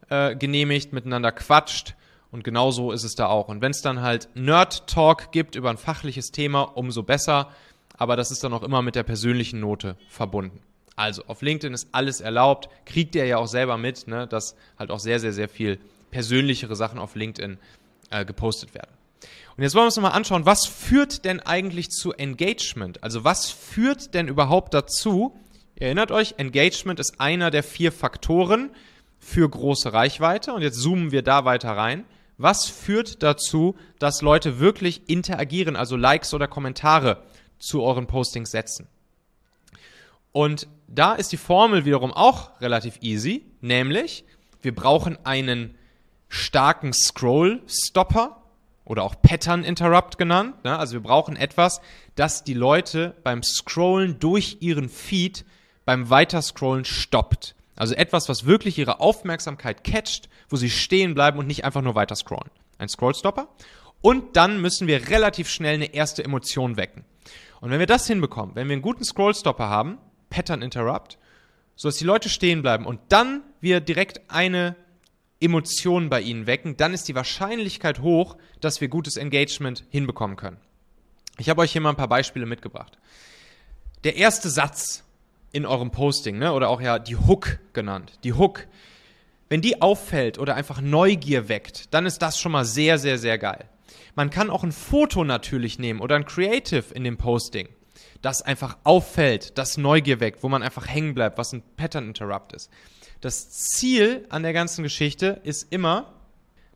äh, 0.10 0.36
genehmigt, 0.36 0.92
miteinander 0.92 1.32
quatscht. 1.32 1.94
Und 2.32 2.44
genauso 2.44 2.92
ist 2.92 3.04
es 3.04 3.14
da 3.14 3.28
auch. 3.28 3.48
Und 3.48 3.62
wenn 3.62 3.70
es 3.70 3.84
dann 3.84 4.02
halt 4.02 4.28
Nerd-Talk 4.34 5.32
gibt 5.32 5.56
über 5.56 5.70
ein 5.70 5.78
fachliches 5.78 6.32
Thema, 6.32 6.64
umso 6.64 7.04
besser. 7.04 7.52
Aber 7.96 8.16
das 8.16 8.32
ist 8.32 8.44
dann 8.44 8.54
auch 8.54 8.64
immer 8.64 8.82
mit 8.82 8.96
der 8.96 9.04
persönlichen 9.04 9.60
Note 9.60 9.98
verbunden. 10.10 10.60
Also 10.96 11.22
auf 11.28 11.44
LinkedIn 11.44 11.76
ist 11.76 11.90
alles 11.92 12.20
erlaubt. 12.20 12.68
Kriegt 12.86 13.14
ihr 13.14 13.28
ja 13.28 13.38
auch 13.38 13.46
selber 13.46 13.78
mit, 13.78 14.08
ne, 14.08 14.26
dass 14.26 14.56
halt 14.80 14.90
auch 14.90 15.00
sehr, 15.00 15.20
sehr, 15.20 15.34
sehr 15.34 15.48
viel 15.48 15.78
persönlichere 16.10 16.76
Sachen 16.76 16.98
auf 16.98 17.14
LinkedIn 17.14 17.60
äh, 18.10 18.26
gepostet 18.26 18.74
werden. 18.74 18.90
Und 19.58 19.64
jetzt 19.64 19.74
wollen 19.74 19.84
wir 19.84 19.88
uns 19.88 19.96
nochmal 19.96 20.12
anschauen, 20.12 20.46
was 20.46 20.66
führt 20.66 21.24
denn 21.26 21.40
eigentlich 21.40 21.90
zu 21.90 22.14
Engagement? 22.14 23.04
Also 23.04 23.24
was 23.24 23.50
führt 23.50 24.14
denn 24.14 24.28
überhaupt 24.28 24.74
dazu? 24.74 25.38
Ihr 25.76 25.88
erinnert 25.88 26.12
euch, 26.12 26.36
Engagement 26.38 27.00
ist 27.00 27.20
einer 27.20 27.52
der 27.52 27.64
vier 27.64 27.92
Faktoren 27.92 28.72
für 29.20 29.50
große 29.50 29.94
Reichweite. 29.94 30.54
Und 30.54 30.62
jetzt 30.62 30.80
zoomen 30.80 31.12
wir 31.12 31.22
da 31.22 31.46
weiter 31.46 31.72
rein. 31.72 32.06
Was 32.38 32.66
führt 32.66 33.24
dazu, 33.24 33.76
dass 33.98 34.22
Leute 34.22 34.60
wirklich 34.60 35.10
interagieren, 35.10 35.76
also 35.76 35.96
Likes 35.96 36.34
oder 36.34 36.48
Kommentare 36.48 37.24
zu 37.60 37.82
euren 37.82 38.08
Postings 38.08 38.52
setzen? 38.52 38.88
Und 40.34 40.68
da 40.88 41.14
ist 41.14 41.32
die 41.32 41.38
Formel 41.38 41.86
wiederum 41.86 42.12
auch 42.12 42.60
relativ 42.60 42.98
easy, 43.02 43.46
nämlich 43.62 44.26
wir 44.62 44.76
brauchen 44.76 45.18
einen 45.26 45.76
starken 46.28 46.92
Scroll-Stopper 46.92 48.42
oder 48.86 49.04
auch 49.04 49.22
Pattern 49.22 49.64
Interrupt 49.64 50.18
genannt. 50.18 50.64
Ne? 50.64 50.78
Also 50.78 50.94
wir 50.94 51.02
brauchen 51.02 51.36
etwas, 51.36 51.82
das 52.16 52.44
die 52.44 52.54
Leute 52.54 53.16
beim 53.24 53.44
Scrollen 53.44 54.20
durch 54.20 54.58
ihren 54.62 54.90
Feed 54.90 55.44
beim 55.84 56.10
Weiterscrollen 56.10 56.86
stoppt. 56.86 57.56
Also 57.76 57.94
etwas, 57.96 58.30
was 58.30 58.46
wirklich 58.46 58.78
ihre 58.78 59.00
Aufmerksamkeit 59.00 59.84
catcht, 59.84 60.30
wo 60.50 60.56
sie 60.56 60.70
stehen 60.70 61.14
bleiben 61.14 61.38
und 61.40 61.48
nicht 61.48 61.66
einfach 61.66 61.82
nur 61.82 61.96
weiter 61.96 62.16
scrollen. 62.16 62.50
Ein 62.78 62.88
Scrollstopper. 62.88 63.50
Und 64.02 64.36
dann 64.36 64.62
müssen 64.62 64.88
wir 64.88 65.10
relativ 65.10 65.50
schnell 65.50 65.76
eine 65.76 65.94
erste 65.94 66.24
Emotion 66.24 66.78
wecken. 66.78 67.04
Und 67.60 67.72
wenn 67.72 67.80
wir 67.80 67.88
das 67.88 68.08
hinbekommen, 68.08 68.56
wenn 68.56 68.68
wir 68.68 68.74
einen 68.74 68.82
guten 68.82 69.04
Scrollstopper 69.04 69.68
haben, 69.68 69.98
Pattern 70.30 70.62
Interrupt, 70.62 71.18
sodass 71.76 71.98
die 71.98 72.06
Leute 72.06 72.30
stehen 72.30 72.62
bleiben 72.62 72.86
und 72.86 73.00
dann 73.10 73.42
wir 73.62 73.82
direkt 73.82 74.22
eine 74.30 74.76
Emotion 75.46 76.10
bei 76.10 76.22
ihnen 76.22 76.48
wecken, 76.48 76.78
dann 76.78 76.94
ist 76.94 77.08
die 77.08 77.16
Wahrscheinlichkeit 77.16 78.02
hoch, 78.02 78.38
dass 78.62 78.82
wir 78.82 78.88
gutes 78.88 79.18
Engagement 79.18 79.84
hinbekommen 79.90 80.36
können. 80.36 80.58
Ich 81.38 81.50
habe 81.50 81.62
euch 81.62 81.72
hier 81.72 81.82
mal 81.82 81.92
ein 81.92 81.96
paar 81.96 82.08
Beispiele 82.08 82.46
mitgebracht. 82.46 82.98
Der 84.04 84.16
erste 84.16 84.50
Satz 84.50 85.04
in 85.52 85.66
eurem 85.66 85.92
Posting, 85.92 86.38
ne, 86.38 86.54
oder 86.54 86.70
auch 86.70 86.82
ja 86.82 87.00
die 87.00 87.16
Hook 87.16 87.60
genannt, 87.74 88.20
die 88.24 88.34
Hook, 88.34 88.68
wenn 89.48 89.62
die 89.62 89.82
auffällt 89.82 90.38
oder 90.38 90.56
einfach 90.56 90.82
Neugier 90.82 91.50
weckt, 91.50 91.94
dann 91.94 92.06
ist 92.06 92.22
das 92.22 92.40
schon 92.40 92.52
mal 92.52 92.66
sehr, 92.66 92.98
sehr, 92.98 93.18
sehr 93.18 93.38
geil. 93.38 93.66
Man 94.16 94.30
kann 94.30 94.50
auch 94.50 94.64
ein 94.64 94.72
Foto 94.72 95.24
natürlich 95.24 95.80
nehmen 95.80 96.00
oder 96.00 96.16
ein 96.16 96.26
Creative 96.26 96.94
in 96.94 97.04
dem 97.04 97.18
Posting 97.18 97.68
das 98.26 98.42
einfach 98.42 98.78
auffällt, 98.84 99.58
das 99.58 99.78
Neugier 99.78 100.20
weckt, 100.20 100.42
wo 100.42 100.50
man 100.50 100.64
einfach 100.64 100.88
hängen 100.88 101.14
bleibt, 101.14 101.38
was 101.38 101.54
ein 101.54 101.64
Pattern 101.78 102.08
Interrupt 102.08 102.54
ist. 102.54 102.72
Das 103.26 103.50
Ziel 103.50 104.24
an 104.30 104.44
der 104.44 104.54
ganzen 104.54 104.84
Geschichte 104.84 105.42
ist 105.44 105.74
immer, 105.74 106.14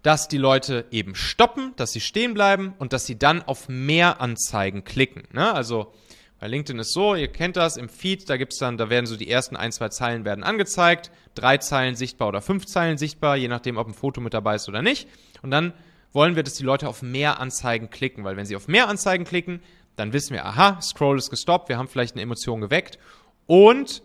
dass 0.02 0.28
die 0.28 0.40
Leute 0.40 0.86
eben 0.90 1.14
stoppen, 1.14 1.74
dass 1.76 1.92
sie 1.92 2.02
stehen 2.02 2.34
bleiben 2.34 2.74
und 2.80 2.92
dass 2.92 3.06
sie 3.06 3.20
dann 3.20 3.44
auf 3.44 3.70
mehr 3.70 4.20
Anzeigen 4.20 4.84
klicken. 4.84 5.26
Ne? 5.32 5.54
Also 5.54 5.94
bei 6.40 6.48
LinkedIn 6.48 6.80
ist 6.80 6.92
so, 6.92 7.14
ihr 7.14 7.28
kennt 7.28 7.56
das, 7.56 7.78
im 7.78 7.88
Feed, 7.88 8.28
da 8.32 8.38
gibt's 8.38 8.58
dann, 8.58 8.78
da 8.78 8.90
werden 8.90 9.06
so 9.06 9.16
die 9.16 9.30
ersten 9.30 9.56
ein, 9.58 9.72
zwei 9.72 9.90
Zeilen 9.90 10.26
werden 10.26 10.44
angezeigt, 10.44 11.12
drei 11.36 11.60
Zeilen 11.60 11.96
sichtbar 11.96 12.30
oder 12.30 12.42
fünf 12.42 12.66
Zeilen 12.66 12.98
sichtbar, 12.98 13.38
je 13.38 13.48
nachdem, 13.48 13.78
ob 13.78 13.88
ein 13.88 13.94
Foto 13.94 14.20
mit 14.20 14.34
dabei 14.34 14.56
ist 14.56 14.68
oder 14.68 14.82
nicht. 14.82 15.08
Und 15.44 15.52
dann 15.52 15.72
wollen 16.14 16.36
wir, 16.36 16.42
dass 16.42 16.56
die 16.56 16.64
Leute 16.64 16.90
auf 16.90 17.04
mehr 17.04 17.40
Anzeigen 17.40 17.92
klicken, 17.92 18.24
weil 18.24 18.38
wenn 18.38 18.48
sie 18.48 18.56
auf 18.56 18.68
mehr 18.68 18.88
Anzeigen 18.90 19.24
klicken, 19.24 19.62
dann 19.98 20.14
wissen 20.14 20.34
wir, 20.34 20.48
aha, 20.48 20.82
Scroll 20.82 21.20
ist 21.20 21.30
gestoppt, 21.30 21.70
wir 21.70 21.78
haben 21.78 21.90
vielleicht 21.90 22.16
eine 22.16 22.24
Emotion 22.24 22.60
geweckt 22.60 22.98
und 23.46 24.02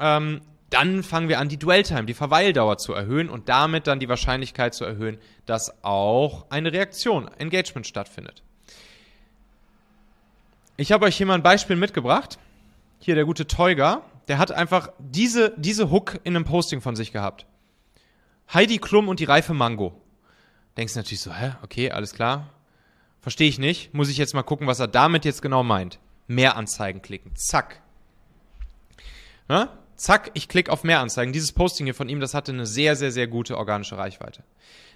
ähm, 0.00 0.40
dann 0.74 1.04
fangen 1.04 1.28
wir 1.28 1.38
an, 1.38 1.48
die 1.48 1.58
Dwell-Time, 1.58 2.04
die 2.04 2.14
Verweildauer 2.14 2.78
zu 2.78 2.92
erhöhen 2.92 3.30
und 3.30 3.48
damit 3.48 3.86
dann 3.86 4.00
die 4.00 4.08
Wahrscheinlichkeit 4.08 4.74
zu 4.74 4.84
erhöhen, 4.84 5.18
dass 5.46 5.84
auch 5.84 6.50
eine 6.50 6.72
Reaktion, 6.72 7.28
Engagement 7.38 7.86
stattfindet. 7.86 8.42
Ich 10.76 10.90
habe 10.90 11.06
euch 11.06 11.16
hier 11.16 11.26
mal 11.26 11.34
ein 11.34 11.44
Beispiel 11.44 11.76
mitgebracht. 11.76 12.40
Hier 12.98 13.14
der 13.14 13.24
gute 13.24 13.46
Teuger, 13.46 14.02
der 14.26 14.38
hat 14.38 14.50
einfach 14.50 14.88
diese, 14.98 15.54
diese 15.56 15.92
Hook 15.92 16.18
in 16.24 16.34
einem 16.34 16.44
Posting 16.44 16.80
von 16.80 16.96
sich 16.96 17.12
gehabt. 17.12 17.46
Heidi 18.52 18.78
Klum 18.78 19.08
und 19.08 19.20
die 19.20 19.24
reife 19.24 19.54
Mango. 19.54 20.00
Denkst 20.76 20.96
natürlich 20.96 21.20
so, 21.20 21.32
hä, 21.32 21.52
okay, 21.62 21.92
alles 21.92 22.14
klar. 22.14 22.50
Verstehe 23.20 23.48
ich 23.48 23.60
nicht. 23.60 23.94
Muss 23.94 24.08
ich 24.08 24.16
jetzt 24.16 24.34
mal 24.34 24.42
gucken, 24.42 24.66
was 24.66 24.80
er 24.80 24.88
damit 24.88 25.24
jetzt 25.24 25.40
genau 25.40 25.62
meint. 25.62 26.00
Mehr 26.26 26.56
Anzeigen 26.56 27.00
klicken. 27.00 27.36
Zack. 27.36 27.80
Na? 29.46 29.83
Zack, 29.96 30.30
ich 30.34 30.48
klicke 30.48 30.72
auf 30.72 30.84
mehr 30.84 31.00
Anzeigen. 31.00 31.32
Dieses 31.32 31.52
Posting 31.52 31.86
hier 31.86 31.94
von 31.94 32.08
ihm, 32.08 32.20
das 32.20 32.34
hatte 32.34 32.52
eine 32.52 32.66
sehr, 32.66 32.96
sehr, 32.96 33.12
sehr 33.12 33.26
gute 33.26 33.56
organische 33.56 33.96
Reichweite. 33.96 34.42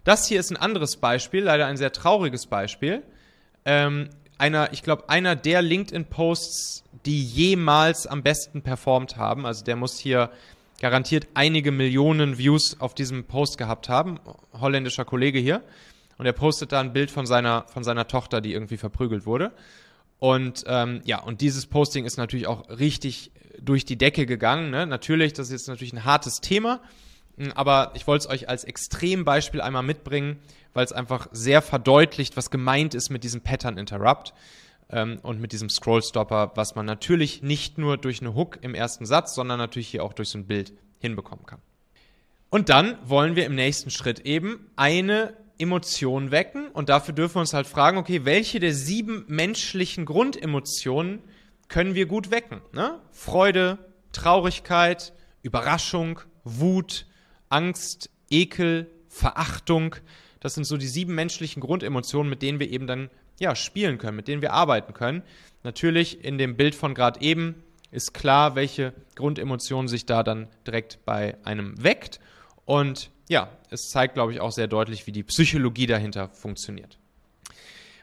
Das 0.04 0.26
hier 0.26 0.40
ist 0.40 0.50
ein 0.50 0.56
anderes 0.56 0.96
Beispiel, 0.96 1.44
leider 1.44 1.66
ein 1.66 1.76
sehr 1.76 1.92
trauriges 1.92 2.46
Beispiel. 2.46 3.02
Ähm, 3.64 4.11
einer, 4.38 4.72
ich 4.72 4.82
glaube, 4.82 5.08
einer 5.08 5.37
der 5.37 5.62
LinkedIn-Posts, 5.62 6.84
die 7.06 7.22
jemals 7.22 8.06
am 8.06 8.22
besten 8.22 8.62
performt 8.62 9.16
haben. 9.16 9.46
Also 9.46 9.64
der 9.64 9.76
muss 9.76 9.98
hier 9.98 10.30
garantiert 10.80 11.26
einige 11.34 11.72
Millionen 11.72 12.38
Views 12.38 12.80
auf 12.80 12.94
diesem 12.94 13.24
Post 13.24 13.58
gehabt 13.58 13.88
haben. 13.88 14.20
Holländischer 14.52 15.04
Kollege 15.04 15.38
hier 15.38 15.62
und 16.18 16.26
er 16.26 16.32
postet 16.32 16.72
da 16.72 16.80
ein 16.80 16.92
Bild 16.92 17.11
von 17.11 17.26
seiner, 17.26 17.66
von 17.68 17.84
seiner 17.84 18.06
Tochter, 18.06 18.40
die 18.40 18.52
irgendwie 18.52 18.76
verprügelt 18.76 19.26
wurde. 19.26 19.52
Und 20.18 20.64
ähm, 20.66 21.00
ja, 21.04 21.20
und 21.20 21.40
dieses 21.40 21.66
Posting 21.66 22.04
ist 22.04 22.16
natürlich 22.16 22.48
auch 22.48 22.68
richtig 22.68 23.30
durch 23.61 23.85
die 23.85 23.97
Decke 23.97 24.27
gegangen. 24.27 24.71
Ne? 24.71 24.87
Natürlich, 24.87 25.33
das 25.33 25.49
ist 25.49 25.53
jetzt 25.53 25.68
natürlich 25.68 25.92
ein 25.92 26.05
hartes 26.05 26.40
Thema, 26.40 26.81
hm, 27.37 27.53
aber 27.53 27.92
ich 27.94 28.07
wollte 28.07 28.27
es 28.27 28.31
euch 28.31 28.49
als 28.49 28.64
Extrembeispiel 28.64 29.61
einmal 29.61 29.83
mitbringen, 29.83 30.38
weil 30.75 30.85
es 30.85 30.92
einfach 30.92 31.29
sehr 31.33 31.62
verdeutlicht, 31.62 32.37
was 32.37 32.51
gemeint 32.51 32.94
ist 32.94 33.11
mit 33.11 33.25
diesem 33.25 33.40
Pattern 33.40 33.79
Interrupt 33.79 34.35
ähm, 34.90 35.18
und 35.23 35.40
mit 35.40 35.53
diesem 35.53 35.68
Scrollstopper, 35.68 36.53
was 36.55 36.75
man 36.75 36.87
natürlich 36.87 37.42
nicht 37.42 37.79
nur 37.79 37.97
durch 37.97 38.21
eine 38.21 38.35
Hook 38.35 38.59
im 38.62 38.75
ersten 38.75 39.07
Satz, 39.07 39.35
sondern 39.35 39.59
natürlich 39.59 39.88
hier 39.88 40.05
auch 40.05 40.12
durch 40.12 40.31
so 40.31 40.38
ein 40.38 40.47
Bild 40.47 40.73
hinbekommen 40.99 41.47
kann. 41.47 41.61
Und 42.51 42.68
dann 42.68 42.97
wollen 43.05 43.37
wir 43.37 43.44
im 43.44 43.55
nächsten 43.55 43.90
Schritt 43.90 44.21
eben 44.21 44.71
eine 44.77 45.35
Emotionen 45.59 46.31
wecken 46.31 46.68
und 46.68 46.88
dafür 46.88 47.14
dürfen 47.14 47.37
wir 47.37 47.40
uns 47.40 47.53
halt 47.53 47.66
fragen, 47.66 47.99
okay, 47.99 48.25
welche 48.25 48.61
der 48.61 48.73
sieben 48.73 49.25
menschlichen 49.29 50.05
Grundemotionen 50.05 51.21
können 51.68 51.94
wir 51.94 52.07
gut 52.07 52.31
wecken? 52.31 52.61
Ne? 52.72 52.98
Freude, 53.12 53.78
Traurigkeit, 54.12 55.12
Überraschung, 55.42 56.20
Wut, 56.44 57.07
Angst, 57.48 58.11
Ekel, 58.31 58.90
Verachtung. 59.09 59.96
Das 60.40 60.54
sind 60.54 60.64
so 60.64 60.76
die 60.76 60.87
sieben 60.87 61.14
menschlichen 61.14 61.61
Grundemotionen, 61.61 62.28
mit 62.28 62.42
denen 62.42 62.61
wir 62.61 62.70
eben 62.70 62.87
dann 62.87 63.11
ja, 63.38 63.54
spielen 63.54 63.98
können, 63.98 64.16
mit 64.16 64.28
denen 64.28 64.42
wir 64.42 64.52
arbeiten 64.52 64.94
können. 64.94 65.22
Natürlich 65.62 66.24
in 66.24 66.38
dem 66.38 66.57
Bild 66.57 66.74
von 66.74 66.94
gerade 66.94 67.20
eben 67.20 67.62
ist 67.90 68.12
klar, 68.12 68.54
welche 68.54 68.92
Grundemotion 69.14 69.88
sich 69.88 70.07
da 70.07 70.22
dann 70.22 70.48
direkt 70.66 71.04
bei 71.04 71.37
einem 71.44 71.83
weckt. 71.83 72.20
Und 72.64 73.11
ja, 73.28 73.50
es 73.70 73.90
zeigt, 73.90 74.14
glaube 74.14 74.33
ich, 74.33 74.40
auch 74.40 74.52
sehr 74.52 74.66
deutlich, 74.66 75.07
wie 75.07 75.12
die 75.12 75.22
Psychologie 75.22 75.87
dahinter 75.87 76.28
funktioniert. 76.31 76.97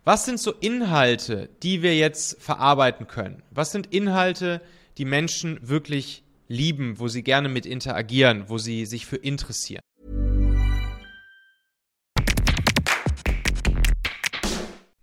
Was 0.07 0.23
sind 0.23 0.39
so 0.39 0.51
Inhalte, 0.51 1.49
die 1.63 1.81
wir 1.81 1.97
jetzt 1.97 2.39
verarbeiten 2.39 3.07
können? 3.07 3.41
Was 3.49 3.71
sind 3.71 3.91
Inhalte, 3.91 4.61
die 4.99 5.05
Menschen 5.05 5.57
wirklich 5.67 6.21
lieben, 6.47 6.99
wo 6.99 7.07
sie 7.07 7.23
gerne 7.23 7.49
mit 7.49 7.65
interagieren, 7.65 8.47
wo 8.47 8.59
sie 8.59 8.85
sich 8.85 9.07
für 9.07 9.15
interessieren? 9.15 9.81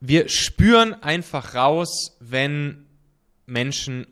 wir 0.00 0.28
spüren 0.28 0.94
einfach 1.02 1.54
raus, 1.54 2.16
wenn 2.20 2.86
Menschen 3.46 4.06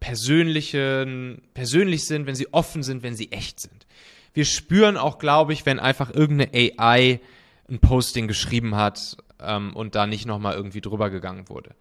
persönlichen, 0.00 1.42
persönlich 1.54 2.06
sind, 2.06 2.26
wenn 2.26 2.34
sie 2.34 2.52
offen 2.52 2.82
sind, 2.82 3.02
wenn 3.02 3.14
sie 3.14 3.30
echt 3.32 3.60
sind. 3.60 3.86
Wir 4.34 4.44
spüren 4.44 4.96
auch, 4.96 5.18
glaube 5.18 5.52
ich, 5.52 5.66
wenn 5.66 5.78
einfach 5.78 6.12
irgendeine 6.12 6.50
AI 6.54 7.20
ein 7.68 7.78
Posting 7.78 8.28
geschrieben 8.28 8.74
hat 8.74 9.16
ähm, 9.40 9.74
und 9.74 9.94
da 9.94 10.06
nicht 10.06 10.26
nochmal 10.26 10.54
irgendwie 10.54 10.80
drüber 10.80 11.10
gegangen 11.10 11.48
wurde. 11.48 11.74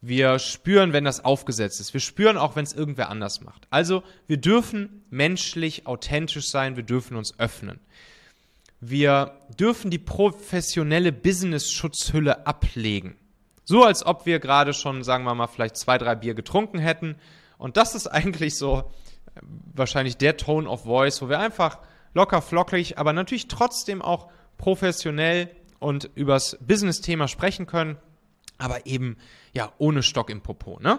Wir 0.00 0.40
spüren, 0.40 0.92
wenn 0.92 1.04
das 1.04 1.24
aufgesetzt 1.24 1.80
ist. 1.80 1.92
Wir 1.92 2.00
spüren 2.00 2.36
auch, 2.36 2.56
wenn 2.56 2.64
es 2.64 2.72
irgendwer 2.72 3.08
anders 3.08 3.40
macht. 3.40 3.68
Also 3.70 4.02
wir 4.26 4.38
dürfen 4.38 5.04
menschlich 5.10 5.86
authentisch 5.86 6.48
sein, 6.48 6.74
wir 6.74 6.82
dürfen 6.82 7.16
uns 7.16 7.38
öffnen. 7.38 7.78
Wir 8.84 9.38
dürfen 9.60 9.92
die 9.92 10.00
professionelle 10.00 11.12
Business-Schutzhülle 11.12 12.48
ablegen. 12.48 13.16
So 13.62 13.84
als 13.84 14.04
ob 14.04 14.26
wir 14.26 14.40
gerade 14.40 14.72
schon, 14.72 15.04
sagen 15.04 15.22
wir 15.22 15.36
mal, 15.36 15.46
vielleicht 15.46 15.76
zwei, 15.76 15.98
drei 15.98 16.16
Bier 16.16 16.34
getrunken 16.34 16.80
hätten. 16.80 17.14
Und 17.58 17.76
das 17.76 17.94
ist 17.94 18.06
eigentlich 18.08 18.58
so 18.58 18.90
äh, 19.36 19.40
wahrscheinlich 19.72 20.16
der 20.16 20.36
Tone 20.36 20.68
of 20.68 20.82
Voice, 20.82 21.22
wo 21.22 21.28
wir 21.28 21.38
einfach 21.38 21.78
locker 22.12 22.42
flockig, 22.42 22.98
aber 22.98 23.12
natürlich 23.12 23.46
trotzdem 23.46 24.02
auch 24.02 24.28
professionell 24.58 25.48
und 25.78 26.10
übers 26.16 26.58
Business-Thema 26.60 27.28
sprechen 27.28 27.66
können, 27.66 27.98
aber 28.58 28.84
eben 28.86 29.16
ja 29.52 29.72
ohne 29.78 30.02
Stock 30.02 30.28
im 30.28 30.40
Popo. 30.40 30.80
Ne? 30.80 30.98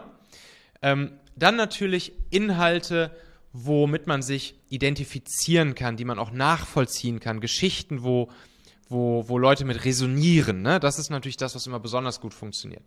Ähm, 0.82 1.20
dann 1.36 1.58
natürlich 1.58 2.14
Inhalte, 2.30 3.12
womit 3.54 4.08
man 4.08 4.24
sich 4.24 4.56
identifizieren 4.70 5.76
kann, 5.76 5.96
die 5.96 6.06
man 6.06 6.18
auch 6.18 6.32
nachvollziehen 6.32 7.20
kann, 7.20 7.40
Geschichten, 7.40 8.04
wo, 8.04 8.30
wo, 8.90 9.30
wo 9.30 9.38
Leute 9.38 9.64
mit 9.64 9.86
resonieren. 9.86 10.64
Ne? 10.64 10.80
Das 10.80 10.98
ist 10.98 11.12
natürlich 11.12 11.38
das, 11.38 11.54
was 11.54 11.68
immer 11.68 11.80
besonders 11.80 12.20
gut 12.20 12.34
funktioniert. 12.34 12.82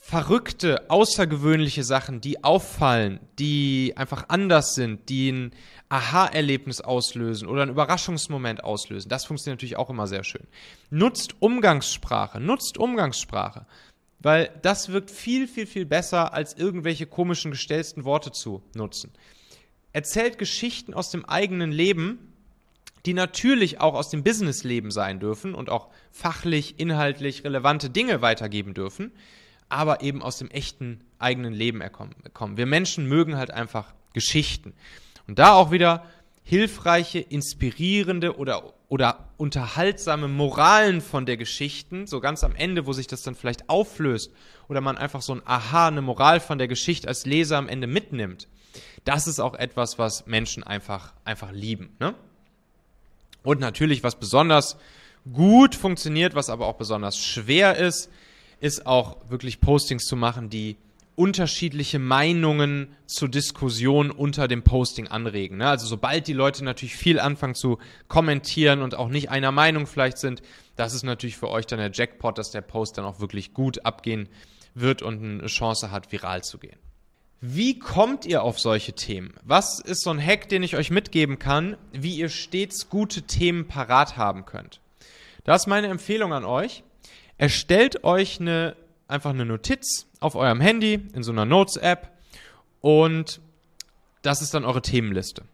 Verrückte, 0.00 0.90
außergewöhnliche 0.90 1.84
Sachen, 1.84 2.20
die 2.20 2.42
auffallen, 2.42 3.20
die 3.38 3.92
einfach 3.96 4.26
anders 4.28 4.74
sind, 4.74 5.08
die 5.08 5.30
ein 5.30 5.52
Aha-Erlebnis 5.90 6.80
auslösen 6.80 7.46
oder 7.46 7.62
einen 7.62 7.70
Überraschungsmoment 7.70 8.64
auslösen. 8.64 9.08
Das 9.08 9.26
funktioniert 9.26 9.58
natürlich 9.58 9.76
auch 9.76 9.90
immer 9.90 10.06
sehr 10.06 10.24
schön. 10.24 10.46
Nutzt 10.90 11.36
Umgangssprache, 11.40 12.40
nutzt 12.40 12.78
Umgangssprache, 12.78 13.66
weil 14.18 14.50
das 14.62 14.88
wirkt 14.88 15.10
viel, 15.10 15.46
viel, 15.46 15.66
viel 15.66 15.84
besser, 15.84 16.32
als 16.32 16.56
irgendwelche 16.56 17.06
komischen 17.06 17.50
gestellten 17.50 18.04
Worte 18.04 18.32
zu 18.32 18.62
nutzen 18.74 19.12
erzählt 19.92 20.38
Geschichten 20.38 20.94
aus 20.94 21.10
dem 21.10 21.24
eigenen 21.24 21.72
Leben, 21.72 22.18
die 23.06 23.14
natürlich 23.14 23.80
auch 23.80 23.94
aus 23.94 24.10
dem 24.10 24.22
Businessleben 24.22 24.90
sein 24.90 25.20
dürfen 25.20 25.54
und 25.54 25.70
auch 25.70 25.88
fachlich, 26.10 26.74
inhaltlich 26.78 27.44
relevante 27.44 27.90
Dinge 27.90 28.20
weitergeben 28.22 28.74
dürfen, 28.74 29.12
aber 29.68 30.02
eben 30.02 30.22
aus 30.22 30.38
dem 30.38 30.50
echten 30.50 31.00
eigenen 31.18 31.52
Leben 31.52 31.82
kommen. 32.32 32.56
Wir 32.56 32.66
Menschen 32.66 33.06
mögen 33.06 33.36
halt 33.36 33.50
einfach 33.50 33.92
Geschichten. 34.12 34.74
Und 35.26 35.38
da 35.38 35.52
auch 35.52 35.70
wieder 35.70 36.04
hilfreiche, 36.42 37.18
inspirierende 37.18 38.38
oder, 38.38 38.72
oder 38.88 39.28
unterhaltsame 39.36 40.28
Moralen 40.28 41.02
von 41.02 41.26
der 41.26 41.36
Geschichten, 41.36 42.06
so 42.06 42.20
ganz 42.20 42.42
am 42.42 42.56
Ende, 42.56 42.86
wo 42.86 42.94
sich 42.94 43.06
das 43.06 43.22
dann 43.22 43.34
vielleicht 43.34 43.68
auflöst 43.68 44.32
oder 44.68 44.80
man 44.80 44.96
einfach 44.96 45.20
so 45.20 45.34
ein 45.34 45.42
Aha, 45.44 45.88
eine 45.88 46.00
Moral 46.00 46.40
von 46.40 46.58
der 46.58 46.68
Geschichte 46.68 47.06
als 47.06 47.26
Leser 47.26 47.58
am 47.58 47.68
Ende 47.68 47.86
mitnimmt 47.86 48.48
das 49.04 49.26
ist 49.26 49.40
auch 49.40 49.54
etwas, 49.54 49.98
was 49.98 50.26
Menschen 50.26 50.64
einfach, 50.64 51.12
einfach 51.24 51.52
lieben. 51.52 51.96
Ne? 51.98 52.14
Und 53.42 53.60
natürlich, 53.60 54.02
was 54.02 54.16
besonders 54.16 54.76
gut 55.32 55.74
funktioniert, 55.74 56.34
was 56.34 56.50
aber 56.50 56.66
auch 56.66 56.76
besonders 56.76 57.18
schwer 57.18 57.76
ist, 57.76 58.10
ist 58.60 58.86
auch 58.86 59.16
wirklich 59.28 59.60
Postings 59.60 60.04
zu 60.04 60.16
machen, 60.16 60.50
die 60.50 60.76
unterschiedliche 61.18 61.98
Meinungen 61.98 62.94
zur 63.06 63.28
Diskussion 63.28 64.12
unter 64.12 64.46
dem 64.46 64.62
Posting 64.62 65.08
anregen. 65.08 65.56
Ne? 65.58 65.68
Also 65.68 65.86
sobald 65.86 66.28
die 66.28 66.32
Leute 66.32 66.64
natürlich 66.64 66.94
viel 66.94 67.18
anfangen 67.18 67.56
zu 67.56 67.78
kommentieren 68.06 68.82
und 68.82 68.94
auch 68.94 69.08
nicht 69.08 69.28
einer 69.28 69.50
Meinung 69.50 69.88
vielleicht 69.88 70.18
sind, 70.18 70.42
das 70.76 70.94
ist 70.94 71.02
natürlich 71.02 71.36
für 71.36 71.48
euch 71.48 71.66
dann 71.66 71.80
der 71.80 71.90
Jackpot, 71.92 72.38
dass 72.38 72.52
der 72.52 72.60
Post 72.60 72.98
dann 72.98 73.04
auch 73.04 73.18
wirklich 73.18 73.52
gut 73.52 73.84
abgehen 73.84 74.28
wird 74.74 75.02
und 75.02 75.20
eine 75.20 75.46
Chance 75.46 75.90
hat, 75.90 76.12
viral 76.12 76.44
zu 76.44 76.58
gehen. 76.58 76.78
Wie 77.40 77.78
kommt 77.78 78.26
ihr 78.26 78.42
auf 78.42 78.58
solche 78.58 78.94
Themen? 78.94 79.32
Was 79.44 79.78
ist 79.78 80.02
so 80.02 80.10
ein 80.10 80.20
Hack, 80.20 80.48
den 80.48 80.64
ich 80.64 80.74
euch 80.74 80.90
mitgeben 80.90 81.38
kann, 81.38 81.76
wie 81.92 82.16
ihr 82.16 82.30
stets 82.30 82.88
gute 82.88 83.22
Themen 83.22 83.68
parat 83.68 84.16
haben 84.16 84.44
könnt? 84.44 84.80
Da 85.44 85.54
ist 85.54 85.68
meine 85.68 85.86
Empfehlung 85.86 86.32
an 86.32 86.44
euch. 86.44 86.82
Erstellt 87.36 88.02
euch 88.02 88.40
eine, 88.40 88.74
einfach 89.06 89.30
eine 89.30 89.44
Notiz 89.44 90.08
auf 90.18 90.34
eurem 90.34 90.60
Handy 90.60 91.00
in 91.14 91.22
so 91.22 91.30
einer 91.30 91.44
Notes-App 91.44 92.10
und 92.80 93.40
das 94.22 94.42
ist 94.42 94.52
dann 94.52 94.64
eure 94.64 94.82
Themenliste. 94.82 95.44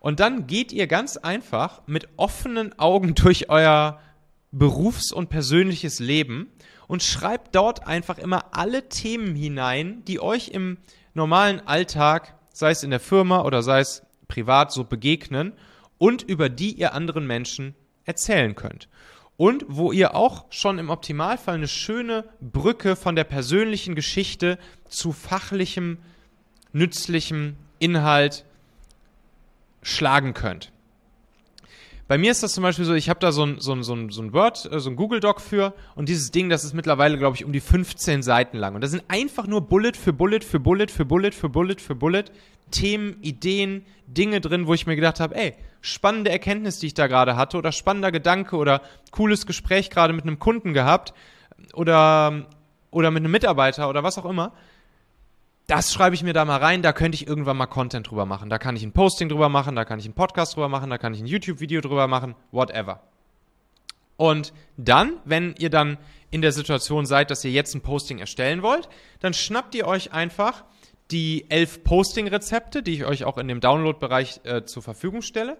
Und 0.00 0.20
dann 0.20 0.46
geht 0.46 0.72
ihr 0.72 0.86
ganz 0.86 1.18
einfach 1.18 1.82
mit 1.86 2.08
offenen 2.16 2.78
Augen 2.78 3.14
durch 3.14 3.50
euer 3.50 4.00
Berufs- 4.52 5.12
und 5.12 5.28
persönliches 5.28 5.98
Leben 5.98 6.50
und 6.88 7.02
schreibt 7.02 7.54
dort 7.54 7.86
einfach 7.86 8.16
immer 8.16 8.56
alle 8.56 8.88
Themen 8.88 9.34
hinein, 9.34 10.02
die 10.06 10.18
euch 10.18 10.48
im 10.48 10.78
normalen 11.16 11.66
Alltag, 11.66 12.34
sei 12.52 12.70
es 12.70 12.82
in 12.82 12.90
der 12.90 13.00
Firma 13.00 13.42
oder 13.42 13.62
sei 13.62 13.80
es 13.80 14.02
privat, 14.28 14.70
so 14.70 14.84
begegnen 14.84 15.52
und 15.98 16.22
über 16.22 16.48
die 16.48 16.72
ihr 16.72 16.94
anderen 16.94 17.26
Menschen 17.26 17.74
erzählen 18.04 18.54
könnt. 18.54 18.88
Und 19.36 19.64
wo 19.68 19.92
ihr 19.92 20.14
auch 20.14 20.46
schon 20.50 20.78
im 20.78 20.88
Optimalfall 20.88 21.56
eine 21.56 21.68
schöne 21.68 22.24
Brücke 22.40 22.96
von 22.96 23.16
der 23.16 23.24
persönlichen 23.24 23.94
Geschichte 23.94 24.58
zu 24.88 25.12
fachlichem, 25.12 25.98
nützlichem 26.72 27.56
Inhalt 27.78 28.44
schlagen 29.82 30.32
könnt. 30.32 30.72
Bei 32.08 32.18
mir 32.18 32.30
ist 32.30 32.42
das 32.42 32.54
zum 32.54 32.62
Beispiel 32.62 32.84
so, 32.84 32.94
ich 32.94 33.08
habe 33.08 33.18
da 33.18 33.32
so 33.32 33.44
ein, 33.44 33.58
so, 33.58 33.72
ein, 33.72 33.82
so, 33.82 33.94
ein, 33.94 34.10
so 34.10 34.22
ein 34.22 34.32
Word, 34.32 34.70
äh, 34.70 34.78
so 34.78 34.90
ein 34.90 34.96
Google-Doc 34.96 35.40
für 35.40 35.74
und 35.96 36.08
dieses 36.08 36.30
Ding, 36.30 36.48
das 36.48 36.62
ist 36.64 36.72
mittlerweile, 36.72 37.18
glaube 37.18 37.36
ich, 37.36 37.44
um 37.44 37.52
die 37.52 37.60
15 37.60 38.22
Seiten 38.22 38.56
lang. 38.58 38.74
Und 38.76 38.82
da 38.82 38.88
sind 38.88 39.02
einfach 39.08 39.46
nur 39.46 39.62
Bullet 39.62 39.92
für 39.92 40.12
Bullet 40.12 40.40
für 40.40 40.60
Bullet 40.60 40.86
für 40.88 41.04
Bullet 41.04 41.32
für 41.32 41.48
Bullet 41.48 41.76
für 41.80 41.94
Bullet 41.94 42.24
Themen, 42.70 43.16
Ideen, 43.22 43.86
Dinge 44.06 44.40
drin, 44.40 44.66
wo 44.66 44.74
ich 44.74 44.86
mir 44.86 44.96
gedacht 44.96 45.20
habe, 45.20 45.36
ey, 45.36 45.54
spannende 45.80 46.30
Erkenntnis, 46.30 46.78
die 46.78 46.88
ich 46.88 46.94
da 46.94 47.06
gerade 47.06 47.36
hatte 47.36 47.58
oder 47.58 47.72
spannender 47.72 48.10
Gedanke 48.10 48.56
oder 48.56 48.82
cooles 49.10 49.46
Gespräch 49.46 49.90
gerade 49.90 50.12
mit 50.12 50.24
einem 50.24 50.38
Kunden 50.38 50.74
gehabt 50.74 51.14
oder, 51.74 52.46
oder 52.90 53.10
mit 53.10 53.22
einem 53.22 53.30
Mitarbeiter 53.30 53.88
oder 53.88 54.02
was 54.02 54.18
auch 54.18 54.24
immer 54.24 54.52
das 55.66 55.92
schreibe 55.92 56.14
ich 56.14 56.22
mir 56.22 56.32
da 56.32 56.44
mal 56.44 56.58
rein, 56.58 56.82
da 56.82 56.92
könnte 56.92 57.16
ich 57.16 57.26
irgendwann 57.26 57.56
mal 57.56 57.66
Content 57.66 58.08
drüber 58.08 58.24
machen. 58.24 58.50
Da 58.50 58.58
kann 58.58 58.76
ich 58.76 58.84
ein 58.84 58.92
Posting 58.92 59.28
drüber 59.28 59.48
machen, 59.48 59.74
da 59.74 59.84
kann 59.84 59.98
ich 59.98 60.04
einen 60.04 60.14
Podcast 60.14 60.54
drüber 60.54 60.68
machen, 60.68 60.90
da 60.90 60.98
kann 60.98 61.12
ich 61.12 61.20
ein 61.20 61.26
YouTube-Video 61.26 61.80
drüber 61.80 62.06
machen, 62.06 62.36
whatever. 62.52 63.00
Und 64.16 64.52
dann, 64.76 65.14
wenn 65.24 65.54
ihr 65.58 65.70
dann 65.70 65.98
in 66.30 66.40
der 66.40 66.52
Situation 66.52 67.04
seid, 67.04 67.30
dass 67.30 67.44
ihr 67.44 67.50
jetzt 67.50 67.74
ein 67.74 67.82
Posting 67.82 68.18
erstellen 68.18 68.62
wollt, 68.62 68.88
dann 69.20 69.34
schnappt 69.34 69.74
ihr 69.74 69.86
euch 69.86 70.12
einfach 70.12 70.64
die 71.10 71.46
elf 71.50 71.84
Posting-Rezepte, 71.84 72.82
die 72.82 72.94
ich 72.94 73.04
euch 73.04 73.24
auch 73.24 73.38
in 73.38 73.48
dem 73.48 73.60
Download-Bereich 73.60 74.40
äh, 74.44 74.64
zur 74.64 74.82
Verfügung 74.82 75.22
stelle. 75.22 75.56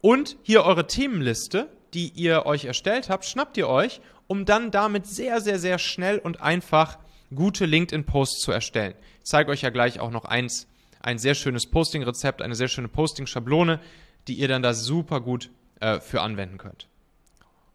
Und 0.00 0.36
hier 0.42 0.64
eure 0.64 0.86
Themenliste, 0.86 1.68
die 1.94 2.08
ihr 2.14 2.46
euch 2.46 2.64
erstellt 2.66 3.08
habt, 3.08 3.24
schnappt 3.24 3.56
ihr 3.56 3.68
euch, 3.68 4.00
um 4.26 4.44
dann 4.44 4.70
damit 4.70 5.06
sehr, 5.06 5.40
sehr, 5.40 5.58
sehr 5.58 5.78
schnell 5.78 6.18
und 6.18 6.40
einfach 6.40 6.98
gute 7.34 7.66
LinkedIn-Posts 7.66 8.40
zu 8.40 8.52
erstellen. 8.52 8.94
Ich 9.22 9.30
zeige 9.30 9.50
euch 9.50 9.62
ja 9.62 9.70
gleich 9.70 10.00
auch 10.00 10.10
noch 10.10 10.24
eins, 10.24 10.68
ein 11.00 11.18
sehr 11.18 11.34
schönes 11.34 11.66
Posting-Rezept, 11.66 12.42
eine 12.42 12.54
sehr 12.54 12.68
schöne 12.68 12.88
Posting-Schablone, 12.88 13.80
die 14.28 14.34
ihr 14.34 14.48
dann 14.48 14.62
da 14.62 14.74
super 14.74 15.20
gut 15.20 15.50
äh, 15.80 16.00
für 16.00 16.20
anwenden 16.20 16.58
könnt. 16.58 16.88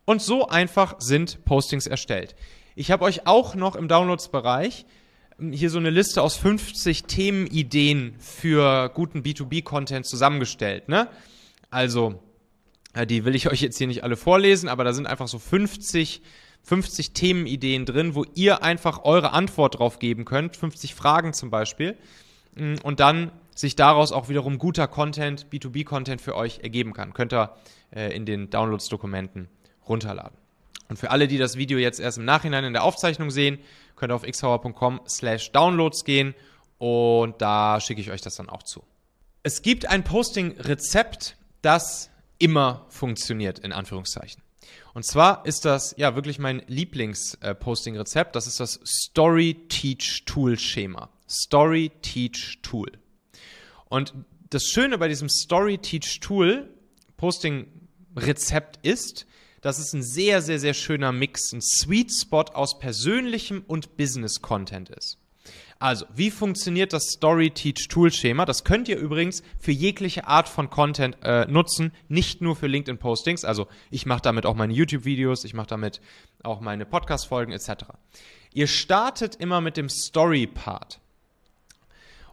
Und 0.06 0.22
so 0.22 0.48
einfach 0.48 0.96
sind 1.00 1.46
Postings 1.46 1.88
erstellt. 1.88 2.36
Ich 2.76 2.92
habe 2.92 3.06
euch 3.06 3.28
auch 3.28 3.56
noch 3.56 3.76
im 3.76 3.88
Downloads-Bereich 3.88 4.86
hm, 5.38 5.52
hier 5.52 5.70
so 5.70 5.78
eine 5.78 5.90
Liste 5.90 6.22
aus 6.22 6.36
50 6.38 7.04
Themenideen 7.04 8.16
für 8.20 8.90
guten 8.90 9.22
B2B-Content 9.22 10.06
zusammengestellt. 10.06 10.90
Ne? 10.90 11.08
Also, 11.70 12.22
äh, 12.94 13.06
die 13.06 13.24
will 13.26 13.36
ich 13.36 13.50
euch 13.50 13.62
jetzt 13.62 13.78
hier 13.78 13.88
nicht 13.88 14.04
alle 14.04 14.18
vorlesen, 14.18 14.68
aber 14.68 14.84
da 14.84 14.94
sind 14.94 15.08
einfach 15.08 15.28
so 15.28 15.40
50 15.40 16.22
50 16.64 17.14
Themenideen 17.14 17.86
drin, 17.86 18.16
wo 18.16 18.26
ihr 18.36 18.64
einfach 18.64 19.04
eure 19.04 19.34
Antwort 19.34 19.80
drauf 19.80 20.00
geben 20.00 20.26
könnt, 20.26 20.56
50 20.56 20.96
Fragen 20.96 21.34
zum 21.34 21.50
Beispiel, 21.50 21.98
mm, 22.56 22.76
und 22.84 23.00
dann 23.00 23.32
sich 23.56 23.76
daraus 23.76 24.12
auch 24.12 24.30
wiederum 24.30 24.58
guter 24.58 24.88
Content, 24.88 25.48
B2B-Content 25.52 26.22
für 26.22 26.36
euch 26.36 26.60
ergeben 26.60 26.94
kann. 26.94 27.14
Könnt 27.14 27.34
ihr 27.34 27.56
äh, 27.92 28.16
in 28.16 28.26
den 28.26 28.50
Downloads-Dokumenten 28.50 29.50
runterladen. 29.88 30.38
Und 30.90 30.98
für 30.98 31.12
alle, 31.12 31.28
die 31.28 31.38
das 31.38 31.56
Video 31.58 31.78
jetzt 31.78 32.00
erst 32.00 32.18
im 32.18 32.26
Nachhinein 32.26 32.64
in 32.64 32.74
der 32.74 32.84
Aufzeichnung 32.84 33.32
sehen, 33.32 33.60
könnt 33.96 34.12
ihr 34.12 34.16
auf 34.16 34.24
xhauer.com 34.24 35.02
slash 35.08 35.52
downloads 35.52 36.04
gehen 36.04 36.36
und 36.80 37.42
da 37.42 37.80
schicke 37.80 38.02
ich 38.02 38.12
euch 38.12 38.22
das 38.22 38.36
dann 38.36 38.50
auch 38.50 38.64
zu. 38.64 38.84
Es 39.44 39.62
gibt 39.62 39.88
ein 39.88 40.04
Posting-Rezept, 40.04 41.38
das 41.62 42.10
immer 42.40 42.86
funktioniert, 42.90 43.60
in 43.60 43.72
Anführungszeichen. 43.72 44.42
Und 44.94 45.06
zwar 45.06 45.46
ist 45.46 45.66
das 45.66 45.94
ja 45.98 46.16
wirklich 46.16 46.40
mein 46.40 46.64
Lieblings-Posting-Rezept. 46.68 48.36
Das 48.36 48.48
ist 48.48 48.60
das 48.60 48.80
Story 48.86 49.66
Teach 49.70 50.24
Tool 50.26 50.60
Schema. 50.60 51.10
Story 51.30 51.92
Teach 52.02 52.60
Tool. 52.62 52.92
Und 53.90 54.14
das 54.50 54.66
Schöne 54.66 54.98
bei 54.98 55.08
diesem 55.08 55.30
Story 55.30 55.78
Teach 55.78 56.20
Tool 56.20 56.70
Posting-Rezept 57.18 58.86
ist, 58.86 59.26
dass 59.62 59.80
es 59.80 59.94
ein 59.94 60.04
sehr, 60.04 60.42
sehr, 60.42 60.60
sehr 60.60 60.74
schöner 60.74 61.12
Mix, 61.12 61.54
ein 61.54 61.62
Sweet 61.62 62.12
Spot 62.12 62.46
aus 62.54 62.80
persönlichem 62.80 63.64
und 63.68 63.96
Business-Content 63.96 64.90
ist. 64.90 65.21
Also, 65.82 66.06
wie 66.14 66.30
funktioniert 66.30 66.94
das 66.94 67.06
Story 67.06 67.50
Teach 67.50 67.88
Tool 67.88 68.14
Schema? 68.14 68.46
Das 68.46 68.64
könnt 68.64 68.88
ihr 68.88 69.00
übrigens 69.00 69.42
für 69.58 69.72
jegliche 69.72 70.28
Art 70.28 70.48
von 70.48 70.70
Content 70.70 71.18
äh, 71.24 71.48
nutzen, 71.48 71.92
nicht 72.08 72.40
nur 72.40 72.56
für 72.56 72.68
LinkedIn 72.68 73.00
Postings. 73.00 73.44
Also, 73.44 73.66
ich 73.90 74.06
mache 74.06 74.22
damit 74.22 74.46
auch 74.46 74.54
meine 74.54 74.74
YouTube 74.74 75.06
Videos, 75.06 75.44
ich 75.44 75.56
mache 75.56 75.66
damit 75.66 76.00
auch 76.44 76.62
meine 76.62 76.86
Podcast 76.86 77.26
Folgen 77.26 77.52
etc. 77.52 77.86
Ihr 78.54 78.68
startet 78.68 79.38
immer 79.38 79.60
mit 79.60 79.76
dem 79.76 79.90
Story 79.90 80.46
Part. 80.46 81.00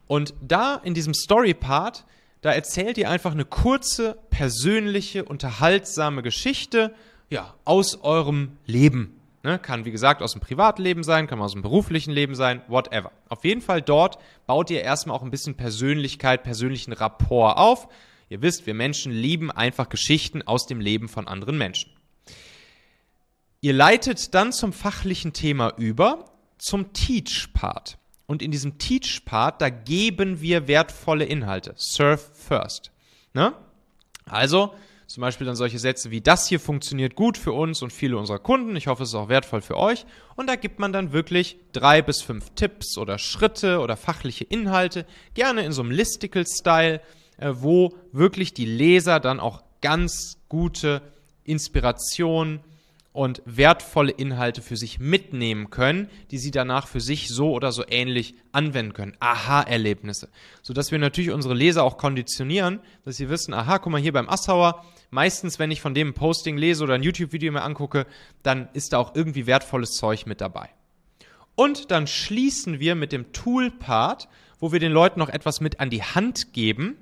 Und 0.07 0.34
da 0.42 0.74
in 0.84 0.92
diesem 0.92 1.14
Story 1.14 1.55
Part, 1.55 2.05
da 2.42 2.53
erzählt 2.53 2.99
ihr 2.99 3.09
einfach 3.09 3.32
eine 3.32 3.46
kurze, 3.46 4.18
persönliche, 4.28 5.24
unterhaltsame 5.24 6.22
Geschichte 6.22 6.94
ja, 7.30 7.55
aus 7.64 8.03
eurem 8.03 8.59
Leben. 8.66 9.18
Ne, 9.49 9.59
kann, 9.59 9.86
wie 9.86 9.90
gesagt, 9.92 10.20
aus 10.20 10.32
dem 10.32 10.42
Privatleben 10.42 11.03
sein, 11.03 11.26
kann 11.26 11.40
aus 11.40 11.53
dem 11.53 11.62
beruflichen 11.62 12.11
Leben 12.11 12.34
sein, 12.34 12.61
whatever. 12.68 13.12
Auf 13.30 13.44
jeden 13.44 13.62
Fall 13.62 13.80
dort 13.80 14.18
baut 14.46 14.68
ihr 14.68 14.82
erstmal 14.82 15.16
auch 15.16 15.22
ein 15.22 15.30
bisschen 15.30 15.55
Persönlichkeit, 15.55 16.42
persönlichen 16.42 16.92
Rapport 16.92 17.57
auf. 17.57 17.88
Ihr 18.28 18.42
wisst, 18.42 18.66
wir 18.66 18.74
Menschen 18.74 19.11
lieben 19.11 19.51
einfach 19.51 19.88
Geschichten 19.88 20.42
aus 20.42 20.66
dem 20.66 20.82
Leben 20.82 21.09
von 21.09 21.26
anderen 21.26 21.57
Menschen. 21.57 21.90
Ihr 23.62 23.72
leitet 23.72 24.34
dann 24.34 24.53
zum 24.53 24.74
fachlichen 24.74 25.32
Thema 25.32 25.72
über, 25.78 26.26
zum 26.59 26.92
Teach-Part. 26.92 27.96
Und 28.26 28.42
in 28.42 28.51
diesem 28.51 28.76
Teach-Part, 28.76 29.62
da 29.62 29.70
geben 29.70 30.42
wir 30.42 30.68
wertvolle 30.68 31.24
Inhalte. 31.24 31.72
Serve 31.78 32.18
first. 32.18 32.90
Ne? 33.32 33.55
Also, 34.26 34.74
zum 35.09 35.22
Beispiel 35.22 35.46
dann 35.46 35.56
solche 35.56 35.78
Sätze 35.78 36.11
wie 36.11 36.20
das 36.20 36.46
hier 36.46 36.61
funktioniert 36.61 37.14
gut 37.14 37.38
für 37.38 37.52
uns 37.52 37.80
und 37.80 37.94
viele 37.94 38.18
unserer 38.18 38.38
Kunden. 38.38 38.76
Ich 38.76 38.88
hoffe, 38.88 39.02
es 39.02 39.09
ist 39.09 39.14
auch 39.14 39.30
wertvoll 39.30 39.62
für 39.62 39.78
euch. 39.78 40.04
Und 40.36 40.48
da 40.48 40.54
gibt 40.54 40.78
man 40.78 40.92
dann 40.92 41.12
wirklich 41.12 41.59
drei 41.72 42.02
bis 42.02 42.20
fünf 42.20 42.50
Tipps 42.50 42.98
oder 42.98 43.18
Schritte 43.18 43.80
oder 43.80 43.96
fachliche 43.96 44.44
Inhalte, 44.44 45.06
gerne 45.32 45.62
in 45.62 45.72
so 45.72 45.80
einem 45.80 45.92
Listicle-Style, 45.92 47.00
äh, 47.38 47.52
wo 47.54 47.94
wirklich 48.12 48.52
die 48.52 48.66
Leser 48.66 49.18
dann 49.18 49.40
auch 49.40 49.62
ganz 49.80 50.36
gute 50.50 51.00
Inspiration, 51.42 52.61
und 53.19 53.43
wertvolle 53.45 54.12
Inhalte 54.12 54.62
für 54.62 54.77
sich 54.77 55.01
mitnehmen 55.01 55.71
können, 55.71 56.09
die 56.31 56.39
sie 56.39 56.53
danach 56.53 56.87
für 56.87 57.01
sich 57.01 57.29
so 57.29 57.51
oder 57.51 57.73
so 57.73 57.83
ähnlich 57.89 58.37
anwenden 58.53 58.93
können. 58.93 59.16
Aha-Erlebnisse. 59.19 60.29
Sodass 60.62 60.93
wir 60.93 61.01
natürlich 61.01 61.33
unsere 61.33 61.55
Leser 61.55 61.83
auch 61.83 61.99
konditionieren, 61.99 62.79
dass 63.05 63.16
sie 63.16 63.29
wissen, 63.29 63.55
aha, 63.55 63.79
guck 63.79 63.91
mal 63.91 64.01
hier 64.01 64.12
beim 64.12 64.29
Assauer, 64.29 64.85
meistens, 65.11 65.59
wenn 65.59 65.73
ich 65.73 65.81
von 65.81 65.95
dem 65.95 66.11
ein 66.11 66.14
Posting 66.14 66.57
lese 66.59 66.85
oder 66.85 66.95
ein 66.95 67.03
YouTube-Video 67.03 67.51
mir 67.51 67.62
angucke, 67.62 68.07
dann 68.45 68.69
ist 68.73 68.93
da 68.93 68.99
auch 68.99 69.16
irgendwie 69.16 69.49
wertvolles 69.49 69.97
Zeug 69.97 70.27
mit 70.27 70.41
dabei. 70.41 70.71
Und 71.57 71.91
dann 71.91 72.07
schließen 72.07 72.79
wir 72.79 72.95
mit 72.95 73.11
dem 73.11 73.33
Tool-Part, 73.33 74.29
wo 74.61 74.71
wir 74.71 74.79
den 74.79 74.93
Leuten 74.93 75.19
noch 75.19 75.29
etwas 75.29 75.61
mit 75.61 75.81
an 75.81 75.91
die 75.91 76.05
Hand 76.05 76.53
geben, 76.53 76.97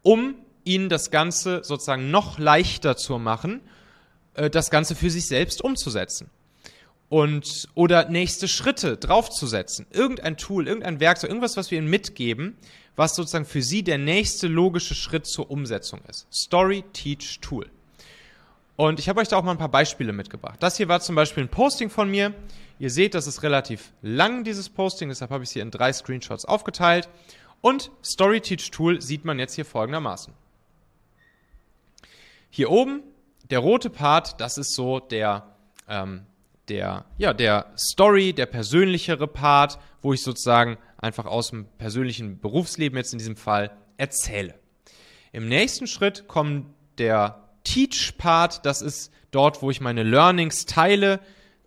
um 0.00 0.36
ihnen 0.64 0.88
das 0.88 1.10
Ganze 1.10 1.62
sozusagen 1.62 2.10
noch 2.10 2.38
leichter 2.38 2.96
zu 2.96 3.18
machen 3.18 3.60
äh, 4.34 4.50
das 4.50 4.70
Ganze 4.70 4.94
für 4.94 5.10
sich 5.10 5.26
selbst 5.26 5.62
umzusetzen. 5.62 6.30
Und, 7.08 7.68
oder 7.74 8.08
nächste 8.08 8.48
Schritte 8.48 8.96
draufzusetzen. 8.96 9.86
Irgendein 9.90 10.36
Tool, 10.36 10.66
irgendein 10.66 11.00
Werkzeug, 11.00 11.30
irgendwas, 11.30 11.56
was 11.56 11.70
wir 11.70 11.78
ihnen 11.78 11.88
mitgeben, 11.88 12.56
was 12.96 13.14
sozusagen 13.14 13.44
für 13.44 13.62
sie 13.62 13.82
der 13.82 13.98
nächste 13.98 14.48
logische 14.48 14.94
Schritt 14.94 15.26
zur 15.26 15.50
Umsetzung 15.50 16.00
ist. 16.08 16.26
Story, 16.32 16.84
Teach, 16.92 17.40
Tool. 17.40 17.70
Und 18.76 18.98
ich 18.98 19.08
habe 19.08 19.20
euch 19.20 19.28
da 19.28 19.36
auch 19.36 19.44
mal 19.44 19.52
ein 19.52 19.58
paar 19.58 19.68
Beispiele 19.68 20.12
mitgebracht. 20.12 20.56
Das 20.60 20.76
hier 20.76 20.88
war 20.88 21.00
zum 21.00 21.14
Beispiel 21.14 21.44
ein 21.44 21.48
Posting 21.48 21.90
von 21.90 22.10
mir. 22.10 22.34
Ihr 22.80 22.90
seht, 22.90 23.14
das 23.14 23.28
ist 23.28 23.44
relativ 23.44 23.92
lang, 24.02 24.42
dieses 24.42 24.68
Posting, 24.68 25.08
deshalb 25.08 25.30
habe 25.30 25.44
ich 25.44 25.50
es 25.50 25.52
hier 25.52 25.62
in 25.62 25.70
drei 25.70 25.92
Screenshots 25.92 26.44
aufgeteilt. 26.44 27.08
Und 27.60 27.92
Story 28.04 28.40
Teach 28.40 28.70
Tool 28.72 29.00
sieht 29.00 29.24
man 29.24 29.38
jetzt 29.38 29.54
hier 29.54 29.64
folgendermaßen. 29.64 30.34
Hier 32.50 32.70
oben 32.70 33.02
der 33.50 33.58
rote 33.58 33.90
Part, 33.90 34.40
das 34.40 34.58
ist 34.58 34.74
so 34.74 35.00
der, 35.00 35.54
ähm, 35.88 36.26
der, 36.68 37.04
ja, 37.18 37.32
der 37.32 37.72
Story, 37.76 38.32
der 38.32 38.46
persönlichere 38.46 39.26
Part, 39.26 39.78
wo 40.02 40.12
ich 40.12 40.22
sozusagen 40.22 40.78
einfach 40.96 41.26
aus 41.26 41.50
dem 41.50 41.66
persönlichen 41.78 42.40
Berufsleben 42.40 42.96
jetzt 42.96 43.12
in 43.12 43.18
diesem 43.18 43.36
Fall 43.36 43.76
erzähle. 43.96 44.54
Im 45.32 45.48
nächsten 45.48 45.86
Schritt 45.86 46.26
kommt 46.28 46.66
der 46.98 47.48
Teach-Part, 47.64 48.64
das 48.64 48.82
ist 48.82 49.12
dort, 49.30 49.62
wo 49.62 49.70
ich 49.70 49.80
meine 49.80 50.02
Learnings 50.02 50.64
teile, 50.66 51.20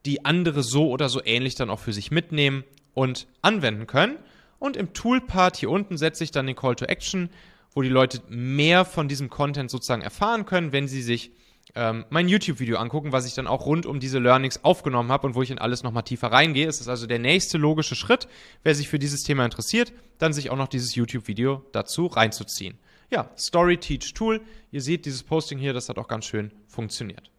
die 0.05 0.25
andere 0.25 0.63
so 0.63 0.89
oder 0.89 1.09
so 1.09 1.23
ähnlich 1.23 1.55
dann 1.55 1.69
auch 1.69 1.79
für 1.79 1.93
sich 1.93 2.11
mitnehmen 2.11 2.63
und 2.93 3.27
anwenden 3.41 3.87
können. 3.87 4.17
Und 4.59 4.77
im 4.77 4.93
Tool-Part 4.93 5.57
hier 5.57 5.69
unten 5.69 5.97
setze 5.97 6.23
ich 6.23 6.31
dann 6.31 6.47
den 6.47 6.55
Call 6.55 6.75
to 6.75 6.85
Action, 6.85 7.29
wo 7.73 7.81
die 7.81 7.89
Leute 7.89 8.21
mehr 8.29 8.85
von 8.85 9.07
diesem 9.07 9.29
Content 9.29 9.69
sozusagen 9.69 10.01
erfahren 10.01 10.45
können, 10.45 10.71
wenn 10.71 10.87
sie 10.87 11.03
sich 11.03 11.31
ähm, 11.77 12.05
mein 12.09 12.27
YouTube-Video 12.27 12.77
angucken, 12.77 13.11
was 13.11 13.27
ich 13.27 13.35
dann 13.35 13.45
auch 13.45 13.67
rund 13.67 13.85
um 13.85 13.99
diese 13.99 14.17
Learnings 14.17 14.63
aufgenommen 14.63 15.11
habe 15.11 15.27
und 15.27 15.35
wo 15.35 15.43
ich 15.43 15.51
in 15.51 15.59
alles 15.59 15.83
nochmal 15.83 16.03
tiefer 16.03 16.31
reingehe. 16.31 16.67
Es 16.67 16.81
ist 16.81 16.87
also 16.87 17.05
der 17.05 17.19
nächste 17.19 17.59
logische 17.59 17.95
Schritt, 17.95 18.27
wer 18.63 18.73
sich 18.73 18.89
für 18.89 18.97
dieses 18.97 19.21
Thema 19.21 19.45
interessiert, 19.45 19.93
dann 20.17 20.33
sich 20.33 20.49
auch 20.49 20.57
noch 20.57 20.67
dieses 20.67 20.95
YouTube-Video 20.95 21.63
dazu 21.71 22.07
reinzuziehen. 22.07 22.79
Ja, 23.11 23.29
Story 23.37 23.77
Teach 23.77 24.13
Tool. 24.15 24.41
Ihr 24.71 24.81
seht 24.81 25.05
dieses 25.05 25.21
Posting 25.21 25.59
hier, 25.59 25.73
das 25.73 25.87
hat 25.87 25.99
auch 25.99 26.07
ganz 26.07 26.25
schön 26.25 26.51
funktioniert. 26.67 27.29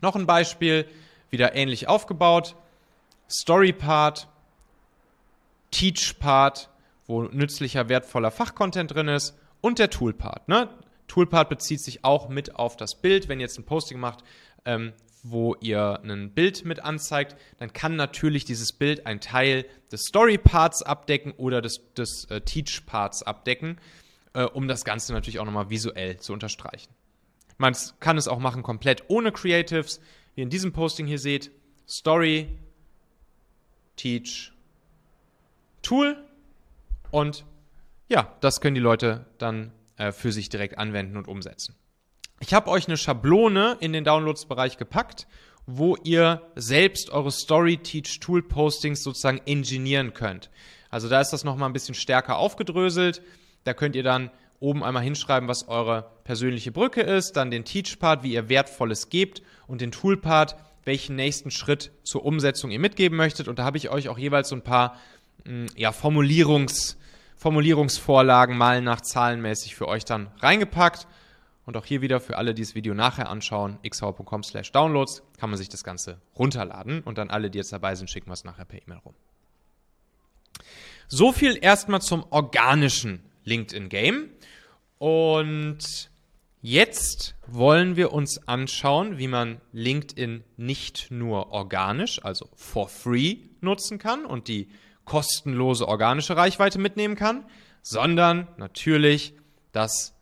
Noch 0.00 0.16
ein 0.16 0.26
Beispiel, 0.26 0.84
wieder 1.30 1.54
ähnlich 1.54 1.88
aufgebaut. 1.88 2.56
Story 3.30 3.72
Part, 3.72 4.28
Teach 5.70 6.18
Part, 6.18 6.68
wo 7.06 7.22
nützlicher, 7.22 7.88
wertvoller 7.88 8.32
Fachcontent 8.32 8.92
drin 8.92 9.08
ist 9.08 9.36
und 9.60 9.78
der 9.78 9.90
Tool 9.90 10.12
Part. 10.12 10.48
Ne? 10.48 10.68
Toolpart 11.08 11.48
bezieht 11.48 11.80
sich 11.80 12.04
auch 12.04 12.28
mit 12.28 12.56
auf 12.56 12.76
das 12.76 12.94
Bild. 12.94 13.28
Wenn 13.28 13.40
ihr 13.40 13.46
jetzt 13.46 13.58
ein 13.58 13.64
Posting 13.64 13.98
macht, 13.98 14.24
ähm, 14.64 14.92
wo 15.22 15.54
ihr 15.60 16.00
ein 16.04 16.32
Bild 16.32 16.64
mit 16.64 16.80
anzeigt, 16.80 17.36
dann 17.58 17.72
kann 17.72 17.96
natürlich 17.96 18.44
dieses 18.44 18.72
Bild 18.72 19.06
ein 19.06 19.20
Teil 19.20 19.66
des 19.90 20.02
Story-Parts 20.02 20.82
abdecken 20.82 21.32
oder 21.32 21.60
des, 21.62 21.80
des 21.96 22.26
äh, 22.26 22.40
Teach-Parts 22.40 23.22
abdecken, 23.22 23.78
äh, 24.34 24.44
um 24.44 24.68
das 24.68 24.84
Ganze 24.84 25.12
natürlich 25.12 25.38
auch 25.40 25.44
nochmal 25.44 25.70
visuell 25.70 26.18
zu 26.18 26.32
unterstreichen. 26.32 26.92
Man 27.58 27.74
kann 28.00 28.18
es 28.18 28.28
auch 28.28 28.38
machen 28.38 28.62
komplett 28.62 29.04
ohne 29.08 29.32
Creatives, 29.32 30.00
wie 30.34 30.42
in 30.42 30.50
diesem 30.50 30.72
Posting 30.72 31.06
hier 31.06 31.18
seht. 31.18 31.50
Story, 31.88 32.58
Teach, 33.96 34.52
Tool 35.82 36.16
und 37.10 37.44
ja, 38.08 38.36
das 38.40 38.60
können 38.60 38.74
die 38.74 38.80
Leute 38.80 39.26
dann 39.38 39.72
äh, 39.96 40.12
für 40.12 40.32
sich 40.32 40.48
direkt 40.48 40.78
anwenden 40.78 41.16
und 41.16 41.28
umsetzen. 41.28 41.74
Ich 42.40 42.52
habe 42.52 42.70
euch 42.70 42.86
eine 42.86 42.96
Schablone 42.96 43.78
in 43.80 43.92
den 43.92 44.04
Downloads-Bereich 44.04 44.76
gepackt, 44.76 45.26
wo 45.66 45.96
ihr 46.04 46.42
selbst 46.54 47.10
eure 47.10 47.32
Story 47.32 47.78
Teach 47.78 48.20
Tool 48.20 48.42
Postings 48.42 49.02
sozusagen 49.02 49.40
ingenieren 49.46 50.12
könnt. 50.12 50.50
Also 50.90 51.08
da 51.08 51.20
ist 51.20 51.30
das 51.30 51.44
nochmal 51.44 51.68
ein 51.68 51.72
bisschen 51.72 51.94
stärker 51.94 52.36
aufgedröselt. 52.36 53.22
Da 53.64 53.74
könnt 53.74 53.96
ihr 53.96 54.02
dann 54.02 54.30
oben 54.60 54.84
einmal 54.84 55.02
hinschreiben, 55.02 55.48
was 55.48 55.68
eure 55.68 56.10
persönliche 56.24 56.72
Brücke 56.72 57.00
ist, 57.00 57.32
dann 57.32 57.50
den 57.50 57.64
Teach-Part, 57.64 58.22
wie 58.22 58.32
ihr 58.32 58.48
Wertvolles 58.48 59.08
gebt 59.08 59.42
und 59.66 59.80
den 59.80 59.90
Tool-Part, 59.90 60.56
welchen 60.84 61.16
nächsten 61.16 61.50
Schritt 61.50 61.90
zur 62.04 62.24
Umsetzung 62.24 62.70
ihr 62.70 62.78
mitgeben 62.78 63.16
möchtet. 63.16 63.48
Und 63.48 63.58
da 63.58 63.64
habe 63.64 63.76
ich 63.76 63.90
euch 63.90 64.08
auch 64.08 64.18
jeweils 64.18 64.50
so 64.50 64.56
ein 64.56 64.62
paar 64.62 64.96
mm, 65.44 65.66
ja, 65.74 65.90
Formulierungs- 65.90 66.96
Formulierungsvorlagen 67.36 68.56
mal 68.56 68.80
nach 68.80 69.00
zahlenmäßig 69.00 69.76
für 69.76 69.88
euch 69.88 70.04
dann 70.04 70.28
reingepackt. 70.38 71.06
Und 71.66 71.76
auch 71.76 71.84
hier 71.84 72.00
wieder 72.00 72.20
für 72.20 72.38
alle, 72.38 72.54
die 72.54 72.62
das 72.62 72.76
Video 72.76 72.94
nachher 72.94 73.28
anschauen, 73.28 73.78
xv.com 73.86 74.44
slash 74.44 74.70
downloads, 74.70 75.22
kann 75.36 75.50
man 75.50 75.56
sich 75.56 75.68
das 75.68 75.82
Ganze 75.82 76.20
runterladen 76.38 77.00
und 77.00 77.18
dann 77.18 77.28
alle, 77.28 77.50
die 77.50 77.58
jetzt 77.58 77.72
dabei 77.72 77.96
sind, 77.96 78.08
schicken 78.08 78.28
wir 78.28 78.34
es 78.34 78.44
nachher 78.44 78.64
per 78.64 78.80
E-Mail 78.80 78.98
rum. 78.98 79.14
So 81.08 81.32
viel 81.32 81.58
erstmal 81.60 82.00
zum 82.00 82.24
organischen 82.30 83.20
LinkedIn-Game. 83.44 84.30
Und 84.98 86.10
jetzt 86.62 87.34
wollen 87.46 87.96
wir 87.96 88.12
uns 88.12 88.46
anschauen, 88.46 89.18
wie 89.18 89.28
man 89.28 89.60
LinkedIn 89.72 90.44
nicht 90.56 91.10
nur 91.10 91.50
organisch, 91.50 92.24
also 92.24 92.48
for 92.54 92.88
free 92.88 93.38
nutzen 93.60 93.98
kann 93.98 94.24
und 94.24 94.48
die 94.48 94.68
kostenlose 95.06 95.88
organische 95.88 96.36
Reichweite 96.36 96.78
mitnehmen 96.78 97.14
kann, 97.14 97.46
sondern 97.82 98.46
natürlich 98.58 99.34
das 99.72 100.12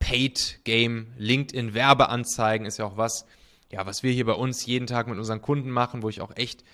Paid 0.00 0.60
Game, 0.64 1.12
LinkedIn 1.18 1.74
Werbeanzeigen 1.74 2.66
ist 2.66 2.78
ja 2.78 2.86
auch 2.86 2.96
was, 2.96 3.26
ja, 3.70 3.86
was 3.86 4.02
wir 4.02 4.10
hier 4.10 4.24
bei 4.24 4.32
uns 4.32 4.66
jeden 4.66 4.86
Tag 4.86 5.06
mit 5.06 5.18
unseren 5.18 5.42
Kunden 5.42 5.70
machen, 5.70 6.02
wo 6.02 6.08
ich 6.08 6.20
auch 6.20 6.34
echt 6.36 6.64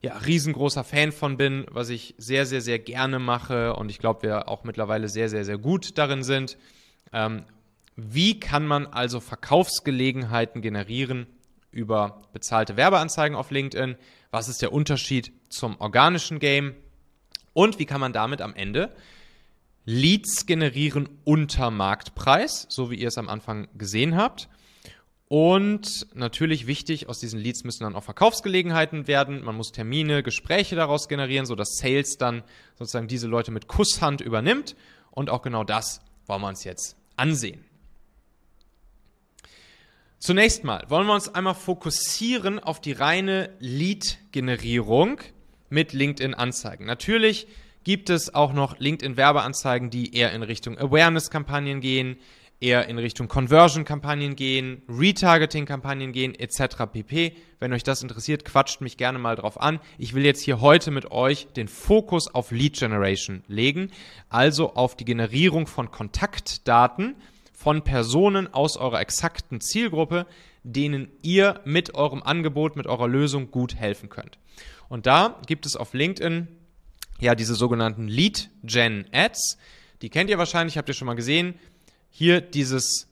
ja, 0.00 0.16
riesengroßer 0.16 0.82
Fan 0.82 1.12
von 1.12 1.36
bin, 1.36 1.66
was 1.70 1.90
ich 1.90 2.14
sehr, 2.18 2.46
sehr, 2.46 2.60
sehr 2.60 2.80
gerne 2.80 3.20
mache 3.20 3.76
und 3.76 3.90
ich 3.90 3.98
glaube, 3.98 4.22
wir 4.22 4.48
auch 4.48 4.64
mittlerweile 4.64 5.08
sehr, 5.08 5.28
sehr, 5.28 5.44
sehr 5.44 5.58
gut 5.58 5.96
darin 5.98 6.24
sind. 6.24 6.58
Ähm, 7.12 7.44
wie 7.94 8.40
kann 8.40 8.66
man 8.66 8.86
also 8.86 9.20
Verkaufsgelegenheiten 9.20 10.62
generieren 10.62 11.26
über 11.70 12.22
bezahlte 12.32 12.76
Werbeanzeigen 12.76 13.36
auf 13.36 13.50
LinkedIn? 13.50 13.96
Was 14.32 14.48
ist 14.48 14.62
der 14.62 14.72
Unterschied 14.72 15.30
zum 15.50 15.78
organischen 15.78 16.38
Game? 16.38 16.74
Und 17.52 17.78
wie 17.78 17.84
kann 17.84 18.00
man 18.00 18.14
damit 18.14 18.40
am 18.40 18.54
Ende 18.54 18.90
Leads 19.84 20.46
generieren 20.46 21.06
unter 21.24 21.70
Marktpreis, 21.70 22.66
so 22.70 22.90
wie 22.90 22.94
ihr 22.94 23.08
es 23.08 23.18
am 23.18 23.28
Anfang 23.28 23.68
gesehen 23.76 24.16
habt? 24.16 24.48
Und 25.28 26.06
natürlich 26.14 26.66
wichtig, 26.66 27.10
aus 27.10 27.18
diesen 27.18 27.40
Leads 27.40 27.64
müssen 27.64 27.84
dann 27.84 27.94
auch 27.94 28.04
Verkaufsgelegenheiten 28.04 29.06
werden. 29.06 29.44
Man 29.44 29.54
muss 29.54 29.70
Termine, 29.70 30.22
Gespräche 30.22 30.76
daraus 30.76 31.08
generieren, 31.08 31.44
sodass 31.44 31.76
Sales 31.76 32.16
dann 32.16 32.42
sozusagen 32.78 33.08
diese 33.08 33.26
Leute 33.26 33.50
mit 33.50 33.68
Kusshand 33.68 34.22
übernimmt. 34.22 34.76
Und 35.10 35.28
auch 35.28 35.42
genau 35.42 35.62
das 35.62 36.00
wollen 36.26 36.40
wir 36.40 36.48
uns 36.48 36.64
jetzt 36.64 36.96
ansehen. 37.16 37.66
Zunächst 40.22 40.62
mal 40.62 40.84
wollen 40.86 41.08
wir 41.08 41.14
uns 41.14 41.34
einmal 41.34 41.56
fokussieren 41.56 42.60
auf 42.60 42.80
die 42.80 42.92
reine 42.92 43.50
Lead-Generierung 43.58 45.18
mit 45.68 45.92
LinkedIn-Anzeigen. 45.92 46.86
Natürlich 46.86 47.48
gibt 47.82 48.08
es 48.08 48.32
auch 48.32 48.52
noch 48.52 48.78
LinkedIn-Werbeanzeigen, 48.78 49.90
die 49.90 50.14
eher 50.14 50.30
in 50.30 50.44
Richtung 50.44 50.78
Awareness-Kampagnen 50.78 51.80
gehen, 51.80 52.18
eher 52.60 52.86
in 52.86 52.98
Richtung 52.98 53.26
Conversion-Kampagnen 53.26 54.36
gehen, 54.36 54.82
Retargeting-Kampagnen 54.88 56.12
gehen, 56.12 56.36
etc. 56.36 56.86
pp. 56.92 57.32
Wenn 57.58 57.72
euch 57.72 57.82
das 57.82 58.00
interessiert, 58.00 58.44
quatscht 58.44 58.80
mich 58.80 58.96
gerne 58.96 59.18
mal 59.18 59.34
drauf 59.34 59.60
an. 59.60 59.80
Ich 59.98 60.14
will 60.14 60.24
jetzt 60.24 60.42
hier 60.42 60.60
heute 60.60 60.92
mit 60.92 61.10
euch 61.10 61.48
den 61.56 61.66
Fokus 61.66 62.32
auf 62.32 62.52
Lead 62.52 62.78
Generation 62.78 63.42
legen, 63.48 63.90
also 64.28 64.74
auf 64.74 64.94
die 64.94 65.04
Generierung 65.04 65.66
von 65.66 65.90
Kontaktdaten 65.90 67.16
von 67.62 67.82
Personen 67.82 68.52
aus 68.52 68.76
eurer 68.76 69.00
exakten 69.00 69.60
Zielgruppe, 69.60 70.26
denen 70.64 71.08
ihr 71.22 71.60
mit 71.64 71.94
eurem 71.94 72.22
Angebot, 72.22 72.76
mit 72.76 72.86
eurer 72.86 73.08
Lösung 73.08 73.50
gut 73.50 73.76
helfen 73.76 74.08
könnt. 74.08 74.38
Und 74.88 75.06
da 75.06 75.40
gibt 75.46 75.66
es 75.66 75.76
auf 75.76 75.94
LinkedIn 75.94 76.48
ja 77.20 77.34
diese 77.34 77.54
sogenannten 77.54 78.08
Lead 78.08 78.50
Gen 78.64 79.06
Ads. 79.12 79.58
Die 80.02 80.10
kennt 80.10 80.28
ihr 80.28 80.38
wahrscheinlich, 80.38 80.76
habt 80.76 80.88
ihr 80.88 80.94
schon 80.94 81.06
mal 81.06 81.14
gesehen 81.14 81.54
hier 82.14 82.42
dieses, 82.42 83.08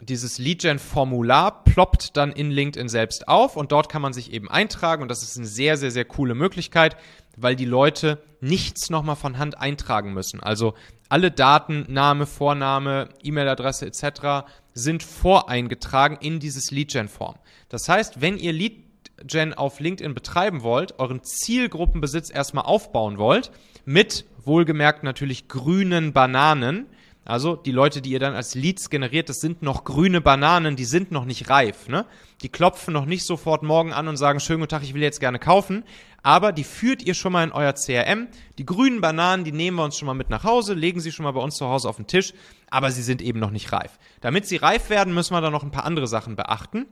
dieses 0.00 0.38
Lead-Gen-Formular 0.38 1.62
ploppt 1.64 2.16
dann 2.16 2.32
in 2.32 2.50
LinkedIn 2.50 2.88
selbst 2.88 3.28
auf 3.28 3.54
und 3.56 3.70
dort 3.70 3.90
kann 3.90 4.00
man 4.00 4.14
sich 4.14 4.32
eben 4.32 4.48
eintragen 4.48 5.02
und 5.02 5.08
das 5.08 5.22
ist 5.22 5.36
eine 5.36 5.46
sehr, 5.46 5.76
sehr, 5.76 5.90
sehr 5.90 6.06
coole 6.06 6.34
Möglichkeit, 6.34 6.96
weil 7.36 7.54
die 7.54 7.66
Leute 7.66 8.22
nichts 8.40 8.88
nochmal 8.88 9.16
von 9.16 9.38
Hand 9.38 9.58
eintragen 9.58 10.14
müssen. 10.14 10.40
Also 10.40 10.74
alle 11.10 11.30
Daten, 11.30 11.84
Name, 11.88 12.24
Vorname, 12.24 13.08
E-Mail-Adresse 13.22 13.84
etc. 13.84 14.48
sind 14.72 15.02
voreingetragen 15.02 16.16
in 16.20 16.38
dieses 16.40 16.70
Lead-Gen-Form. 16.70 17.34
Das 17.68 17.88
heißt, 17.88 18.20
wenn 18.20 18.38
ihr 18.38 18.52
Lead-Gen 18.52 19.52
auf 19.52 19.80
LinkedIn 19.80 20.14
betreiben 20.14 20.62
wollt, 20.62 20.98
euren 20.98 21.22
Zielgruppenbesitz 21.22 22.30
erstmal 22.32 22.64
aufbauen 22.64 23.18
wollt, 23.18 23.50
mit 23.84 24.24
wohlgemerkt 24.44 25.02
natürlich 25.02 25.48
grünen 25.48 26.12
Bananen, 26.12 26.86
also 27.30 27.54
die 27.54 27.70
Leute, 27.70 28.02
die 28.02 28.10
ihr 28.10 28.18
dann 28.18 28.34
als 28.34 28.56
Leads 28.56 28.90
generiert, 28.90 29.28
das 29.28 29.40
sind 29.40 29.62
noch 29.62 29.84
grüne 29.84 30.20
Bananen, 30.20 30.74
die 30.74 30.84
sind 30.84 31.12
noch 31.12 31.24
nicht 31.24 31.48
reif. 31.48 31.88
Ne? 31.88 32.04
Die 32.42 32.48
klopfen 32.48 32.92
noch 32.92 33.04
nicht 33.04 33.24
sofort 33.24 33.62
morgen 33.62 33.92
an 33.92 34.08
und 34.08 34.16
sagen, 34.16 34.40
schönen 34.40 34.60
guten 34.60 34.70
Tag, 34.70 34.82
ich 34.82 34.94
will 34.94 35.02
jetzt 35.02 35.20
gerne 35.20 35.38
kaufen. 35.38 35.84
Aber 36.24 36.50
die 36.50 36.64
führt 36.64 37.02
ihr 37.02 37.14
schon 37.14 37.32
mal 37.32 37.44
in 37.44 37.52
euer 37.52 37.72
CRM. 37.72 38.26
Die 38.58 38.66
grünen 38.66 39.00
Bananen, 39.00 39.44
die 39.44 39.52
nehmen 39.52 39.76
wir 39.76 39.84
uns 39.84 39.96
schon 39.96 40.06
mal 40.06 40.14
mit 40.14 40.28
nach 40.28 40.42
Hause, 40.42 40.74
legen 40.74 40.98
sie 40.98 41.12
schon 41.12 41.24
mal 41.24 41.30
bei 41.30 41.40
uns 41.40 41.54
zu 41.54 41.66
Hause 41.66 41.88
auf 41.88 41.96
den 41.96 42.08
Tisch, 42.08 42.34
aber 42.68 42.90
sie 42.90 43.02
sind 43.02 43.22
eben 43.22 43.38
noch 43.38 43.52
nicht 43.52 43.72
reif. 43.72 43.98
Damit 44.20 44.46
sie 44.46 44.56
reif 44.56 44.90
werden, 44.90 45.14
müssen 45.14 45.32
wir 45.32 45.40
da 45.40 45.50
noch 45.50 45.62
ein 45.62 45.70
paar 45.70 45.84
andere 45.84 46.08
Sachen 46.08 46.34
beachten. 46.34 46.86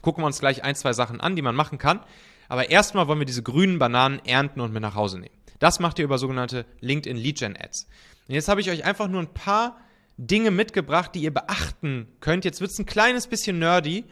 Gucken 0.00 0.22
wir 0.22 0.26
uns 0.26 0.38
gleich 0.38 0.62
ein, 0.62 0.76
zwei 0.76 0.92
Sachen 0.92 1.20
an, 1.20 1.34
die 1.34 1.42
man 1.42 1.56
machen 1.56 1.78
kann. 1.78 2.00
Aber 2.48 2.70
erstmal 2.70 3.08
wollen 3.08 3.18
wir 3.18 3.26
diese 3.26 3.42
grünen 3.42 3.80
Bananen 3.80 4.20
ernten 4.24 4.60
und 4.60 4.72
mit 4.72 4.82
nach 4.82 4.94
Hause 4.94 5.18
nehmen. 5.18 5.34
Das 5.58 5.80
macht 5.80 5.98
ihr 5.98 6.04
über 6.04 6.18
sogenannte 6.18 6.66
LinkedIn 6.80 7.16
Lead 7.16 7.38
Gen 7.38 7.56
Ads. 7.56 7.88
Und 8.28 8.34
jetzt 8.34 8.48
habe 8.48 8.60
ich 8.60 8.70
euch 8.70 8.84
einfach 8.84 9.08
nur 9.08 9.20
ein 9.20 9.32
paar 9.32 9.78
Dinge 10.16 10.50
mitgebracht, 10.50 11.14
die 11.14 11.22
ihr 11.22 11.34
beachten 11.34 12.06
könnt. 12.20 12.44
Jetzt 12.44 12.60
wird 12.60 12.70
es 12.70 12.78
ein 12.78 12.86
kleines 12.86 13.26
bisschen 13.26 13.58
nerdy, 13.58 14.04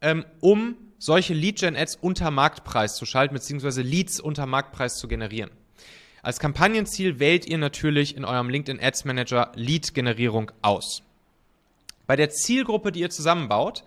ähm, 0.00 0.24
um 0.40 0.76
solche 0.98 1.34
Lead-Gen-Ads 1.34 1.96
unter 1.96 2.30
Marktpreis 2.30 2.96
zu 2.96 3.06
schalten, 3.06 3.34
beziehungsweise 3.34 3.82
Leads 3.82 4.20
unter 4.20 4.46
Marktpreis 4.46 4.96
zu 4.96 5.08
generieren. 5.08 5.50
Als 6.22 6.40
Kampagnenziel 6.40 7.18
wählt 7.20 7.46
ihr 7.46 7.58
natürlich 7.58 8.16
in 8.16 8.24
eurem 8.24 8.48
LinkedIn 8.48 8.82
Ads 8.82 9.04
Manager 9.04 9.52
Lead-Generierung 9.54 10.50
aus. 10.62 11.02
Bei 12.06 12.16
der 12.16 12.30
Zielgruppe, 12.30 12.92
die 12.92 13.00
ihr 13.00 13.10
zusammenbaut, 13.10 13.84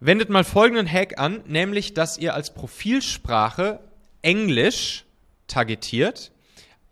wendet 0.00 0.28
mal 0.28 0.44
folgenden 0.44 0.90
Hack 0.90 1.18
an, 1.18 1.42
nämlich, 1.46 1.94
dass 1.94 2.18
ihr 2.18 2.34
als 2.34 2.54
Profilsprache 2.54 3.80
Englisch 4.22 5.04
targetiert 5.46 6.32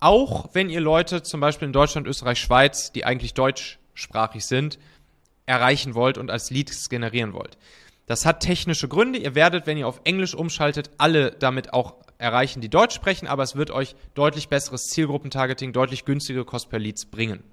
auch 0.03 0.49
wenn 0.53 0.69
ihr 0.69 0.81
Leute 0.81 1.23
zum 1.23 1.41
Beispiel 1.41 1.67
in 1.67 1.73
Deutschland, 1.73 2.07
Österreich, 2.09 2.41
Schweiz, 2.41 2.91
die 2.93 3.05
eigentlich 3.05 3.35
deutschsprachig 3.35 4.45
sind, 4.45 4.79
erreichen 5.47 5.95
wollt 5.95 6.19
und 6.19 6.31
als 6.31 6.51
Leads 6.51 6.89
generieren 6.89 7.33
wollt. 7.33 7.57
Das 8.07 8.27
hat 8.27 8.41
technische 8.41 8.89
Gründe. 8.89 9.21
Ihr 9.21 9.35
werdet, 9.35 9.67
wenn 9.67 9.79
ihr 9.79 9.87
auf 9.87 10.01
Englisch 10.05 10.35
umschaltet, 10.35 10.91
alle 10.99 11.31
damit 11.31 11.73
auch 11.73 11.95
erreichen, 12.19 12.61
die 12.61 12.69
Deutsch 12.69 12.95
sprechen, 12.95 13.29
aber 13.29 13.45
es 13.45 13.55
wird 13.55 13.71
euch 13.71 13.95
deutlich 14.15 14.49
besseres 14.49 14.87
Zielgruppentargeting, 14.89 15.73
deutlich 15.73 16.05
günstigere 16.05 16.45
Cost 16.45 16.69
per 16.69 16.81
Leads 16.81 17.07
bringen. 17.07 17.45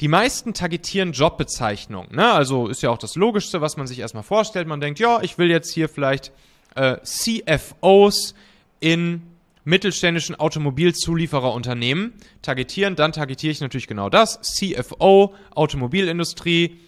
Die 0.00 0.08
meisten 0.08 0.54
targetieren 0.54 1.12
Jobbezeichnungen. 1.12 2.14
Ne? 2.14 2.32
Also 2.32 2.68
ist 2.68 2.82
ja 2.82 2.90
auch 2.90 2.98
das 2.98 3.16
Logischste, 3.16 3.60
was 3.60 3.76
man 3.76 3.86
sich 3.86 3.98
erstmal 3.98 4.22
vorstellt. 4.22 4.68
Man 4.68 4.80
denkt, 4.80 5.00
ja, 5.00 5.20
ich 5.22 5.38
will 5.38 5.50
jetzt 5.50 5.72
hier 5.72 5.88
vielleicht 5.88 6.32
äh, 6.76 6.98
CFOs 7.02 8.34
in 8.80 9.22
mittelständischen 9.64 10.34
Automobilzuliefererunternehmen 10.34 12.14
targetieren, 12.42 12.96
dann 12.96 13.12
targetiere 13.12 13.52
ich 13.52 13.60
natürlich 13.60 13.86
genau 13.86 14.08
das. 14.08 14.40
CFO, 14.40 15.34
Automobilindustrie, 15.54 16.80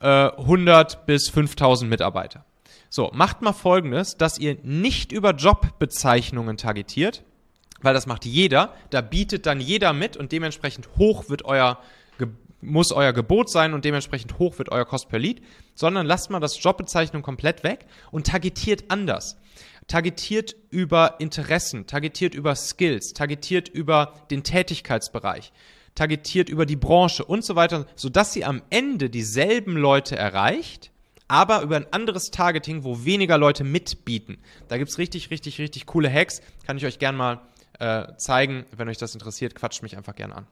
äh, 0.00 0.06
100 0.06 1.06
bis 1.06 1.28
5000 1.28 1.90
Mitarbeiter. 1.90 2.44
So, 2.88 3.10
macht 3.14 3.42
mal 3.42 3.52
folgendes, 3.52 4.16
dass 4.16 4.38
ihr 4.38 4.56
nicht 4.62 5.12
über 5.12 5.32
Jobbezeichnungen 5.32 6.56
targetiert, 6.56 7.22
weil 7.80 7.94
das 7.94 8.06
macht 8.06 8.24
jeder. 8.24 8.74
Da 8.90 9.00
bietet 9.00 9.46
dann 9.46 9.60
jeder 9.60 9.92
mit 9.92 10.16
und 10.16 10.32
dementsprechend 10.32 10.88
hoch 10.98 11.28
wird 11.28 11.44
euer 11.44 11.78
muss 12.64 12.92
euer 12.92 13.12
Gebot 13.12 13.50
sein 13.50 13.74
und 13.74 13.84
dementsprechend 13.84 14.38
hoch 14.38 14.56
wird 14.58 14.70
euer 14.70 14.84
Cost 14.84 15.08
per 15.08 15.18
Lead, 15.18 15.42
sondern 15.74 16.06
lasst 16.06 16.30
mal 16.30 16.38
das 16.38 16.62
Jobbezeichnung 16.62 17.22
komplett 17.22 17.64
weg 17.64 17.86
und 18.12 18.28
targetiert 18.28 18.84
anders 18.88 19.36
targetiert 19.86 20.56
über 20.70 21.16
Interessen, 21.18 21.86
targetiert 21.86 22.34
über 22.34 22.54
Skills, 22.54 23.12
targetiert 23.12 23.68
über 23.68 24.14
den 24.30 24.42
Tätigkeitsbereich, 24.42 25.52
targetiert 25.94 26.48
über 26.48 26.66
die 26.66 26.76
Branche 26.76 27.24
und 27.24 27.44
so 27.44 27.56
weiter, 27.56 27.86
sodass 27.94 28.32
sie 28.32 28.44
am 28.44 28.62
Ende 28.70 29.10
dieselben 29.10 29.76
Leute 29.76 30.16
erreicht, 30.16 30.90
aber 31.28 31.62
über 31.62 31.76
ein 31.76 31.92
anderes 31.92 32.30
Targeting, 32.30 32.84
wo 32.84 33.04
weniger 33.04 33.38
Leute 33.38 33.64
mitbieten. 33.64 34.38
Da 34.68 34.76
gibt 34.76 34.90
es 34.90 34.98
richtig, 34.98 35.30
richtig, 35.30 35.58
richtig 35.58 35.86
coole 35.86 36.12
Hacks. 36.12 36.42
Kann 36.66 36.76
ich 36.76 36.84
euch 36.84 36.98
gern 36.98 37.16
mal 37.16 37.40
äh, 37.78 38.14
zeigen. 38.16 38.66
Wenn 38.76 38.88
euch 38.88 38.98
das 38.98 39.14
interessiert, 39.14 39.54
quatscht 39.54 39.82
mich 39.82 39.96
einfach 39.96 40.14
gern 40.14 40.32
an. 40.32 40.46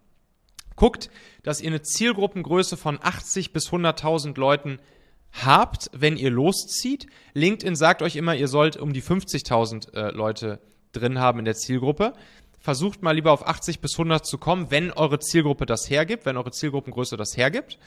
Guckt, 0.76 1.10
dass 1.42 1.60
ihr 1.60 1.68
eine 1.68 1.82
Zielgruppengröße 1.82 2.78
von 2.78 2.98
80 3.02 3.52
bis 3.52 3.68
100.000 3.68 4.38
Leuten 4.38 4.78
habt, 5.32 5.90
wenn 5.92 6.16
ihr 6.16 6.30
loszieht. 6.30 7.06
LinkedIn 7.34 7.76
sagt 7.76 8.02
euch 8.02 8.16
immer, 8.16 8.34
ihr 8.34 8.48
sollt 8.48 8.76
um 8.76 8.92
die 8.92 9.02
50.000 9.02 9.94
äh, 9.94 10.10
Leute 10.10 10.60
drin 10.92 11.18
haben 11.18 11.38
in 11.38 11.44
der 11.44 11.54
Zielgruppe. 11.54 12.14
Versucht 12.58 13.02
mal 13.02 13.12
lieber 13.12 13.32
auf 13.32 13.46
80 13.46 13.80
bis 13.80 13.94
100 13.94 14.26
zu 14.26 14.36
kommen, 14.36 14.70
wenn 14.70 14.90
eure 14.92 15.18
Zielgruppe 15.18 15.66
das 15.66 15.88
hergibt, 15.88 16.26
wenn 16.26 16.36
eure 16.36 16.50
Zielgruppengröße 16.50 17.16
das 17.16 17.36
hergibt. 17.36 17.78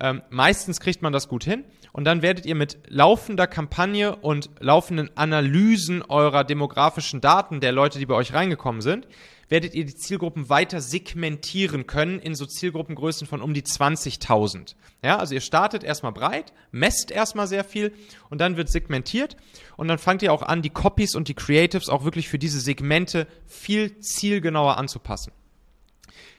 Ähm, 0.00 0.22
meistens 0.30 0.80
kriegt 0.80 1.02
man 1.02 1.12
das 1.12 1.28
gut 1.28 1.44
hin 1.44 1.64
und 1.92 2.04
dann 2.04 2.22
werdet 2.22 2.46
ihr 2.46 2.56
mit 2.56 2.78
laufender 2.88 3.46
Kampagne 3.46 4.16
und 4.16 4.50
laufenden 4.58 5.16
Analysen 5.16 6.02
eurer 6.02 6.42
demografischen 6.42 7.20
Daten 7.20 7.60
der 7.60 7.70
Leute, 7.70 8.00
die 8.00 8.06
bei 8.06 8.14
euch 8.14 8.34
reingekommen 8.34 8.80
sind, 8.80 9.06
werdet 9.54 9.76
ihr 9.76 9.84
die 9.84 9.94
Zielgruppen 9.94 10.48
weiter 10.48 10.80
segmentieren 10.80 11.86
können 11.86 12.18
in 12.18 12.34
so 12.34 12.44
Zielgruppengrößen 12.44 13.28
von 13.28 13.40
um 13.40 13.54
die 13.54 13.62
20.000. 13.62 14.74
Ja, 15.00 15.18
also 15.18 15.32
ihr 15.32 15.40
startet 15.40 15.84
erstmal 15.84 16.10
breit, 16.10 16.52
messt 16.72 17.12
erstmal 17.12 17.46
sehr 17.46 17.62
viel 17.62 17.92
und 18.30 18.40
dann 18.40 18.56
wird 18.56 18.68
segmentiert 18.68 19.36
und 19.76 19.86
dann 19.86 19.98
fangt 19.98 20.22
ihr 20.22 20.32
auch 20.32 20.42
an, 20.42 20.60
die 20.60 20.70
Copies 20.70 21.14
und 21.14 21.28
die 21.28 21.34
Creatives 21.34 21.88
auch 21.88 22.02
wirklich 22.02 22.28
für 22.28 22.40
diese 22.40 22.58
Segmente 22.58 23.28
viel 23.46 24.00
zielgenauer 24.00 24.76
anzupassen. 24.76 25.30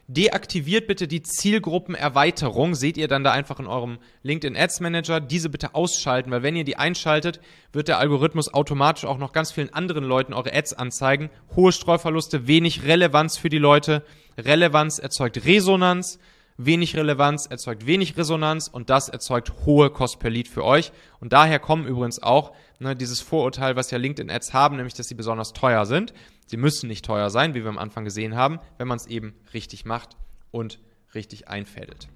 Deaktiviert 0.07 0.85
bitte 0.85 1.07
die 1.07 1.23
Zielgruppenerweiterung. 1.23 2.75
Seht 2.75 2.95
ihr 2.95 3.07
dann 3.07 3.23
da 3.23 3.31
einfach 3.31 3.59
in 3.59 3.65
eurem 3.65 3.97
LinkedIn 4.21 4.55
Ads 4.55 4.79
Manager. 4.79 5.19
Diese 5.19 5.49
bitte 5.49 5.73
ausschalten, 5.73 6.29
weil 6.29 6.43
wenn 6.43 6.55
ihr 6.55 6.63
die 6.63 6.77
einschaltet, 6.77 7.39
wird 7.73 7.87
der 7.87 7.97
Algorithmus 7.97 8.53
automatisch 8.53 9.05
auch 9.05 9.17
noch 9.17 9.33
ganz 9.33 9.51
vielen 9.51 9.73
anderen 9.73 10.03
Leuten 10.03 10.33
eure 10.33 10.53
Ads 10.53 10.73
anzeigen. 10.73 11.31
Hohe 11.55 11.71
Streuverluste, 11.71 12.45
wenig 12.45 12.83
Relevanz 12.83 13.37
für 13.37 13.49
die 13.49 13.57
Leute. 13.57 14.03
Relevanz 14.37 14.99
erzeugt 14.99 15.43
Resonanz. 15.43 16.19
Wenig 16.57 16.95
Relevanz 16.95 17.47
erzeugt 17.47 17.85
wenig 17.85 18.15
Resonanz 18.15 18.69
und 18.69 18.89
das 18.89 19.09
erzeugt 19.09 19.51
hohe 19.65 19.89
Cost 19.89 20.19
per 20.19 20.29
Lead 20.29 20.47
für 20.47 20.63
euch. 20.63 20.93
Und 21.19 21.33
daher 21.33 21.59
kommen 21.59 21.85
übrigens 21.85 22.23
auch 22.23 22.53
ne, 22.79 22.95
dieses 22.95 23.19
Vorurteil, 23.19 23.75
was 23.75 23.91
ja 23.91 23.97
LinkedIn-Ads 23.97 24.53
haben, 24.53 24.77
nämlich 24.77 24.93
dass 24.93 25.07
sie 25.07 25.15
besonders 25.15 25.51
teuer 25.51 25.85
sind. 25.85 26.13
Sie 26.45 26.57
müssen 26.57 26.87
nicht 26.87 27.05
teuer 27.05 27.29
sein, 27.29 27.53
wie 27.53 27.63
wir 27.63 27.69
am 27.69 27.77
Anfang 27.77 28.05
gesehen 28.05 28.35
haben, 28.35 28.59
wenn 28.77 28.87
man 28.87 28.97
es 28.97 29.07
eben 29.07 29.33
richtig 29.53 29.85
macht 29.85 30.15
und 30.51 30.79
richtig 31.13 31.47
einfädelt. 31.47 32.09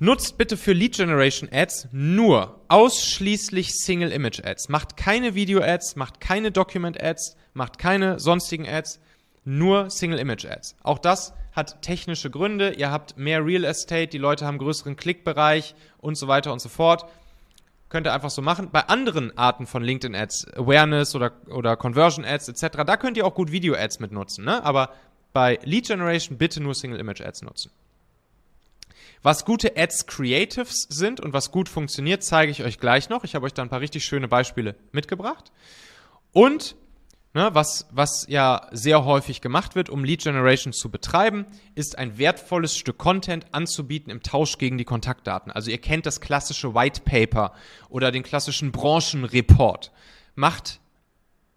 Nutzt 0.00 0.38
bitte 0.38 0.56
für 0.56 0.72
Lead 0.72 0.94
Generation 0.94 1.48
Ads 1.52 1.88
nur 1.90 2.60
ausschließlich 2.68 3.74
Single 3.74 4.12
Image 4.12 4.44
Ads. 4.44 4.68
Macht 4.68 4.96
keine 4.96 5.34
Video 5.34 5.60
Ads, 5.60 5.96
macht 5.96 6.20
keine 6.20 6.52
Document 6.52 7.02
Ads, 7.02 7.36
macht 7.52 7.78
keine 7.78 8.20
sonstigen 8.20 8.68
Ads, 8.68 9.00
nur 9.44 9.90
Single 9.90 10.20
Image 10.20 10.44
Ads. 10.44 10.76
Auch 10.84 11.00
das 11.00 11.32
hat 11.50 11.82
technische 11.82 12.30
Gründe. 12.30 12.74
Ihr 12.74 12.92
habt 12.92 13.16
mehr 13.16 13.44
Real 13.44 13.64
Estate, 13.64 14.06
die 14.06 14.18
Leute 14.18 14.46
haben 14.46 14.58
größeren 14.58 14.94
Klickbereich 14.94 15.74
und 15.98 16.16
so 16.16 16.28
weiter 16.28 16.52
und 16.52 16.60
so 16.60 16.68
fort. 16.68 17.06
Könnt 17.88 18.06
ihr 18.06 18.12
einfach 18.12 18.30
so 18.30 18.42
machen. 18.42 18.70
Bei 18.70 18.88
anderen 18.88 19.36
Arten 19.38 19.66
von 19.66 19.82
LinkedIn-Ads, 19.82 20.54
Awareness 20.56 21.14
oder, 21.14 21.32
oder 21.48 21.76
Conversion-Ads 21.76 22.48
etc., 22.48 22.84
da 22.86 22.96
könnt 22.96 23.16
ihr 23.16 23.26
auch 23.26 23.34
gut 23.34 23.50
Video-Ads 23.50 24.00
mit 24.00 24.12
nutzen. 24.12 24.44
Ne? 24.44 24.62
Aber 24.62 24.92
bei 25.32 25.58
Lead 25.62 25.86
Generation 25.86 26.36
bitte 26.36 26.62
nur 26.62 26.74
Single-Image-Ads 26.74 27.42
nutzen. 27.42 27.70
Was 29.22 29.44
gute 29.44 29.76
Ads 29.76 30.06
Creatives 30.06 30.86
sind 30.88 31.20
und 31.20 31.32
was 31.32 31.50
gut 31.50 31.68
funktioniert, 31.68 32.22
zeige 32.22 32.52
ich 32.52 32.62
euch 32.62 32.78
gleich 32.78 33.08
noch. 33.08 33.24
Ich 33.24 33.34
habe 33.34 33.46
euch 33.46 33.54
da 33.54 33.62
ein 33.62 33.68
paar 33.68 33.80
richtig 33.80 34.04
schöne 34.04 34.28
Beispiele 34.28 34.76
mitgebracht. 34.92 35.50
Und 36.32 36.76
Ne, 37.38 37.54
was, 37.54 37.86
was 37.92 38.26
ja 38.28 38.66
sehr 38.72 39.04
häufig 39.04 39.40
gemacht 39.40 39.76
wird, 39.76 39.90
um 39.90 40.02
Lead 40.02 40.24
Generation 40.24 40.72
zu 40.72 40.90
betreiben, 40.90 41.46
ist 41.76 41.96
ein 41.96 42.18
wertvolles 42.18 42.76
Stück 42.76 42.98
Content 42.98 43.46
anzubieten 43.52 44.10
im 44.10 44.24
Tausch 44.24 44.58
gegen 44.58 44.76
die 44.76 44.84
Kontaktdaten. 44.84 45.52
Also 45.52 45.70
ihr 45.70 45.78
kennt 45.78 46.04
das 46.04 46.20
klassische 46.20 46.74
White 46.74 47.02
Paper 47.04 47.52
oder 47.90 48.10
den 48.10 48.24
klassischen 48.24 48.72
Branchenreport. 48.72 49.92
Macht 50.34 50.80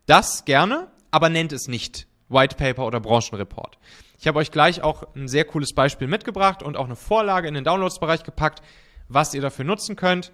das 0.05 0.45
gerne, 0.45 0.87
aber 1.09 1.29
nennt 1.29 1.51
es 1.51 1.67
nicht 1.67 2.05
White 2.29 2.57
Paper 2.57 2.85
oder 2.85 2.99
Branchenreport. 2.99 3.79
Ich 4.19 4.27
habe 4.27 4.37
euch 4.37 4.51
gleich 4.51 4.83
auch 4.83 5.15
ein 5.15 5.27
sehr 5.27 5.45
cooles 5.45 5.73
Beispiel 5.73 6.07
mitgebracht 6.07 6.61
und 6.61 6.77
auch 6.77 6.85
eine 6.85 6.95
Vorlage 6.95 7.47
in 7.47 7.55
den 7.55 7.63
Downloads-Bereich 7.63 8.21
gepackt, 8.21 8.61
was 9.07 9.33
ihr 9.33 9.41
dafür 9.41 9.65
nutzen 9.65 9.95
könnt 9.95 10.31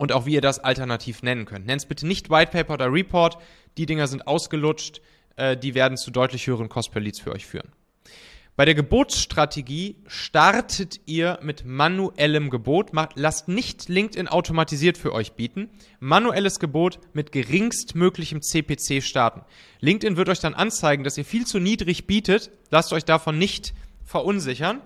und 0.00 0.12
auch 0.12 0.24
wie 0.24 0.32
ihr 0.32 0.40
das 0.40 0.58
alternativ 0.58 1.22
nennen 1.22 1.44
könnt. 1.44 1.66
Nennt 1.66 1.82
es 1.82 1.86
bitte 1.86 2.06
nicht 2.06 2.30
White 2.30 2.52
Paper 2.52 2.72
oder 2.72 2.90
Report. 2.90 3.36
Die 3.76 3.86
Dinger 3.86 4.06
sind 4.06 4.26
ausgelutscht. 4.26 5.00
Äh, 5.36 5.56
die 5.56 5.74
werden 5.74 5.96
zu 5.96 6.10
deutlich 6.10 6.46
höheren 6.46 6.68
Cost 6.68 6.92
per 6.92 7.00
Leads 7.00 7.20
für 7.20 7.32
euch 7.32 7.46
führen. 7.46 7.70
Bei 8.56 8.66
der 8.66 8.74
Gebotsstrategie 8.74 9.96
startet 10.06 11.00
ihr 11.06 11.38
mit 11.40 11.64
manuellem 11.64 12.50
Gebot. 12.50 12.92
Macht, 12.92 13.12
lasst 13.14 13.48
nicht 13.48 13.88
LinkedIn 13.88 14.28
automatisiert 14.28 14.98
für 14.98 15.14
euch 15.14 15.32
bieten. 15.32 15.70
Manuelles 15.98 16.58
Gebot 16.58 16.98
mit 17.14 17.32
geringstmöglichem 17.32 18.42
CPC 18.42 19.02
starten. 19.02 19.42
LinkedIn 19.80 20.18
wird 20.18 20.28
euch 20.28 20.40
dann 20.40 20.52
anzeigen, 20.52 21.04
dass 21.04 21.16
ihr 21.16 21.24
viel 21.24 21.46
zu 21.46 21.58
niedrig 21.58 22.06
bietet. 22.06 22.50
Lasst 22.70 22.92
euch 22.92 23.06
davon 23.06 23.38
nicht 23.38 23.72
verunsichern 24.04 24.82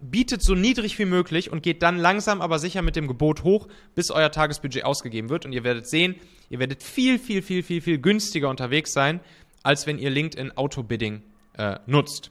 bietet 0.00 0.42
so 0.42 0.54
niedrig 0.54 0.98
wie 0.98 1.04
möglich 1.04 1.50
und 1.50 1.62
geht 1.62 1.82
dann 1.82 1.98
langsam 1.98 2.40
aber 2.40 2.58
sicher 2.58 2.82
mit 2.82 2.96
dem 2.96 3.08
Gebot 3.08 3.42
hoch, 3.42 3.68
bis 3.94 4.10
euer 4.10 4.30
Tagesbudget 4.30 4.84
ausgegeben 4.84 5.28
wird. 5.28 5.44
Und 5.44 5.52
ihr 5.52 5.64
werdet 5.64 5.88
sehen, 5.88 6.16
ihr 6.50 6.58
werdet 6.58 6.82
viel, 6.82 7.18
viel, 7.18 7.42
viel, 7.42 7.62
viel, 7.62 7.80
viel 7.80 7.98
günstiger 7.98 8.48
unterwegs 8.48 8.92
sein, 8.92 9.20
als 9.62 9.86
wenn 9.86 9.98
ihr 9.98 10.10
LinkedIn 10.10 10.56
Auto-Bidding 10.56 11.22
äh, 11.58 11.78
nutzt. 11.86 12.30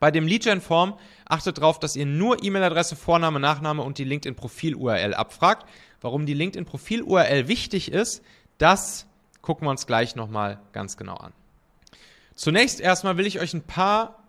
Bei 0.00 0.10
dem 0.10 0.26
Lead-Gen-Form 0.26 0.98
achtet 1.24 1.58
darauf, 1.58 1.78
dass 1.78 1.96
ihr 1.96 2.04
nur 2.04 2.42
E-Mail-Adresse, 2.42 2.96
Vorname, 2.96 3.40
Nachname 3.40 3.82
und 3.82 3.96
die 3.96 4.04
LinkedIn-Profil-URL 4.04 5.14
abfragt. 5.14 5.66
Warum 6.02 6.26
die 6.26 6.34
LinkedIn-Profil-URL 6.34 7.48
wichtig 7.48 7.90
ist, 7.90 8.22
das 8.58 9.06
gucken 9.40 9.66
wir 9.66 9.70
uns 9.70 9.86
gleich 9.86 10.16
nochmal 10.16 10.60
ganz 10.72 10.98
genau 10.98 11.14
an. 11.14 11.32
Zunächst 12.34 12.80
erstmal 12.80 13.16
will 13.16 13.26
ich 13.26 13.40
euch 13.40 13.54
ein 13.54 13.62
paar 13.62 14.23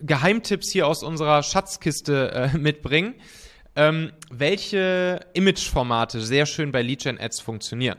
Geheimtipps 0.00 0.70
hier 0.70 0.86
aus 0.86 1.02
unserer 1.02 1.42
Schatzkiste 1.42 2.32
äh, 2.32 2.58
mitbringen, 2.58 3.14
ähm, 3.74 4.12
welche 4.30 5.20
Image-Formate 5.34 6.20
sehr 6.20 6.46
schön 6.46 6.72
bei 6.72 6.82
Lead-Gen-Ads 6.82 7.40
funktionieren. 7.40 7.98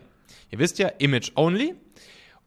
Ihr 0.51 0.59
wisst 0.59 0.79
ja, 0.79 0.87
Image-Only. 0.87 1.75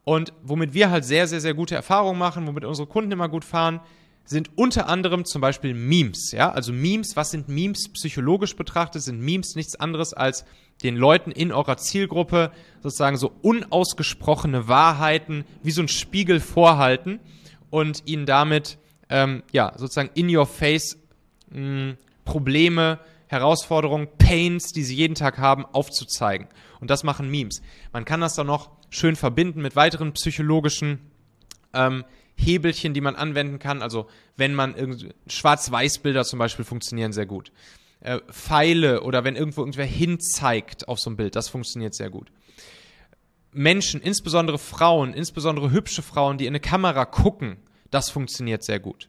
Und 0.04 0.32
womit 0.44 0.72
wir 0.72 0.90
halt 0.90 1.04
sehr, 1.04 1.26
sehr, 1.26 1.40
sehr 1.40 1.54
gute 1.54 1.74
Erfahrungen 1.74 2.16
machen, 2.16 2.46
womit 2.46 2.64
unsere 2.64 2.86
Kunden 2.86 3.10
immer 3.10 3.28
gut 3.28 3.44
fahren, 3.44 3.80
sind 4.24 4.50
unter 4.56 4.88
anderem 4.88 5.24
zum 5.24 5.40
Beispiel 5.40 5.74
Memes. 5.74 6.30
Ja? 6.30 6.52
Also 6.52 6.72
Memes, 6.72 7.16
was 7.16 7.32
sind 7.32 7.48
Memes 7.48 7.88
psychologisch 7.92 8.54
betrachtet? 8.54 9.02
Sind 9.02 9.20
Memes 9.20 9.56
nichts 9.56 9.74
anderes 9.74 10.12
als 10.14 10.44
den 10.84 10.96
Leuten 10.96 11.32
in 11.32 11.50
eurer 11.50 11.76
Zielgruppe 11.76 12.52
sozusagen 12.82 13.16
so 13.16 13.32
unausgesprochene 13.42 14.68
Wahrheiten 14.68 15.44
wie 15.64 15.72
so 15.72 15.82
ein 15.82 15.88
Spiegel 15.88 16.38
vorhalten 16.38 17.18
und 17.70 18.04
ihnen 18.06 18.26
damit 18.26 18.78
ähm, 19.08 19.42
ja, 19.52 19.72
sozusagen 19.76 20.10
in 20.14 20.34
your 20.34 20.46
face 20.46 20.98
mh, 21.50 21.58
hm, 21.58 21.96
Probleme, 22.24 22.98
Herausforderungen, 23.28 24.08
Pains, 24.18 24.72
die 24.72 24.82
sie 24.82 24.94
jeden 24.94 25.14
Tag 25.14 25.38
haben, 25.38 25.64
aufzuzeigen. 25.64 26.48
Und 26.80 26.90
das 26.90 27.04
machen 27.04 27.30
Memes. 27.30 27.62
Man 27.92 28.04
kann 28.04 28.20
das 28.20 28.34
dann 28.34 28.46
noch 28.46 28.70
schön 28.90 29.16
verbinden 29.16 29.62
mit 29.62 29.76
weiteren 29.76 30.12
psychologischen 30.12 31.00
ähm, 31.72 32.04
Hebelchen, 32.36 32.94
die 32.94 33.00
man 33.00 33.16
anwenden 33.16 33.58
kann. 33.58 33.82
Also 33.82 34.06
wenn 34.36 34.54
man 34.54 34.74
Schwarz-Weiß-Bilder 35.26 36.24
zum 36.24 36.38
Beispiel 36.38 36.64
funktionieren 36.64 37.12
sehr 37.12 37.26
gut. 37.26 37.52
Äh, 38.00 38.20
Pfeile 38.30 39.02
oder 39.02 39.24
wenn 39.24 39.36
irgendwo 39.36 39.62
irgendwer 39.62 39.86
hinzeigt 39.86 40.86
auf 40.88 41.00
so 41.00 41.10
ein 41.10 41.16
Bild, 41.16 41.34
das 41.34 41.48
funktioniert 41.48 41.94
sehr 41.94 42.10
gut. 42.10 42.30
Menschen, 43.52 44.02
insbesondere 44.02 44.58
Frauen, 44.58 45.14
insbesondere 45.14 45.70
hübsche 45.70 46.02
Frauen, 46.02 46.36
die 46.36 46.44
in 46.44 46.50
eine 46.50 46.60
Kamera 46.60 47.06
gucken, 47.06 47.56
das 47.90 48.10
funktioniert 48.10 48.62
sehr 48.62 48.80
gut. 48.80 49.08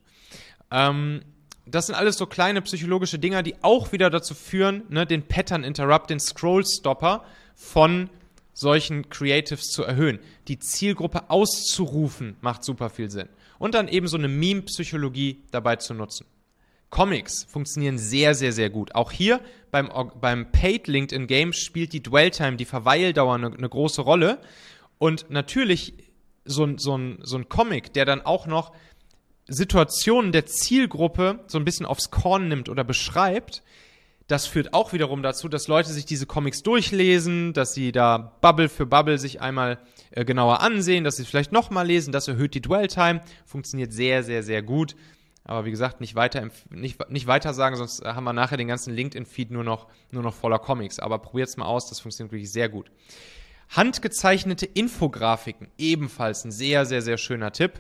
Ähm, 0.72 1.22
das 1.66 1.88
sind 1.88 1.96
alles 1.96 2.18
so 2.18 2.26
kleine 2.26 2.62
psychologische 2.62 3.20
Dinger, 3.20 3.44
die 3.44 3.56
auch 3.62 3.92
wieder 3.92 4.10
dazu 4.10 4.34
führen, 4.34 4.84
ne, 4.90 5.06
den 5.06 5.24
Pattern 5.24 5.64
Interrupt, 5.64 6.10
den 6.10 6.20
Scroll 6.20 6.66
Stopper 6.66 7.26
von 7.56 8.10
solchen 8.54 9.10
Creatives 9.10 9.68
zu 9.68 9.84
erhöhen. 9.84 10.20
Die 10.48 10.60
Zielgruppe 10.60 11.30
auszurufen 11.30 12.38
macht 12.42 12.64
super 12.64 12.90
viel 12.90 13.12
Sinn. 13.12 13.30
Und 13.60 13.76
dann 13.76 13.88
eben 13.88 14.08
so 14.08 14.18
eine 14.18 14.28
Meme-Psychologie 14.28 15.44
dabei 15.52 15.76
zu 15.76 15.94
nutzen. 15.94 16.26
Comics 16.90 17.44
funktionieren 17.44 17.98
sehr, 17.98 18.34
sehr, 18.34 18.54
sehr 18.54 18.70
gut. 18.70 18.96
Auch 18.96 19.12
hier 19.12 19.42
beim, 19.72 19.90
beim 20.22 20.52
Paid 20.52 20.88
LinkedIn 20.88 21.28
Game 21.28 21.54
spielt 21.54 21.92
die 21.94 22.02
Dwell-Time, 22.02 22.56
die 22.56 22.66
Verweildauer 22.66 23.36
eine, 23.36 23.48
eine 23.48 23.70
große 23.70 24.02
Rolle. 24.02 24.40
Und 24.98 25.30
natürlich 25.30 25.94
so 26.48 26.64
ein, 26.64 26.78
so, 26.78 26.98
ein, 26.98 27.20
so 27.22 27.38
ein 27.38 27.50
Comic, 27.50 27.94
der 27.94 28.06
dann 28.06 28.22
auch 28.22 28.48
noch 28.48 28.74
Situationen 29.48 30.32
der 30.32 30.46
Zielgruppe 30.46 31.40
so 31.48 31.58
ein 31.58 31.66
bisschen 31.66 31.86
aufs 31.86 32.12
Korn 32.12 32.48
nimmt 32.48 32.70
oder 32.70 32.84
beschreibt, 32.84 33.64
das 34.28 34.46
führt 34.46 34.74
auch 34.74 34.92
wiederum 34.92 35.24
dazu, 35.24 35.48
dass 35.48 35.70
Leute 35.70 35.90
sich 35.90 36.06
diese 36.06 36.26
Comics 36.26 36.62
durchlesen, 36.62 37.54
dass 37.54 37.74
sie 37.74 37.94
da 37.94 38.34
Bubble 38.42 38.68
für 38.68 38.86
Bubble 38.86 39.18
sich 39.20 39.40
einmal 39.40 39.80
äh, 40.12 40.26
genauer 40.26 40.60
ansehen, 40.60 41.06
dass 41.06 41.16
sie 41.16 41.24
es 41.24 41.30
vielleicht 41.30 41.54
nochmal 41.54 41.88
lesen. 41.88 42.12
Das 42.12 42.28
erhöht 42.28 42.54
die 42.54 42.62
Dwell-Time. 42.62 43.22
Funktioniert 43.46 43.94
sehr, 43.94 44.24
sehr, 44.24 44.44
sehr 44.44 44.62
gut. 44.62 44.98
Aber 45.46 45.64
wie 45.64 45.72
gesagt, 45.72 46.02
nicht 46.02 46.16
weiter, 46.16 46.50
nicht, 46.70 47.10
nicht 47.10 47.26
weiter 47.26 47.54
sagen, 47.54 47.78
sonst 47.78 48.04
haben 48.04 48.26
wir 48.26 48.34
nachher 48.34 48.58
den 48.58 48.68
ganzen 48.68 48.94
LinkedIn-Feed 48.94 49.50
nur 49.50 49.64
noch, 49.64 49.88
nur 50.12 50.24
noch 50.24 50.34
voller 50.34 50.60
Comics. 50.60 51.00
Aber 51.00 51.20
probiert 51.20 51.48
es 51.48 51.56
mal 51.56 51.66
aus, 51.66 51.88
das 51.88 52.02
funktioniert 52.02 52.34
wirklich 52.34 52.52
sehr 52.52 52.68
gut. 52.68 52.92
Handgezeichnete 53.70 54.66
Infografiken, 54.66 55.68
ebenfalls 55.78 56.46
ein 56.46 56.52
sehr, 56.52 56.86
sehr, 56.86 57.02
sehr 57.02 57.18
schöner 57.18 57.52
Tipp, 57.52 57.74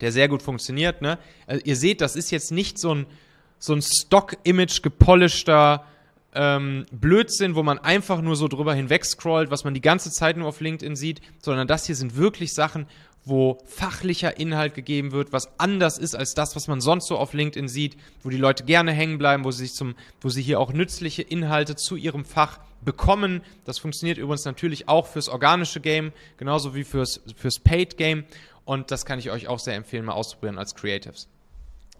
der 0.00 0.12
sehr 0.12 0.28
gut 0.28 0.42
funktioniert. 0.42 1.02
Ne? 1.02 1.18
Also 1.46 1.64
ihr 1.64 1.76
seht, 1.76 2.00
das 2.00 2.16
ist 2.16 2.30
jetzt 2.30 2.50
nicht 2.50 2.78
so 2.78 2.94
ein, 2.94 3.06
so 3.58 3.74
ein 3.74 3.82
Stock-Image 3.82 4.82
gepolischter 4.82 5.84
ähm, 6.34 6.86
Blödsinn, 6.92 7.54
wo 7.54 7.62
man 7.62 7.78
einfach 7.78 8.20
nur 8.20 8.36
so 8.36 8.48
drüber 8.48 8.74
hinweg 8.74 9.04
scrollt, 9.04 9.50
was 9.50 9.64
man 9.64 9.74
die 9.74 9.80
ganze 9.80 10.10
Zeit 10.10 10.36
nur 10.36 10.48
auf 10.48 10.60
LinkedIn 10.60 10.96
sieht, 10.96 11.20
sondern 11.40 11.66
das 11.66 11.86
hier 11.86 11.96
sind 11.96 12.16
wirklich 12.16 12.54
Sachen, 12.54 12.86
wo 13.24 13.58
fachlicher 13.66 14.38
Inhalt 14.38 14.74
gegeben 14.74 15.12
wird, 15.12 15.32
was 15.32 15.48
anders 15.58 15.98
ist 15.98 16.14
als 16.14 16.34
das, 16.34 16.56
was 16.56 16.68
man 16.68 16.80
sonst 16.80 17.06
so 17.06 17.18
auf 17.18 17.34
LinkedIn 17.34 17.68
sieht, 17.68 17.96
wo 18.22 18.30
die 18.30 18.38
Leute 18.38 18.64
gerne 18.64 18.92
hängen 18.92 19.18
bleiben, 19.18 19.44
wo 19.44 19.50
sie 19.50 19.66
sich 19.66 19.74
zum, 19.74 19.94
wo 20.20 20.28
sie 20.28 20.42
hier 20.42 20.58
auch 20.58 20.72
nützliche 20.72 21.22
Inhalte 21.22 21.76
zu 21.76 21.96
ihrem 21.96 22.24
Fach 22.24 22.60
bekommen. 22.82 23.42
Das 23.64 23.78
funktioniert 23.78 24.18
übrigens 24.18 24.44
natürlich 24.44 24.88
auch 24.88 25.06
fürs 25.06 25.28
organische 25.28 25.80
Game, 25.80 26.12
genauso 26.38 26.74
wie 26.74 26.84
fürs, 26.84 27.20
fürs 27.36 27.58
Paid 27.58 27.96
Game. 27.96 28.24
Und 28.64 28.90
das 28.90 29.04
kann 29.04 29.18
ich 29.18 29.30
euch 29.30 29.48
auch 29.48 29.58
sehr 29.58 29.74
empfehlen, 29.74 30.04
mal 30.04 30.12
auszuprobieren 30.12 30.58
als 30.58 30.74
Creatives. 30.74 31.28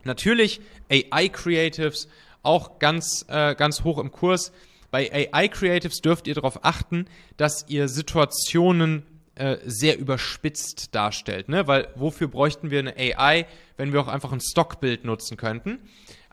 Natürlich 0.05 0.61
AI 0.91 1.29
Creatives, 1.29 2.09
auch 2.43 2.79
ganz, 2.79 3.27
äh, 3.29 3.55
ganz 3.55 3.85
hoch 3.85 3.99
im 3.99 4.11
Kurs. 4.11 4.53
Bei 4.91 5.11
AI 5.13 5.49
Creatives 5.49 6.01
dürft 6.01 6.27
ihr 6.27 6.35
darauf 6.35 6.65
achten, 6.65 7.07
dass 7.37 7.67
ihr 7.69 7.89
Situationen 7.89 9.05
äh, 9.41 9.59
sehr 9.65 9.99
überspitzt 9.99 10.95
darstellt. 10.95 11.49
Ne? 11.49 11.67
Weil 11.67 11.89
wofür 11.95 12.29
bräuchten 12.29 12.71
wir 12.71 12.81
eine 12.81 12.95
AI, 12.95 13.47
wenn 13.79 13.91
wir 13.91 14.01
auch 14.03 14.09
einfach 14.09 14.33
ein 14.33 14.41
Stockbild 14.43 15.07
nutzen 15.07 15.39
könnten? 15.39 15.79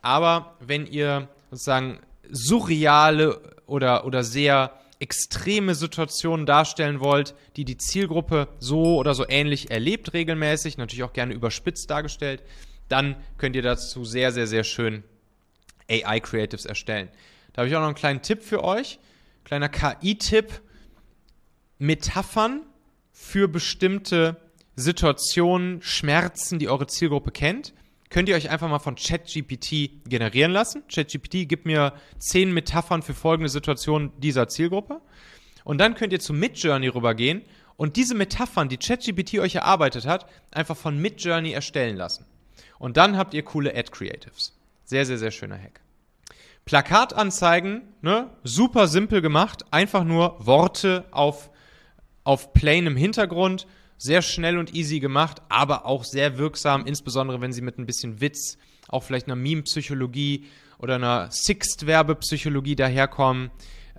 Aber 0.01 0.57
wenn 0.59 0.85
ihr 0.85 1.29
sozusagen 1.49 2.01
surreale 2.29 3.39
oder, 3.65 4.05
oder 4.05 4.25
sehr 4.25 4.73
extreme 4.99 5.73
Situationen 5.73 6.45
darstellen 6.45 6.99
wollt, 6.99 7.33
die 7.55 7.63
die 7.63 7.77
Zielgruppe 7.77 8.49
so 8.59 8.97
oder 8.97 9.13
so 9.13 9.25
ähnlich 9.29 9.71
erlebt 9.71 10.11
regelmäßig, 10.11 10.77
natürlich 10.77 11.03
auch 11.03 11.13
gerne 11.13 11.33
überspitzt 11.33 11.89
dargestellt, 11.89 12.43
dann 12.89 13.15
könnt 13.37 13.55
ihr 13.55 13.61
dazu 13.61 14.03
sehr, 14.03 14.33
sehr, 14.33 14.47
sehr 14.47 14.65
schön 14.65 15.05
AI-Creatives 15.89 16.65
erstellen. 16.65 17.07
Da 17.53 17.61
habe 17.61 17.69
ich 17.69 17.75
auch 17.77 17.79
noch 17.79 17.87
einen 17.87 17.95
kleinen 17.95 18.21
Tipp 18.21 18.43
für 18.43 18.65
euch. 18.65 18.99
Kleiner 19.45 19.69
KI-Tipp. 19.69 20.61
Metaphern 21.79 22.63
für 23.19 23.47
bestimmte 23.47 24.37
Situationen, 24.75 25.81
Schmerzen, 25.81 26.59
die 26.59 26.69
eure 26.69 26.85
Zielgruppe 26.85 27.31
kennt, 27.31 27.73
könnt 28.11 28.29
ihr 28.29 28.35
euch 28.35 28.51
einfach 28.51 28.69
mal 28.69 28.77
von 28.77 28.95
ChatGPT 28.95 30.07
generieren 30.07 30.51
lassen. 30.51 30.83
ChatGPT 30.87 31.49
gibt 31.49 31.65
mir 31.65 31.93
zehn 32.19 32.53
Metaphern 32.53 33.01
für 33.01 33.15
folgende 33.15 33.49
Situationen 33.49 34.11
dieser 34.19 34.47
Zielgruppe. 34.47 35.01
Und 35.63 35.79
dann 35.79 35.95
könnt 35.95 36.13
ihr 36.13 36.19
zu 36.19 36.31
Midjourney 36.31 36.89
rübergehen 36.89 37.41
und 37.75 37.97
diese 37.97 38.13
Metaphern, 38.13 38.69
die 38.69 38.77
ChatGPT 38.77 39.39
euch 39.39 39.55
erarbeitet 39.55 40.05
hat, 40.05 40.29
einfach 40.51 40.77
von 40.77 40.97
Midjourney 40.97 41.51
erstellen 41.51 41.97
lassen. 41.97 42.25
Und 42.77 42.97
dann 42.97 43.17
habt 43.17 43.33
ihr 43.33 43.43
coole 43.43 43.75
Ad 43.75 43.89
Creatives. 43.91 44.55
Sehr, 44.85 45.05
sehr, 45.05 45.17
sehr 45.17 45.31
schöner 45.31 45.57
Hack. 45.57 45.81
Plakatanzeigen, 46.65 47.81
ne, 48.01 48.29
super 48.43 48.87
simpel 48.87 49.21
gemacht, 49.21 49.65
einfach 49.71 50.03
nur 50.03 50.37
Worte 50.45 51.05
auf, 51.11 51.49
auf 52.27 52.51
plainem 52.51 52.97
Hintergrund 52.97 53.67
sehr 53.97 54.21
schnell 54.21 54.57
und 54.57 54.73
easy 54.75 54.99
gemacht, 54.99 55.41
aber 55.47 55.85
auch 55.85 56.03
sehr 56.03 56.37
wirksam, 56.37 56.85
insbesondere 56.85 57.39
wenn 57.39 57.53
sie 57.53 57.61
mit 57.61 57.79
ein 57.79 57.85
bisschen 57.85 58.19
Witz, 58.19 58.57
auch 58.89 59.03
vielleicht 59.03 59.27
einer 59.27 59.37
Meme-Psychologie 59.37 60.45
oder 60.77 60.95
einer 60.95 61.31
Sixt-Werbepsychologie 61.31 62.75
daherkommen. 62.75 63.49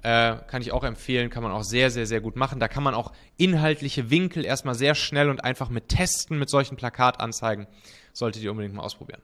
Äh, 0.03 0.37
kann 0.47 0.61
ich 0.61 0.73
auch 0.73 0.85
empfehlen, 0.85 1.31
kann 1.31 1.43
man 1.43 1.53
auch 1.53 1.63
sehr, 1.63 1.91
sehr, 1.91 2.05
sehr 2.05 2.21
gut 2.21 2.37
machen. 2.37 2.61
Da 2.61 2.69
kann 2.69 2.83
man 2.83 2.95
auch 2.95 3.13
inhaltliche 3.39 4.11
Winkel 4.11 4.45
erstmal 4.45 4.75
sehr 4.75 4.95
schnell 4.95 5.31
und 5.31 5.43
einfach 5.43 5.71
mit 5.71 5.89
testen 5.89 6.39
mit 6.39 6.51
solchen 6.51 6.77
Plakatanzeigen. 6.77 7.67
Solltet 8.13 8.43
ihr 8.43 8.51
unbedingt 8.51 8.75
mal 8.75 8.83
ausprobieren. 8.83 9.23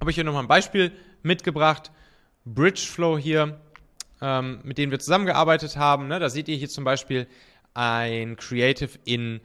Habe 0.00 0.10
ich 0.10 0.16
hier 0.16 0.24
nochmal 0.24 0.42
ein 0.42 0.48
Beispiel 0.48 0.90
mitgebracht. 1.22 1.92
Bridgeflow 2.44 3.18
hier, 3.18 3.60
ähm, 4.20 4.58
mit 4.64 4.78
dem 4.78 4.90
wir 4.90 4.98
zusammengearbeitet 4.98 5.76
haben. 5.76 6.08
Ne? 6.08 6.18
Da 6.18 6.28
seht 6.28 6.48
ihr 6.48 6.56
hier 6.56 6.68
zum 6.68 6.82
Beispiel 6.82 7.28
ein 7.76 8.36
Creative 8.36 8.90
in 9.04 9.40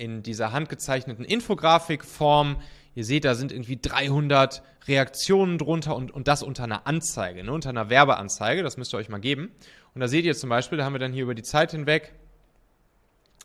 in 0.00 0.22
dieser 0.22 0.52
handgezeichneten 0.52 1.24
Infografikform. 1.24 2.56
Ihr 2.94 3.04
seht, 3.04 3.24
da 3.24 3.34
sind 3.34 3.52
irgendwie 3.52 3.78
300 3.80 4.62
Reaktionen 4.88 5.58
drunter 5.58 5.94
und, 5.94 6.10
und 6.10 6.26
das 6.26 6.42
unter 6.42 6.64
einer 6.64 6.86
Anzeige, 6.86 7.44
ne, 7.44 7.52
unter 7.52 7.68
einer 7.68 7.90
Werbeanzeige. 7.90 8.62
Das 8.62 8.78
müsst 8.78 8.94
ihr 8.94 8.98
euch 8.98 9.10
mal 9.10 9.20
geben. 9.20 9.50
Und 9.94 10.00
da 10.00 10.08
seht 10.08 10.24
ihr 10.24 10.34
zum 10.34 10.48
Beispiel, 10.48 10.78
da 10.78 10.84
haben 10.84 10.94
wir 10.94 10.98
dann 10.98 11.12
hier 11.12 11.24
über 11.24 11.34
die 11.34 11.42
Zeit 11.42 11.72
hinweg, 11.72 12.14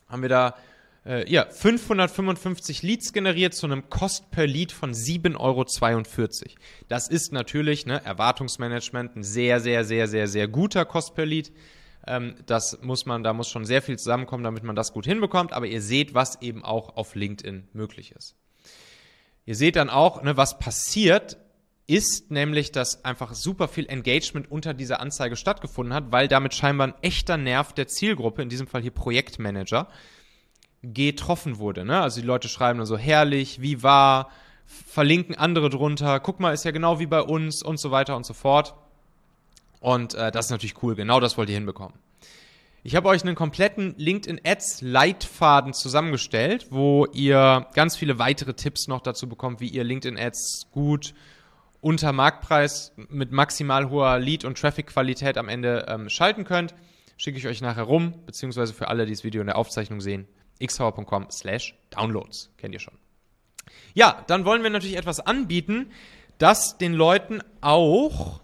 haben 0.08 0.22
wir 0.22 0.28
da 0.28 0.56
äh, 1.04 1.30
ja, 1.30 1.46
555 1.48 2.82
Leads 2.82 3.12
generiert 3.12 3.54
zu 3.54 3.66
einem 3.66 3.90
Cost 3.90 4.30
per 4.30 4.46
Lead 4.46 4.72
von 4.72 4.94
7,42 4.94 5.36
Euro. 5.38 5.66
Das 6.88 7.08
ist 7.08 7.32
natürlich 7.32 7.84
ne, 7.84 8.02
Erwartungsmanagement, 8.02 9.14
ein 9.16 9.22
sehr, 9.22 9.60
sehr, 9.60 9.84
sehr, 9.84 10.08
sehr, 10.08 10.26
sehr 10.26 10.48
guter 10.48 10.84
Cost 10.86 11.14
per 11.14 11.26
Lead. 11.26 11.52
Ähm, 12.06 12.36
das 12.46 12.80
muss 12.82 13.06
man, 13.06 13.22
da 13.22 13.32
muss 13.32 13.48
schon 13.48 13.64
sehr 13.64 13.82
viel 13.82 13.98
zusammenkommen, 13.98 14.44
damit 14.44 14.62
man 14.62 14.76
das 14.76 14.92
gut 14.92 15.06
hinbekommt. 15.06 15.52
Aber 15.52 15.66
ihr 15.66 15.82
seht, 15.82 16.14
was 16.14 16.40
eben 16.42 16.64
auch 16.64 16.96
auf 16.96 17.14
LinkedIn 17.14 17.68
möglich 17.72 18.12
ist. 18.12 18.36
Ihr 19.44 19.54
seht 19.54 19.76
dann 19.76 19.90
auch, 19.90 20.22
ne, 20.22 20.36
was 20.36 20.58
passiert, 20.58 21.38
ist 21.86 22.30
nämlich, 22.30 22.72
dass 22.72 23.04
einfach 23.04 23.34
super 23.34 23.68
viel 23.68 23.86
Engagement 23.86 24.50
unter 24.50 24.74
dieser 24.74 25.00
Anzeige 25.00 25.36
stattgefunden 25.36 25.94
hat, 25.94 26.10
weil 26.10 26.26
damit 26.26 26.54
scheinbar 26.54 26.88
ein 26.88 26.94
echter 27.00 27.36
Nerv 27.36 27.72
der 27.72 27.86
Zielgruppe, 27.86 28.42
in 28.42 28.48
diesem 28.48 28.66
Fall 28.66 28.82
hier 28.82 28.90
Projektmanager, 28.90 29.88
getroffen 30.82 31.58
wurde. 31.58 31.84
Ne? 31.84 32.00
Also 32.00 32.20
die 32.20 32.26
Leute 32.26 32.48
schreiben 32.48 32.78
dann 32.78 32.86
so 32.86 32.98
herrlich, 32.98 33.60
wie 33.60 33.82
war, 33.84 34.30
verlinken 34.66 35.36
andere 35.36 35.70
drunter, 35.70 36.18
guck 36.18 36.40
mal, 36.40 36.52
ist 36.52 36.64
ja 36.64 36.72
genau 36.72 36.98
wie 36.98 37.06
bei 37.06 37.20
uns 37.20 37.62
und 37.62 37.78
so 37.78 37.92
weiter 37.92 38.16
und 38.16 38.26
so 38.26 38.34
fort. 38.34 38.74
Und 39.80 40.14
äh, 40.14 40.30
das 40.30 40.46
ist 40.46 40.50
natürlich 40.50 40.82
cool. 40.82 40.94
Genau 40.94 41.20
das 41.20 41.36
wollt 41.36 41.48
ihr 41.48 41.54
hinbekommen. 41.54 41.98
Ich 42.82 42.94
habe 42.94 43.08
euch 43.08 43.24
einen 43.24 43.34
kompletten 43.34 43.94
LinkedIn 43.96 44.42
Ads 44.44 44.80
Leitfaden 44.80 45.74
zusammengestellt, 45.74 46.68
wo 46.70 47.06
ihr 47.06 47.66
ganz 47.74 47.96
viele 47.96 48.20
weitere 48.20 48.54
Tipps 48.54 48.86
noch 48.86 49.00
dazu 49.00 49.28
bekommt, 49.28 49.58
wie 49.60 49.66
ihr 49.66 49.82
LinkedIn 49.82 50.16
Ads 50.16 50.68
gut 50.70 51.12
unter 51.80 52.12
Marktpreis 52.12 52.92
mit 53.08 53.32
maximal 53.32 53.90
hoher 53.90 54.20
Lead- 54.20 54.44
und 54.44 54.56
Traffic-Qualität 54.56 55.36
am 55.36 55.48
Ende 55.48 55.86
ähm, 55.88 56.08
schalten 56.08 56.44
könnt. 56.44 56.74
Schicke 57.16 57.38
ich 57.38 57.48
euch 57.48 57.60
nachher 57.60 57.82
rum, 57.82 58.14
beziehungsweise 58.24 58.72
für 58.72 58.86
alle, 58.86 59.04
die 59.04 59.12
das 59.12 59.24
Video 59.24 59.40
in 59.40 59.48
der 59.48 59.56
Aufzeichnung 59.56 60.00
sehen, 60.00 60.28
xhauer.com 60.64 61.26
slash 61.32 61.74
downloads. 61.90 62.50
Kennt 62.56 62.74
ihr 62.74 62.80
schon. 62.80 62.94
Ja, 63.94 64.22
dann 64.28 64.44
wollen 64.44 64.62
wir 64.62 64.70
natürlich 64.70 64.96
etwas 64.96 65.18
anbieten, 65.18 65.90
das 66.38 66.78
den 66.78 66.92
Leuten 66.92 67.40
auch 67.60 68.42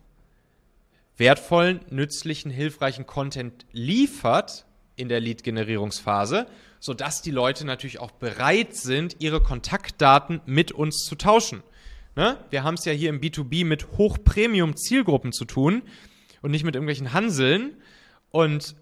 wertvollen, 1.17 1.81
nützlichen, 1.91 2.51
hilfreichen 2.51 3.07
Content 3.07 3.67
liefert 3.73 4.67
in 4.97 5.09
der 5.09 5.21
Lead-Generierungsphase, 5.21 6.47
sodass 6.81 7.23
die 7.23 7.31
Leute 7.31 7.65
natürlich 7.65 8.01
auch 8.01 8.11
bereit 8.11 8.75
sind, 8.75 9.17
ihre 9.21 9.43
Kontaktdaten 9.43 10.41
mit 10.47 10.73
uns 10.73 11.05
zu 11.05 11.15
tauschen. 11.15 11.63
Ne? 12.17 12.37
Wir 12.51 12.63
haben 12.63 12.75
es 12.75 12.85
ja 12.85 12.93
hier 12.93 13.11
im 13.11 13.21
B2B 13.21 13.65
mit 13.65 13.93
Hochpremium-Zielgruppen 13.97 15.33
zu 15.33 15.45
tun 15.45 15.83
und 16.43 16.51
nicht 16.51 16.65
mit 16.65 16.75
irgendwelchen 16.75 17.13
Hanseln. 17.13 17.77
Und 18.31 18.75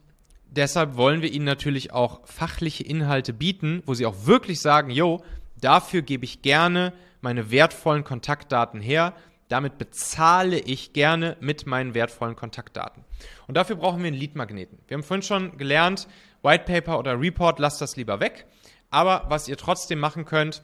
deshalb 0.50 0.96
wollen 0.96 1.22
wir 1.22 1.32
ihnen 1.32 1.44
natürlich 1.44 1.92
auch 1.92 2.26
fachliche 2.26 2.84
Inhalte 2.84 3.32
bieten, 3.32 3.82
wo 3.86 3.94
sie 3.94 4.06
auch 4.06 4.26
wirklich 4.26 4.60
sagen, 4.60 4.90
yo, 4.90 5.22
dafür 5.60 6.02
gebe 6.02 6.24
ich 6.24 6.42
gerne 6.42 6.92
meine 7.20 7.50
wertvollen 7.50 8.02
Kontaktdaten 8.02 8.80
her, 8.80 9.14
damit 9.50 9.78
bezahle 9.78 10.58
ich 10.58 10.92
gerne 10.92 11.36
mit 11.40 11.66
meinen 11.66 11.94
wertvollen 11.94 12.36
Kontaktdaten. 12.36 13.04
Und 13.46 13.56
dafür 13.56 13.76
brauchen 13.76 14.00
wir 14.00 14.08
einen 14.08 14.16
Lead-Magneten. 14.16 14.78
Wir 14.86 14.96
haben 14.96 15.02
vorhin 15.02 15.22
schon 15.22 15.58
gelernt, 15.58 16.08
White 16.42 16.64
Paper 16.64 16.98
oder 16.98 17.20
Report, 17.20 17.58
lasst 17.58 17.80
das 17.80 17.96
lieber 17.96 18.20
weg. 18.20 18.46
Aber 18.90 19.26
was 19.28 19.48
ihr 19.48 19.56
trotzdem 19.56 19.98
machen 19.98 20.24
könnt, 20.24 20.62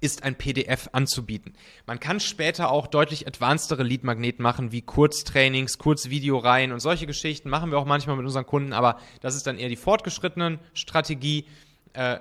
ist 0.00 0.22
ein 0.22 0.36
PDF 0.36 0.88
anzubieten. 0.92 1.54
Man 1.86 2.00
kann 2.00 2.20
später 2.20 2.70
auch 2.70 2.86
deutlich 2.86 3.26
advancedere 3.26 3.82
Lead-Magneten 3.82 4.42
machen, 4.42 4.72
wie 4.72 4.82
Kurztrainings, 4.82 5.78
Kurzvideoreihen 5.78 6.72
und 6.72 6.80
solche 6.80 7.06
Geschichten. 7.06 7.50
Machen 7.50 7.70
wir 7.70 7.78
auch 7.78 7.84
manchmal 7.84 8.16
mit 8.16 8.24
unseren 8.24 8.46
Kunden, 8.46 8.72
aber 8.72 9.00
das 9.20 9.34
ist 9.34 9.46
dann 9.46 9.58
eher 9.58 9.68
die 9.68 9.76
fortgeschrittenen 9.76 10.60
Strategie. 10.72 11.46
Äh, 11.94 12.20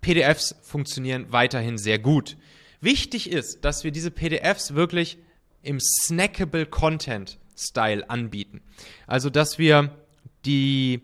PDFs 0.00 0.56
funktionieren 0.62 1.26
weiterhin 1.30 1.76
sehr 1.76 1.98
gut. 1.98 2.36
Wichtig 2.80 3.30
ist, 3.30 3.64
dass 3.64 3.84
wir 3.84 3.90
diese 3.90 4.10
PDFs 4.10 4.74
wirklich 4.74 5.18
im 5.62 5.78
snackable 5.80 6.66
Content 6.66 7.38
Style 7.56 8.08
anbieten. 8.08 8.60
Also, 9.06 9.30
dass 9.30 9.58
wir 9.58 9.90
die 10.44 11.02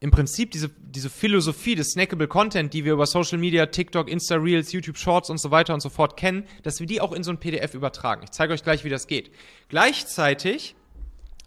im 0.00 0.10
Prinzip 0.10 0.50
diese, 0.50 0.68
diese 0.68 1.08
Philosophie 1.08 1.76
des 1.76 1.92
snackable 1.92 2.28
Content, 2.28 2.74
die 2.74 2.84
wir 2.84 2.92
über 2.92 3.06
Social 3.06 3.38
Media, 3.38 3.64
TikTok, 3.64 4.10
Insta 4.10 4.34
Reels, 4.34 4.70
YouTube 4.70 4.98
Shorts 4.98 5.30
und 5.30 5.38
so 5.38 5.50
weiter 5.50 5.72
und 5.72 5.80
so 5.80 5.88
fort 5.88 6.18
kennen, 6.18 6.44
dass 6.62 6.78
wir 6.78 6.86
die 6.86 7.00
auch 7.00 7.12
in 7.12 7.24
so 7.24 7.30
ein 7.30 7.38
PDF 7.38 7.72
übertragen. 7.72 8.20
Ich 8.22 8.30
zeige 8.30 8.52
euch 8.52 8.62
gleich, 8.62 8.84
wie 8.84 8.90
das 8.90 9.06
geht. 9.06 9.30
Gleichzeitig 9.70 10.74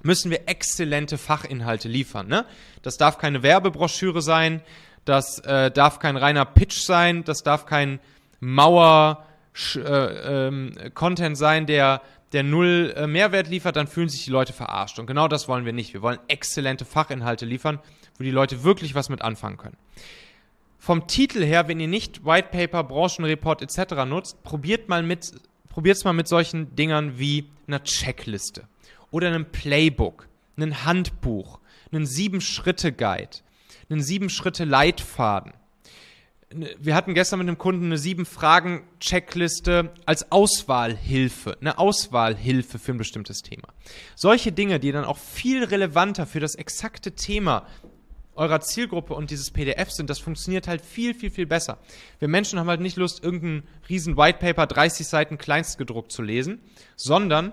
müssen 0.01 0.31
wir 0.31 0.49
exzellente 0.49 1.19
Fachinhalte 1.19 1.87
liefern. 1.87 2.27
Ne? 2.27 2.47
Das 2.81 2.97
darf 2.97 3.19
keine 3.19 3.43
Werbebroschüre 3.43 4.23
sein, 4.23 4.63
das 5.05 5.37
äh, 5.39 5.69
darf 5.69 5.99
kein 5.99 6.17
reiner 6.17 6.45
Pitch 6.45 6.79
sein, 6.79 7.23
das 7.23 7.43
darf 7.43 7.67
kein 7.67 7.99
Mauer 8.39 9.26
äh, 9.75 10.47
ähm, 10.47 10.73
Content 10.93 11.37
sein, 11.37 11.65
der, 11.65 12.01
der 12.33 12.43
null 12.43 12.93
äh, 12.95 13.07
Mehrwert 13.07 13.47
liefert, 13.47 13.75
dann 13.75 13.87
fühlen 13.87 14.09
sich 14.09 14.25
die 14.25 14.31
Leute 14.31 14.53
verarscht. 14.53 14.99
Und 14.99 15.07
genau 15.07 15.27
das 15.27 15.47
wollen 15.47 15.65
wir 15.65 15.73
nicht. 15.73 15.93
Wir 15.93 16.01
wollen 16.01 16.19
exzellente 16.27 16.85
Fachinhalte 16.85 17.45
liefern, 17.45 17.79
wo 18.17 18.23
die 18.23 18.31
Leute 18.31 18.63
wirklich 18.63 18.95
was 18.95 19.09
mit 19.09 19.21
anfangen 19.21 19.57
können. 19.57 19.77
Vom 20.79 21.07
Titel 21.07 21.43
her, 21.43 21.67
wenn 21.67 21.79
ihr 21.79 21.87
nicht 21.87 22.23
White 22.25 22.49
Paper, 22.51 22.83
Branchenreport 22.83 23.61
etc. 23.61 24.05
nutzt, 24.07 24.41
probiert 24.43 24.89
mal 24.89 25.03
mit, 25.03 25.31
probiert's 25.69 26.03
mal 26.03 26.13
mit 26.13 26.27
solchen 26.27 26.75
Dingern 26.75 27.17
wie 27.17 27.49
einer 27.67 27.83
Checkliste 27.83 28.67
oder 29.11 29.27
einem 29.27 29.45
Playbook, 29.45 30.27
einem 30.55 30.85
Handbuch, 30.85 31.59
einem 31.91 32.05
Sieben-Schritte-Guide, 32.05 33.37
einem 33.89 34.01
Sieben-Schritte-Leitfaden 34.01 35.53
wir 36.49 36.95
hatten 36.95 37.13
gestern 37.13 37.39
mit 37.39 37.47
einem 37.47 37.57
Kunden 37.57 37.85
eine 37.85 37.97
sieben 37.97 38.25
Fragen 38.25 38.83
Checkliste 38.99 39.91
als 40.05 40.31
Auswahlhilfe, 40.31 41.57
eine 41.59 41.77
Auswahlhilfe 41.77 42.79
für 42.79 42.93
ein 42.93 42.97
bestimmtes 42.97 43.41
Thema. 43.41 43.67
Solche 44.15 44.53
Dinge, 44.53 44.79
die 44.79 44.93
dann 44.93 45.03
auch 45.03 45.17
viel 45.17 45.63
relevanter 45.65 46.25
für 46.25 46.39
das 46.39 46.55
exakte 46.55 47.13
Thema 47.13 47.67
eurer 48.35 48.61
Zielgruppe 48.61 49.13
und 49.13 49.31
dieses 49.31 49.51
PDF 49.51 49.91
sind, 49.91 50.09
das 50.09 50.19
funktioniert 50.19 50.67
halt 50.67 50.81
viel, 50.81 51.13
viel, 51.13 51.31
viel 51.31 51.47
besser. 51.47 51.79
Wir 52.19 52.27
Menschen 52.27 52.59
haben 52.59 52.69
halt 52.69 52.81
nicht 52.81 52.95
Lust, 52.95 53.23
irgendein 53.23 53.63
riesen 53.89 54.15
Whitepaper, 54.15 54.67
30 54.67 55.07
Seiten 55.07 55.37
kleinstgedruckt 55.37 56.11
zu 56.11 56.21
lesen, 56.21 56.61
sondern 56.95 57.51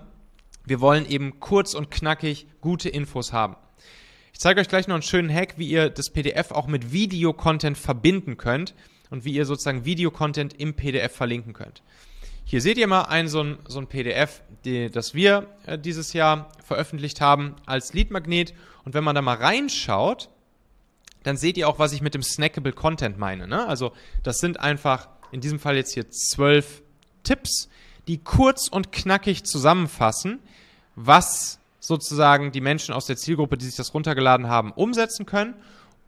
wir 0.67 0.81
wollen 0.81 1.07
eben 1.07 1.41
kurz 1.41 1.75
und 1.75 1.91
knackig 1.91 2.47
gute 2.61 2.91
Infos 2.91 3.33
haben. 3.33 3.57
Ich 4.35 4.41
zeige 4.41 4.61
euch 4.61 4.69
gleich 4.69 4.89
noch 4.89 4.97
einen 4.97 5.03
schönen 5.03 5.33
Hack, 5.33 5.59
wie 5.59 5.69
ihr 5.69 5.89
das 5.89 6.11
PDF 6.11 6.51
auch 6.51 6.67
mit 6.67 6.93
Videocontent 6.93 7.79
verbinden 7.79 8.37
könnt 8.37 8.75
und 9.09 9.25
wie 9.25 9.33
ihr 9.33 9.47
sozusagen 9.47 9.85
Videocontent 9.85 10.55
im 10.55 10.75
PDF 10.75 11.15
verlinken 11.15 11.53
könnt. 11.53 11.83
Hier 12.45 12.61
seht 12.61 12.77
ihr 12.77 12.89
mal 12.89 13.03
ein 13.03 13.29
so 13.29 13.45
ein, 13.45 13.59
so 13.69 13.79
ein 13.79 13.87
PDF, 13.87 14.43
die, 14.65 14.91
das 14.91 15.15
wir 15.15 15.47
äh, 15.67 15.79
dieses 15.79 16.15
Jahr 16.15 16.49
veröffentlicht 16.65 17.21
haben 17.21 17.55
als 17.65 17.95
Leadmagnet. 17.95 18.55
Und 18.85 18.93
wenn 18.93 19.05
man 19.05 19.15
da 19.15 19.23
mal 19.23 19.37
reinschaut, 19.37 20.29
dann 21.23 21.37
seht 21.37 21.57
ihr 21.57 21.69
auch, 21.69 21.79
was 21.79 21.93
ich 21.93 22.03
mit 22.03 22.15
dem 22.15 22.25
Snackable 22.25 22.73
Content 22.73 23.17
meine. 23.17 23.47
Ne? 23.47 23.65
Also 23.69 23.93
das 24.25 24.39
sind 24.39 24.59
einfach 24.59 25.09
in 25.31 25.43
diesem 25.43 25.61
Fall 25.61 25.77
jetzt 25.77 25.95
hier 25.95 26.11
zwölf 26.11 26.83
Tipps, 27.23 27.69
die 28.09 28.19
kurz 28.19 28.67
und 28.69 28.91
knackig 28.91 29.45
zusammenfassen, 29.45 30.41
was 30.97 31.61
sozusagen 31.85 32.51
die 32.51 32.63
Menschen 32.63 32.95
aus 32.95 33.05
der 33.05 33.17
Zielgruppe, 33.17 33.59
die 33.59 33.67
sich 33.67 33.77
das 33.77 33.93
runtergeladen 33.93 34.49
haben, 34.49 34.73
umsetzen 34.73 35.27
können 35.27 35.55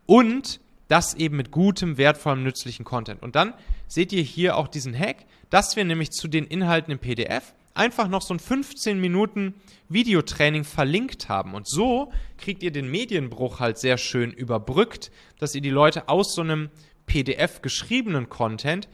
und 0.07 0.59
das 0.89 1.13
eben 1.15 1.37
mit 1.37 1.51
gutem, 1.51 1.99
wertvollem, 1.99 2.45
nützlichen 2.45 2.85
Content. 2.85 3.23
Und 3.23 3.37
dann 3.37 3.53
seht 3.87 4.11
ihr 4.13 4.23
hier 4.23 4.57
auch 4.57 4.69
diesen 4.69 4.99
Hack, 4.99 5.27
dass 5.51 5.77
wir 5.77 5.85
nämlich 5.85 6.13
zu 6.13 6.29
den 6.29 6.47
Inhalten 6.47 6.93
im 6.93 6.99
PDF 6.99 7.53
einfach 7.75 8.09
noch 8.09 8.23
so 8.23 8.33
ein 8.33 8.41
15 8.41 8.99
Minuten 8.99 9.53
Videotraining 9.91 10.65
verlinkt 10.65 11.29
haben. 11.29 11.53
Und 11.53 11.69
so 11.69 12.11
kriegt 12.39 12.63
ihr 12.63 12.71
den 12.71 12.91
Medienbruch 12.91 13.61
halt 13.61 13.77
sehr 13.77 13.99
schön 13.99 14.33
überbrückt, 14.33 15.11
dass 15.39 15.55
ihr 15.55 15.61
die 15.61 15.69
Leute 15.69 16.09
aus 16.09 16.35
so 16.35 16.41
einem 16.41 16.71
PDF 17.05 17.61
geschriebenen 17.61 18.31
Content 18.31 18.89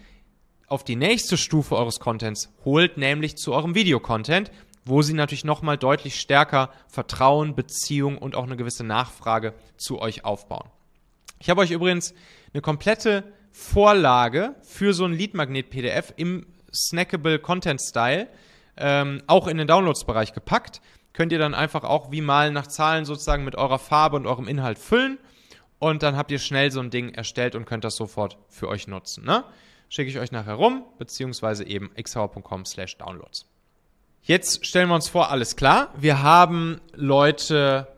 auf 0.66 0.82
die 0.82 0.96
nächste 0.96 1.36
Stufe 1.36 1.76
eures 1.76 2.00
Contents 2.00 2.50
holt, 2.64 2.96
nämlich 2.96 3.36
zu 3.36 3.52
eurem 3.52 3.76
Videocontent, 3.76 4.50
wo 4.84 5.02
sie 5.02 5.14
natürlich 5.14 5.44
nochmal 5.44 5.78
deutlich 5.78 6.18
stärker 6.18 6.70
Vertrauen, 6.88 7.54
Beziehung 7.54 8.18
und 8.18 8.36
auch 8.36 8.44
eine 8.44 8.56
gewisse 8.56 8.84
Nachfrage 8.84 9.54
zu 9.76 10.00
euch 10.00 10.24
aufbauen. 10.24 10.68
Ich 11.38 11.50
habe 11.50 11.60
euch 11.60 11.70
übrigens 11.70 12.14
eine 12.52 12.62
komplette 12.62 13.24
Vorlage 13.50 14.54
für 14.62 14.94
so 14.94 15.04
ein 15.04 15.12
Lead-Magnet-PDF 15.12 16.14
im 16.16 16.46
Snackable 16.72 17.38
Content 17.38 17.80
Style 17.80 18.28
ähm, 18.76 19.22
auch 19.26 19.46
in 19.46 19.58
den 19.58 19.66
Downloads-Bereich 19.66 20.32
gepackt. 20.32 20.80
Könnt 21.12 21.32
ihr 21.32 21.38
dann 21.38 21.54
einfach 21.54 21.84
auch 21.84 22.10
wie 22.10 22.22
mal 22.22 22.50
nach 22.50 22.66
Zahlen 22.66 23.04
sozusagen 23.04 23.44
mit 23.44 23.56
eurer 23.56 23.78
Farbe 23.78 24.16
und 24.16 24.26
eurem 24.26 24.48
Inhalt 24.48 24.78
füllen. 24.78 25.18
Und 25.78 26.02
dann 26.02 26.16
habt 26.16 26.30
ihr 26.30 26.38
schnell 26.38 26.70
so 26.70 26.80
ein 26.80 26.90
Ding 26.90 27.10
erstellt 27.10 27.54
und 27.54 27.66
könnt 27.66 27.84
das 27.84 27.96
sofort 27.96 28.38
für 28.48 28.68
euch 28.68 28.86
nutzen. 28.86 29.24
Ne? 29.24 29.44
Schicke 29.88 30.10
ich 30.10 30.18
euch 30.18 30.32
nachher 30.32 30.54
rum, 30.54 30.84
beziehungsweise 30.98 31.66
eben 31.66 31.90
xhauer.com 31.94 32.64
slash 32.64 32.96
downloads. 32.96 33.51
Jetzt 34.24 34.64
stellen 34.64 34.88
wir 34.88 34.94
uns 34.94 35.08
vor, 35.08 35.32
alles 35.32 35.56
klar. 35.56 35.92
Wir 35.98 36.22
haben 36.22 36.80
Leute 36.94 37.88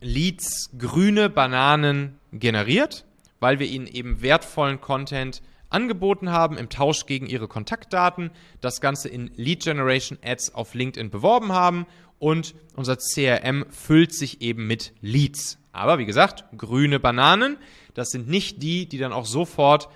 Leads, 0.00 0.70
grüne 0.78 1.28
Bananen 1.28 2.18
generiert, 2.32 3.04
weil 3.38 3.58
wir 3.58 3.66
ihnen 3.66 3.86
eben 3.86 4.22
wertvollen 4.22 4.80
Content 4.80 5.42
angeboten 5.68 6.30
haben 6.30 6.56
im 6.56 6.70
Tausch 6.70 7.04
gegen 7.04 7.26
ihre 7.26 7.48
Kontaktdaten, 7.48 8.30
das 8.62 8.80
Ganze 8.80 9.10
in 9.10 9.30
Lead 9.36 9.62
Generation 9.62 10.16
Ads 10.24 10.54
auf 10.54 10.72
LinkedIn 10.72 11.10
beworben 11.10 11.52
haben 11.52 11.84
und 12.18 12.54
unser 12.76 12.96
CRM 12.96 13.66
füllt 13.68 14.14
sich 14.14 14.40
eben 14.40 14.66
mit 14.66 14.94
Leads. 15.02 15.58
Aber 15.72 15.98
wie 15.98 16.06
gesagt, 16.06 16.44
grüne 16.56 16.98
Bananen, 16.98 17.58
das 17.92 18.08
sind 18.08 18.26
nicht 18.26 18.62
die, 18.62 18.86
die 18.86 18.96
dann 18.96 19.12
auch 19.12 19.26
sofort 19.26 19.90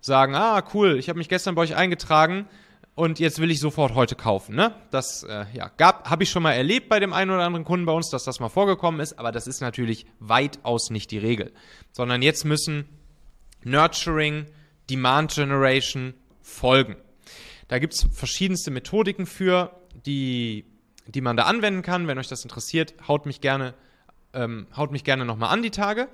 sagen, 0.00 0.36
ah 0.36 0.62
cool, 0.72 1.00
ich 1.00 1.08
habe 1.08 1.18
mich 1.18 1.28
gestern 1.28 1.56
bei 1.56 1.62
euch 1.62 1.74
eingetragen 1.74 2.46
und 2.94 3.18
jetzt 3.18 3.40
will 3.40 3.50
ich 3.50 3.60
sofort 3.60 3.94
heute 3.94 4.14
kaufen. 4.14 4.54
Ne? 4.54 4.74
Das 4.90 5.22
äh, 5.22 5.46
ja, 5.54 5.70
habe 5.78 6.22
ich 6.22 6.30
schon 6.30 6.42
mal 6.42 6.52
erlebt 6.52 6.88
bei 6.88 7.00
dem 7.00 7.12
einen 7.12 7.30
oder 7.30 7.44
anderen 7.44 7.64
Kunden 7.64 7.86
bei 7.86 7.92
uns, 7.92 8.10
dass 8.10 8.24
das 8.24 8.40
mal 8.40 8.48
vorgekommen 8.48 9.00
ist, 9.00 9.18
aber 9.18 9.32
das 9.32 9.46
ist 9.46 9.60
natürlich 9.60 10.06
weitaus 10.18 10.90
nicht 10.90 11.10
die 11.10 11.18
Regel, 11.18 11.52
sondern 11.92 12.22
jetzt 12.22 12.44
müssen 12.44 12.88
Nurturing, 13.64 14.46
Demand 14.90 15.34
Generation 15.34 16.14
folgen. 16.42 16.96
Da 17.68 17.78
gibt 17.78 17.94
es 17.94 18.06
verschiedenste 18.12 18.70
Methodiken 18.70 19.24
für, 19.24 19.70
die, 20.04 20.66
die 21.06 21.20
man 21.20 21.36
da 21.36 21.44
anwenden 21.44 21.82
kann. 21.82 22.06
Wenn 22.06 22.18
euch 22.18 22.28
das 22.28 22.42
interessiert, 22.42 22.94
haut 23.08 23.24
mich 23.24 23.40
gerne, 23.40 23.74
ähm, 24.34 24.66
haut 24.76 24.90
mich 24.90 25.04
gerne 25.04 25.24
nochmal 25.24 25.50
an 25.50 25.62
die 25.62 25.70
Tage. 25.70 26.08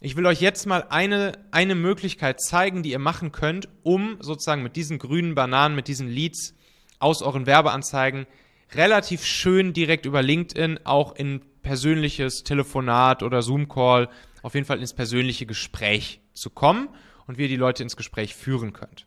Ich 0.00 0.16
will 0.16 0.26
euch 0.26 0.40
jetzt 0.40 0.66
mal 0.66 0.86
eine, 0.90 1.32
eine 1.50 1.74
Möglichkeit 1.74 2.40
zeigen, 2.40 2.82
die 2.82 2.90
ihr 2.90 2.98
machen 2.98 3.32
könnt, 3.32 3.68
um 3.82 4.18
sozusagen 4.20 4.62
mit 4.62 4.76
diesen 4.76 4.98
grünen 4.98 5.34
Bananen, 5.34 5.74
mit 5.74 5.88
diesen 5.88 6.08
Leads 6.08 6.54
aus 6.98 7.22
euren 7.22 7.46
Werbeanzeigen 7.46 8.26
relativ 8.74 9.24
schön 9.24 9.72
direkt 9.72 10.06
über 10.06 10.22
LinkedIn 10.22 10.80
auch 10.84 11.14
in 11.14 11.40
persönliches 11.62 12.42
Telefonat 12.42 13.22
oder 13.22 13.42
Zoom-Call, 13.42 14.08
auf 14.42 14.54
jeden 14.54 14.66
Fall 14.66 14.80
ins 14.80 14.94
persönliche 14.94 15.46
Gespräch 15.46 16.20
zu 16.32 16.50
kommen 16.50 16.88
und 17.26 17.38
wie 17.38 17.42
ihr 17.42 17.48
die 17.48 17.56
Leute 17.56 17.82
ins 17.82 17.96
Gespräch 17.96 18.34
führen 18.34 18.72
könnt. 18.72 19.06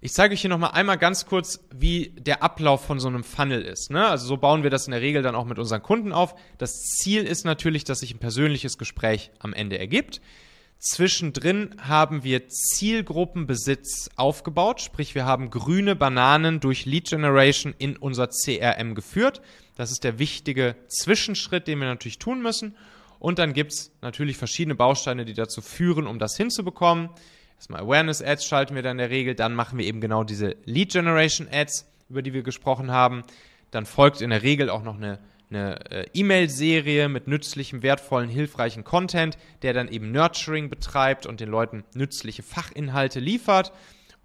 Ich 0.00 0.12
zeige 0.12 0.34
euch 0.34 0.40
hier 0.42 0.50
nochmal 0.50 0.72
einmal 0.72 0.98
ganz 0.98 1.26
kurz, 1.26 1.60
wie 1.74 2.12
der 2.18 2.42
Ablauf 2.42 2.84
von 2.84 3.00
so 3.00 3.08
einem 3.08 3.24
Funnel 3.24 3.62
ist. 3.62 3.90
Ne? 3.90 4.06
Also 4.06 4.26
so 4.26 4.36
bauen 4.36 4.62
wir 4.62 4.70
das 4.70 4.86
in 4.86 4.92
der 4.92 5.00
Regel 5.00 5.22
dann 5.22 5.34
auch 5.34 5.46
mit 5.46 5.58
unseren 5.58 5.82
Kunden 5.82 6.12
auf. 6.12 6.34
Das 6.58 6.82
Ziel 6.82 7.24
ist 7.24 7.44
natürlich, 7.44 7.84
dass 7.84 8.00
sich 8.00 8.14
ein 8.14 8.18
persönliches 8.18 8.78
Gespräch 8.78 9.30
am 9.38 9.54
Ende 9.54 9.78
ergibt. 9.78 10.20
Zwischendrin 10.78 11.74
haben 11.80 12.22
wir 12.22 12.48
Zielgruppenbesitz 12.48 14.10
aufgebaut, 14.16 14.82
sprich 14.82 15.14
wir 15.14 15.24
haben 15.24 15.48
grüne 15.48 15.96
Bananen 15.96 16.60
durch 16.60 16.84
Lead 16.84 17.08
Generation 17.08 17.74
in 17.78 17.96
unser 17.96 18.28
CRM 18.28 18.94
geführt. 18.94 19.40
Das 19.76 19.90
ist 19.90 20.04
der 20.04 20.18
wichtige 20.18 20.76
Zwischenschritt, 20.88 21.66
den 21.66 21.80
wir 21.80 21.86
natürlich 21.86 22.18
tun 22.18 22.42
müssen. 22.42 22.76
Und 23.18 23.38
dann 23.38 23.54
gibt 23.54 23.72
es 23.72 23.92
natürlich 24.02 24.36
verschiedene 24.36 24.74
Bausteine, 24.74 25.24
die 25.24 25.32
dazu 25.32 25.62
führen, 25.62 26.06
um 26.06 26.18
das 26.18 26.36
hinzubekommen. 26.36 27.08
Erstmal 27.56 27.82
Awareness 27.82 28.22
Ads 28.22 28.46
schalten 28.46 28.74
wir 28.74 28.82
dann 28.82 28.92
in 28.92 28.98
der 28.98 29.10
Regel, 29.10 29.34
dann 29.34 29.54
machen 29.54 29.78
wir 29.78 29.86
eben 29.86 30.00
genau 30.00 30.24
diese 30.24 30.56
Lead 30.64 30.92
Generation 30.92 31.48
Ads, 31.50 31.86
über 32.08 32.22
die 32.22 32.32
wir 32.32 32.42
gesprochen 32.42 32.90
haben. 32.90 33.24
Dann 33.70 33.86
folgt 33.86 34.20
in 34.20 34.30
der 34.30 34.42
Regel 34.42 34.70
auch 34.70 34.82
noch 34.82 34.96
eine, 34.96 35.18
äh, 35.50 36.06
E-Mail-Serie 36.12 37.08
mit 37.08 37.28
nützlichem, 37.28 37.82
wertvollen, 37.82 38.28
hilfreichen 38.28 38.84
Content, 38.84 39.38
der 39.62 39.72
dann 39.72 39.88
eben 39.88 40.12
Nurturing 40.12 40.68
betreibt 40.68 41.26
und 41.26 41.40
den 41.40 41.48
Leuten 41.48 41.84
nützliche 41.94 42.42
Fachinhalte 42.42 43.20
liefert. 43.20 43.72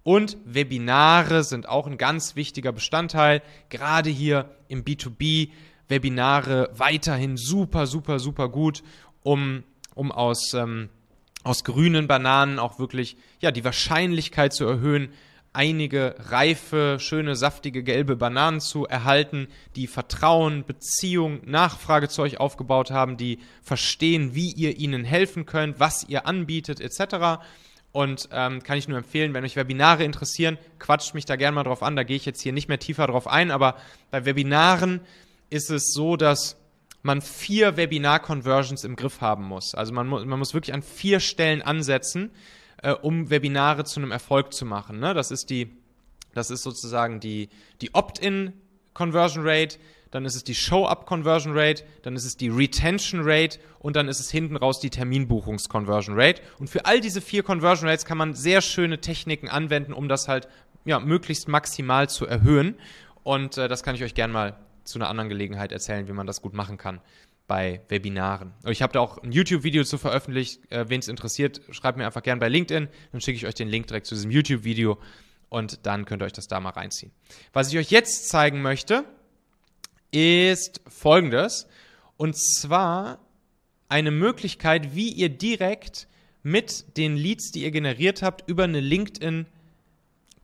Und 0.04 0.36
Webinare 0.44 1.44
sind 1.44 1.68
auch 1.68 1.86
ein 1.86 1.96
ganz 1.96 2.34
wichtiger 2.34 2.72
Bestandteil, 2.72 3.40
gerade 3.70 4.10
hier 4.10 4.50
im 4.68 4.84
B2B 4.84 5.50
Webinare 5.88 6.70
weiterhin 6.74 7.36
super, 7.36 7.86
super, 7.86 8.18
super 8.18 8.48
gut, 8.48 8.82
um, 9.22 9.62
um 9.94 10.10
aus, 10.10 10.54
ähm, 10.54 10.88
aus 11.42 11.64
grünen 11.64 12.06
Bananen 12.06 12.58
auch 12.58 12.78
wirklich 12.78 13.16
ja, 13.40 13.50
die 13.50 13.64
Wahrscheinlichkeit 13.64 14.52
zu 14.52 14.64
erhöhen, 14.64 15.12
einige 15.52 16.14
reife, 16.18 16.96
schöne, 16.98 17.36
saftige, 17.36 17.82
gelbe 17.82 18.16
Bananen 18.16 18.60
zu 18.60 18.86
erhalten, 18.86 19.48
die 19.76 19.86
Vertrauen, 19.86 20.64
Beziehung, 20.64 21.40
Nachfrage 21.44 22.08
zu 22.08 22.22
euch 22.22 22.40
aufgebaut 22.40 22.90
haben, 22.90 23.16
die 23.16 23.38
verstehen, 23.62 24.34
wie 24.34 24.52
ihr 24.52 24.78
ihnen 24.78 25.04
helfen 25.04 25.44
könnt, 25.44 25.78
was 25.78 26.04
ihr 26.08 26.26
anbietet, 26.26 26.80
etc. 26.80 27.42
Und 27.92 28.30
ähm, 28.32 28.62
kann 28.62 28.78
ich 28.78 28.88
nur 28.88 28.96
empfehlen, 28.96 29.34
wenn 29.34 29.44
euch 29.44 29.56
Webinare 29.56 30.04
interessieren, 30.04 30.56
quatscht 30.78 31.14
mich 31.14 31.26
da 31.26 31.36
gerne 31.36 31.54
mal 31.54 31.64
drauf 31.64 31.82
an. 31.82 31.96
Da 31.96 32.04
gehe 32.04 32.16
ich 32.16 32.24
jetzt 32.24 32.40
hier 32.40 32.52
nicht 32.52 32.68
mehr 32.68 32.78
tiefer 32.78 33.06
drauf 33.06 33.26
ein, 33.26 33.50
aber 33.50 33.76
bei 34.10 34.24
Webinaren 34.24 35.00
ist 35.50 35.70
es 35.70 35.92
so, 35.92 36.16
dass 36.16 36.56
man 37.02 37.20
vier 37.20 37.76
Webinar-Conversions 37.76 38.84
im 38.84 38.96
Griff 38.96 39.20
haben 39.20 39.44
muss. 39.44 39.74
Also 39.74 39.92
man, 39.92 40.06
mu 40.06 40.24
man 40.24 40.38
muss 40.38 40.54
wirklich 40.54 40.74
an 40.74 40.82
vier 40.82 41.20
Stellen 41.20 41.62
ansetzen, 41.62 42.30
äh, 42.82 42.92
um 42.92 43.30
Webinare 43.30 43.84
zu 43.84 44.00
einem 44.00 44.12
Erfolg 44.12 44.52
zu 44.52 44.64
machen. 44.64 45.00
Ne? 45.00 45.12
Das 45.14 45.30
ist 45.30 45.50
die, 45.50 45.76
das 46.34 46.50
ist 46.50 46.62
sozusagen 46.62 47.20
die, 47.20 47.48
die 47.80 47.94
Opt-in-Conversion 47.94 49.46
Rate, 49.46 49.78
dann 50.12 50.26
ist 50.26 50.36
es 50.36 50.44
die 50.44 50.54
Show-up-Conversion 50.54 51.56
Rate, 51.56 51.84
dann 52.02 52.14
ist 52.14 52.26
es 52.26 52.36
die 52.36 52.50
Retention 52.50 53.22
Rate 53.24 53.58
und 53.78 53.96
dann 53.96 54.08
ist 54.08 54.20
es 54.20 54.30
hinten 54.30 54.56
raus 54.56 54.78
die 54.78 54.90
Terminbuchungs-Conversion 54.90 56.14
Rate. 56.18 56.42
Und 56.58 56.68
für 56.68 56.84
all 56.84 57.00
diese 57.00 57.22
vier 57.22 57.42
Conversion 57.42 57.88
Rates 57.88 58.04
kann 58.04 58.18
man 58.18 58.34
sehr 58.34 58.60
schöne 58.60 59.00
Techniken 59.00 59.48
anwenden, 59.48 59.94
um 59.94 60.08
das 60.08 60.28
halt 60.28 60.48
ja, 60.84 61.00
möglichst 61.00 61.48
maximal 61.48 62.10
zu 62.10 62.26
erhöhen. 62.26 62.76
Und 63.22 63.56
äh, 63.56 63.68
das 63.68 63.82
kann 63.82 63.94
ich 63.94 64.04
euch 64.04 64.14
gerne 64.14 64.32
mal 64.32 64.56
zu 64.84 64.98
einer 64.98 65.08
anderen 65.08 65.28
Gelegenheit 65.28 65.72
erzählen, 65.72 66.08
wie 66.08 66.12
man 66.12 66.26
das 66.26 66.42
gut 66.42 66.54
machen 66.54 66.78
kann. 66.78 67.00
bei 67.48 67.80
Webinaren. 67.88 68.52
Ich 68.66 68.82
habe 68.82 68.92
da 68.94 69.00
auch 69.00 69.18
ein 69.18 69.32
YouTube-Video 69.32 69.82
zu 69.84 69.98
veröffentlicht. 69.98 70.60
Äh, 70.70 70.88
Wen 70.88 71.00
es 71.00 71.08
interessiert, 71.08 71.60
schreibt 71.70 71.98
mir 71.98 72.06
einfach 72.06 72.22
gerne 72.22 72.38
bei 72.40 72.48
LinkedIn. 72.48 72.88
Dann 73.10 73.20
schicke 73.20 73.36
ich 73.36 73.46
euch 73.46 73.54
den 73.54 73.68
Link 73.68 73.88
direkt 73.88 74.06
zu 74.06 74.14
diesem 74.14 74.30
YouTube-Video 74.30 74.96
und 75.50 75.84
dann 75.84 76.06
könnt 76.06 76.22
ihr 76.22 76.26
euch 76.26 76.32
das 76.32 76.46
da 76.46 76.60
mal 76.60 76.70
reinziehen. 76.70 77.12
Was 77.52 77.70
ich 77.70 77.76
euch 77.78 77.90
jetzt 77.90 78.30
zeigen 78.30 78.62
möchte, 78.62 79.04
ist 80.12 80.80
folgendes. 80.86 81.66
Und 82.16 82.38
zwar 82.38 83.18
eine 83.88 84.12
Möglichkeit, 84.12 84.94
wie 84.94 85.10
ihr 85.10 85.28
direkt 85.28 86.06
mit 86.42 86.96
den 86.96 87.16
Leads, 87.16 87.50
die 87.50 87.64
ihr 87.64 87.70
generiert 87.70 88.22
habt, 88.22 88.48
über 88.48 88.64
eine 88.64 88.80
LinkedIn 88.80 89.44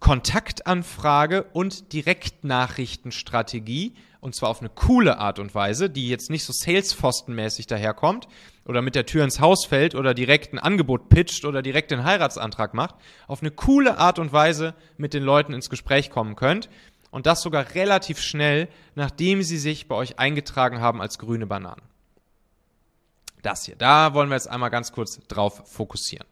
Kontaktanfrage 0.01 1.45
und 1.55 1.93
Direktnachrichtenstrategie 1.93 3.95
und 4.29 4.35
zwar 4.35 4.51
auf 4.51 4.61
eine 4.61 4.69
coole 4.69 5.19
Art 5.19 5.39
und 5.39 5.55
Weise, 5.55 5.89
die 5.89 6.09
jetzt 6.11 6.29
nicht 6.29 6.45
so 6.45 6.53
Salesforsten-mäßig 6.53 7.67
daherkommt 7.67 8.29
oder 8.67 8.83
mit 8.83 8.95
der 8.95 9.07
Tür 9.07 9.25
ins 9.25 9.41
Haus 9.41 9.65
fällt 9.65 9.95
oder 9.95 10.13
direkt 10.13 10.53
ein 10.53 10.59
Angebot 10.59 11.09
pitcht 11.09 11.47
oder 11.47 11.63
direkt 11.63 11.91
den 11.91 12.05
Heiratsantrag 12.05 12.75
macht, 12.75 12.97
auf 13.27 13.41
eine 13.41 13.51
coole 13.51 13.97
Art 13.97 14.19
und 14.19 14.31
Weise 14.31 14.75
mit 14.99 15.15
den 15.15 15.23
Leuten 15.23 15.55
ins 15.55 15.71
Gespräch 15.71 16.11
kommen 16.11 16.37
könnt 16.37 16.69
und 17.11 17.25
das 17.25 17.41
sogar 17.41 17.75
relativ 17.75 18.21
schnell, 18.21 18.69
nachdem 18.95 19.43
sie 19.43 19.57
sich 19.57 19.89
bei 19.89 19.95
euch 19.95 20.19
eingetragen 20.19 20.83
haben 20.83 21.01
als 21.01 21.19
grüne 21.19 21.47
Bananen. 21.47 21.83
Das 23.41 23.65
hier, 23.65 23.77
da 23.77 24.13
wollen 24.13 24.29
wir 24.29 24.35
jetzt 24.35 24.51
einmal 24.51 24.69
ganz 24.69 24.93
kurz 24.93 25.21
drauf 25.27 25.63
fokussieren. 25.65 26.27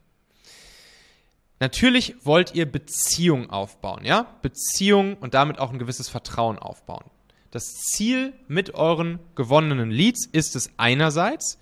Natürlich 1.60 2.14
wollt 2.26 2.54
ihr 2.54 2.70
Beziehung 2.70 3.48
aufbauen, 3.48 4.04
ja? 4.04 4.26
Beziehung 4.42 5.16
und 5.16 5.32
damit 5.32 5.58
auch 5.58 5.72
ein 5.72 5.78
gewisses 5.78 6.10
Vertrauen 6.10 6.58
aufbauen. 6.58 7.04
Das 7.56 7.72
Ziel 7.76 8.34
mit 8.48 8.74
euren 8.74 9.18
gewonnenen 9.34 9.90
Leads 9.90 10.26
ist 10.26 10.56
es 10.56 10.68
einerseits, 10.76 11.58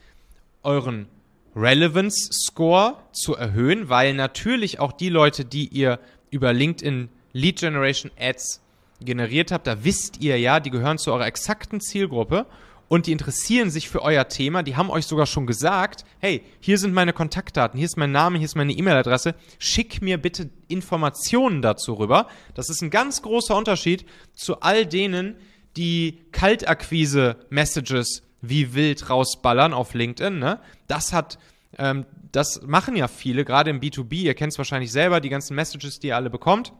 euren 0.64 1.06
Relevance 1.54 2.32
Score 2.32 2.96
zu 3.12 3.36
erhöhen, 3.36 3.88
weil 3.88 4.12
natürlich 4.12 4.80
auch 4.80 4.90
die 4.90 5.08
Leute, 5.08 5.44
die 5.44 5.68
ihr 5.68 6.00
über 6.30 6.52
LinkedIn 6.52 7.10
Lead 7.32 7.60
Generation 7.60 8.10
Ads 8.18 8.60
generiert 9.02 9.52
habt, 9.52 9.68
da 9.68 9.84
wisst 9.84 10.20
ihr 10.20 10.36
ja, 10.36 10.58
die 10.58 10.70
gehören 10.70 10.98
zu 10.98 11.12
eurer 11.12 11.28
exakten 11.28 11.80
Zielgruppe 11.80 12.46
und 12.88 13.06
die 13.06 13.12
interessieren 13.12 13.70
sich 13.70 13.88
für 13.88 14.02
euer 14.02 14.26
Thema, 14.26 14.64
die 14.64 14.74
haben 14.74 14.90
euch 14.90 15.06
sogar 15.06 15.26
schon 15.26 15.46
gesagt, 15.46 16.04
hey, 16.18 16.42
hier 16.58 16.78
sind 16.78 16.92
meine 16.92 17.12
Kontaktdaten, 17.12 17.78
hier 17.78 17.86
ist 17.86 17.96
mein 17.96 18.10
Name, 18.10 18.38
hier 18.38 18.46
ist 18.46 18.56
meine 18.56 18.72
E-Mail-Adresse, 18.72 19.36
schick 19.60 20.02
mir 20.02 20.18
bitte 20.18 20.50
Informationen 20.66 21.62
dazu 21.62 21.94
rüber. 21.94 22.26
Das 22.54 22.68
ist 22.68 22.82
ein 22.82 22.90
ganz 22.90 23.22
großer 23.22 23.56
Unterschied 23.56 24.04
zu 24.34 24.60
all 24.60 24.86
denen, 24.86 25.36
die 25.76 26.20
Kaltakquise-Messages 26.32 28.22
wie 28.40 28.74
wild 28.74 29.10
rausballern 29.10 29.72
auf 29.72 29.94
LinkedIn. 29.94 30.38
Ne? 30.38 30.60
Das 30.86 31.12
hat, 31.12 31.38
ähm, 31.78 32.04
das 32.32 32.62
machen 32.62 32.96
ja 32.96 33.08
viele, 33.08 33.44
gerade 33.44 33.70
im 33.70 33.80
B2B. 33.80 34.14
Ihr 34.22 34.34
kennt 34.34 34.52
es 34.52 34.58
wahrscheinlich 34.58 34.92
selber, 34.92 35.20
die 35.20 35.30
ganzen 35.30 35.54
Messages, 35.54 35.98
die 35.98 36.08
ihr 36.08 36.16
alle 36.16 36.30
bekommt. 36.30 36.72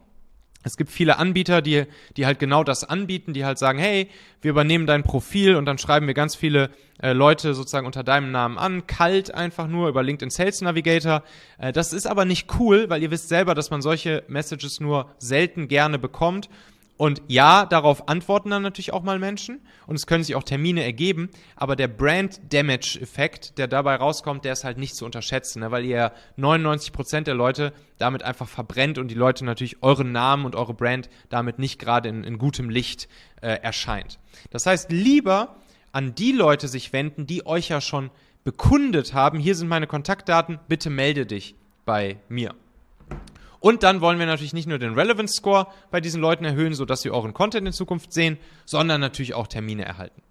Es 0.63 0.77
gibt 0.77 0.89
viele 0.89 1.19
Anbieter, 1.19 1.61
die, 1.61 1.85
die 2.17 2.25
halt 2.25 2.39
genau 2.39 2.63
das 2.63 2.83
anbieten, 2.83 3.33
die 3.33 3.45
halt 3.45 3.59
sagen, 3.59 3.77
hey, 3.77 4.09
wir 4.41 4.49
übernehmen 4.49 4.87
dein 4.87 5.03
Profil 5.03 5.55
und 5.55 5.65
dann 5.65 5.77
schreiben 5.77 6.07
wir 6.07 6.15
ganz 6.15 6.35
viele 6.35 6.71
äh, 6.99 7.13
Leute 7.13 7.53
sozusagen 7.53 7.85
unter 7.85 8.03
deinem 8.03 8.31
Namen 8.31 8.57
an, 8.57 8.87
kalt 8.87 9.31
einfach 9.31 9.67
nur 9.67 9.89
über 9.89 10.01
LinkedIn 10.01 10.31
Sales 10.31 10.61
Navigator. 10.61 11.21
Äh, 11.59 11.71
das 11.71 11.93
ist 11.93 12.07
aber 12.07 12.25
nicht 12.25 12.59
cool, 12.59 12.89
weil 12.89 13.03
ihr 13.03 13.11
wisst 13.11 13.29
selber, 13.29 13.53
dass 13.53 13.69
man 13.69 13.83
solche 13.83 14.23
Messages 14.27 14.79
nur 14.79 15.11
selten 15.19 15.67
gerne 15.67 15.99
bekommt 15.99 16.49
und 16.97 17.21
ja, 17.27 17.65
darauf 17.65 18.07
antworten 18.07 18.49
dann 18.49 18.61
natürlich 18.61 18.93
auch 18.93 19.03
mal 19.03 19.19
Menschen 19.19 19.59
und 19.85 19.95
es 19.95 20.07
können 20.07 20.23
sich 20.23 20.35
auch 20.35 20.43
Termine 20.43 20.83
ergeben, 20.83 21.29
aber 21.57 21.75
der 21.75 21.89
Brand 21.89 22.39
Damage 22.53 22.99
Effekt, 23.01 23.57
der 23.57 23.67
dabei 23.67 23.95
rauskommt, 23.95 24.45
der 24.45 24.53
ist 24.53 24.63
halt 24.63 24.77
nicht 24.77 24.95
zu 24.95 25.03
unterschätzen, 25.03 25.59
ne? 25.59 25.71
weil 25.71 25.83
ihr 25.83 26.13
99% 26.37 27.21
der 27.21 27.35
Leute 27.35 27.73
damit 27.97 28.23
einfach 28.23 28.47
verbrennt 28.47 28.97
und 28.97 29.09
die 29.09 29.15
Leute 29.15 29.43
natürlich 29.43 29.83
euren 29.83 30.13
Namen 30.13 30.45
und 30.45 30.55
eure 30.55 30.73
Brand 30.73 31.09
damit 31.27 31.59
nicht 31.59 31.79
gerade 31.79 32.07
in, 32.07 32.23
in 32.23 32.37
gutem 32.37 32.69
Licht 32.69 33.09
äh, 33.41 33.59
erscheint. 33.61 34.17
Das 34.51 34.65
heißt, 34.65 34.89
lieber 34.89 35.57
an 35.91 36.15
die 36.15 36.31
Leute 36.31 36.69
sich 36.69 36.93
wenden, 36.93 37.27
die 37.27 37.45
euch 37.45 37.69
ja 37.69 37.81
schon 37.81 38.09
bekundet 38.45 39.13
haben, 39.13 39.39
hier 39.39 39.55
sind 39.55 39.67
meine 39.67 39.87
Kontaktdaten, 39.87 40.59
bitte 40.69 40.89
melde 40.89 41.25
dich 41.25 41.55
bei 41.85 42.17
mir. 42.29 42.55
Und 43.65 43.81
dann 43.81 43.99
wollen 43.99 44.19
wir 44.19 44.27
natürlich 44.27 44.53
nicht 44.53 44.67
nur 44.67 44.77
den 44.77 44.93
Relevance 44.93 45.37
Score 45.37 45.65
bei 45.89 45.99
diesen 45.99 46.21
Leuten 46.21 46.45
erhöhen, 46.45 46.75
sodass 46.75 47.01
sie 47.01 47.09
euren 47.09 47.33
Content 47.33 47.65
in 47.65 47.73
Zukunft 47.73 48.13
sehen, 48.13 48.37
sondern 48.63 49.01
natürlich 49.01 49.33
auch 49.33 49.47
Termine 49.47 49.83
erhalten. 49.83 50.21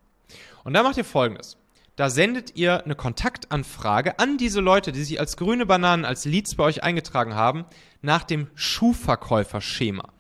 Und 0.63 0.75
da 0.75 0.85
macht 0.85 0.99
ihr 0.99 1.05
folgendes. 1.05 1.57
Da 1.97 2.11
sendet 2.11 2.55
ihr 2.55 2.85
eine 2.85 2.95
Kontaktanfrage 2.95 4.21
an 4.21 4.39
diese 4.39 4.61
Leute, 4.61 4.93
die 4.93 5.03
sich 5.03 5.19
als 5.19 5.37
grüne 5.37 5.67
Bananen, 5.67 6.05
als 6.05 6.25
Leads 6.25 6.55
bei 6.55 6.63
euch 6.63 6.85
eingetragen 6.85 7.35
haben, 7.35 7.65
nach 8.03 8.23
dem 8.23 8.47
Schuhverkäuferschema. 8.55 10.11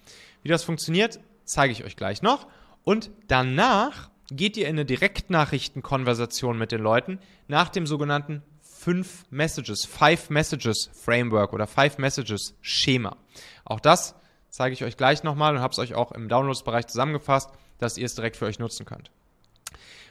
Wie 0.42 0.48
das 0.48 0.64
funktioniert, 0.64 1.20
zeige 1.44 1.72
ich 1.72 1.84
euch 1.84 1.94
gleich 1.94 2.20
noch. 2.20 2.48
Und 2.82 3.12
danach 3.28 4.10
geht 4.32 4.56
ihr 4.56 4.66
in 4.66 4.74
eine 4.74 4.86
Direktnachrichtenkonversation 4.86 6.58
mit 6.58 6.72
den 6.72 6.80
Leuten 6.80 7.20
nach 7.46 7.68
dem 7.68 7.86
sogenannten 7.86 8.42
fünf 8.84 9.24
Messages, 9.30 9.86
Five 9.86 10.28
Messages 10.28 10.90
Framework 10.92 11.54
oder 11.54 11.66
Five 11.66 11.96
Messages 11.96 12.54
Schema. 12.60 13.16
Auch 13.64 13.80
das 13.80 14.14
zeige 14.50 14.74
ich 14.74 14.84
euch 14.84 14.98
gleich 14.98 15.22
nochmal 15.22 15.56
und 15.56 15.62
habe 15.62 15.72
es 15.72 15.78
euch 15.78 15.94
auch 15.94 16.12
im 16.12 16.28
Downloads-Bereich 16.28 16.86
zusammengefasst, 16.86 17.50
dass 17.78 17.96
ihr 17.96 18.04
es 18.04 18.14
direkt 18.14 18.36
für 18.36 18.44
euch 18.44 18.58
nutzen 18.58 18.84
könnt. 18.84 19.10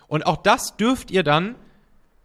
Und 0.08 0.26
auch 0.26 0.38
das 0.38 0.76
dürft 0.76 1.12
ihr 1.12 1.24
dann 1.24 1.56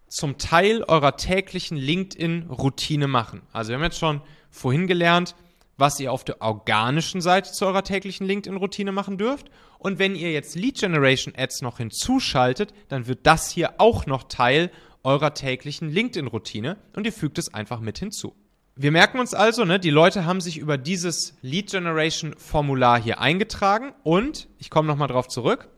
zum 0.09 0.39
Teil 0.39 0.83
eurer 0.85 1.17
täglichen 1.17 1.77
LinkedIn-Routine 1.77 3.09
machen. 3.09 3.43
Also 3.53 3.69
wir 3.69 3.77
haben 3.77 3.85
jetzt 3.85 3.99
schon 3.99 4.23
vorhin 4.51 4.87
gelernt, 4.87 5.35
was 5.77 6.01
ihr 6.01 6.13
auf 6.13 6.25
der 6.25 6.41
organischen 6.41 7.21
Seite 7.21 7.53
zu 7.53 7.67
eurer 7.67 7.85
täglichen 7.85 8.27
LinkedIn-Routine 8.27 8.91
machen 8.91 9.19
dürft. 9.19 9.51
Und 9.79 9.99
wenn 9.99 10.17
ihr 10.17 10.33
jetzt 10.33 10.57
Lead 10.57 10.81
Generation 10.81 11.35
Ads 11.37 11.61
noch 11.61 11.77
hinzuschaltet, 11.77 12.73
dann 12.89 13.07
wird 13.07 13.21
das 13.25 13.51
hier 13.51 13.75
auch 13.79 14.07
noch 14.07 14.25
Teil 14.25 14.71
eurer 15.03 15.35
täglichen 15.35 15.91
LinkedIn-Routine 15.91 16.77
und 16.95 17.05
ihr 17.07 17.13
fügt 17.13 17.39
es 17.39 17.53
einfach 17.53 17.81
mit 17.81 17.99
hinzu. 17.99 18.35
Wir 18.77 18.93
merken 18.93 19.19
uns 19.19 19.35
also, 19.35 19.65
ne, 19.65 19.81
die 19.81 19.91
Leute 19.91 20.25
haben 20.25 20.41
sich 20.41 20.59
über 20.59 20.79
dieses 20.79 21.35
Lead 21.43 21.71
Generation 21.71 22.35
Formular 22.39 23.01
hier 23.01 23.21
eingetragen 23.21 23.93
und 24.05 24.49
ich 24.59 24.71
komme 24.71 24.87
nochmal 24.87 25.09
drauf 25.09 25.27
zurück. 25.27 25.69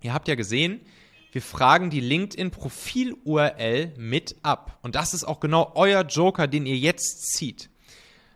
Ihr 0.00 0.14
habt 0.14 0.26
ja 0.26 0.36
gesehen, 0.36 0.80
wir 1.32 1.42
fragen 1.42 1.90
die 1.90 2.00
LinkedIn-Profil-URL 2.00 3.92
mit 3.98 4.36
ab. 4.42 4.78
Und 4.82 4.94
das 4.94 5.12
ist 5.14 5.24
auch 5.24 5.38
genau 5.38 5.72
euer 5.74 6.02
Joker, 6.02 6.48
den 6.48 6.66
ihr 6.66 6.76
jetzt 6.76 7.34
zieht. 7.34 7.70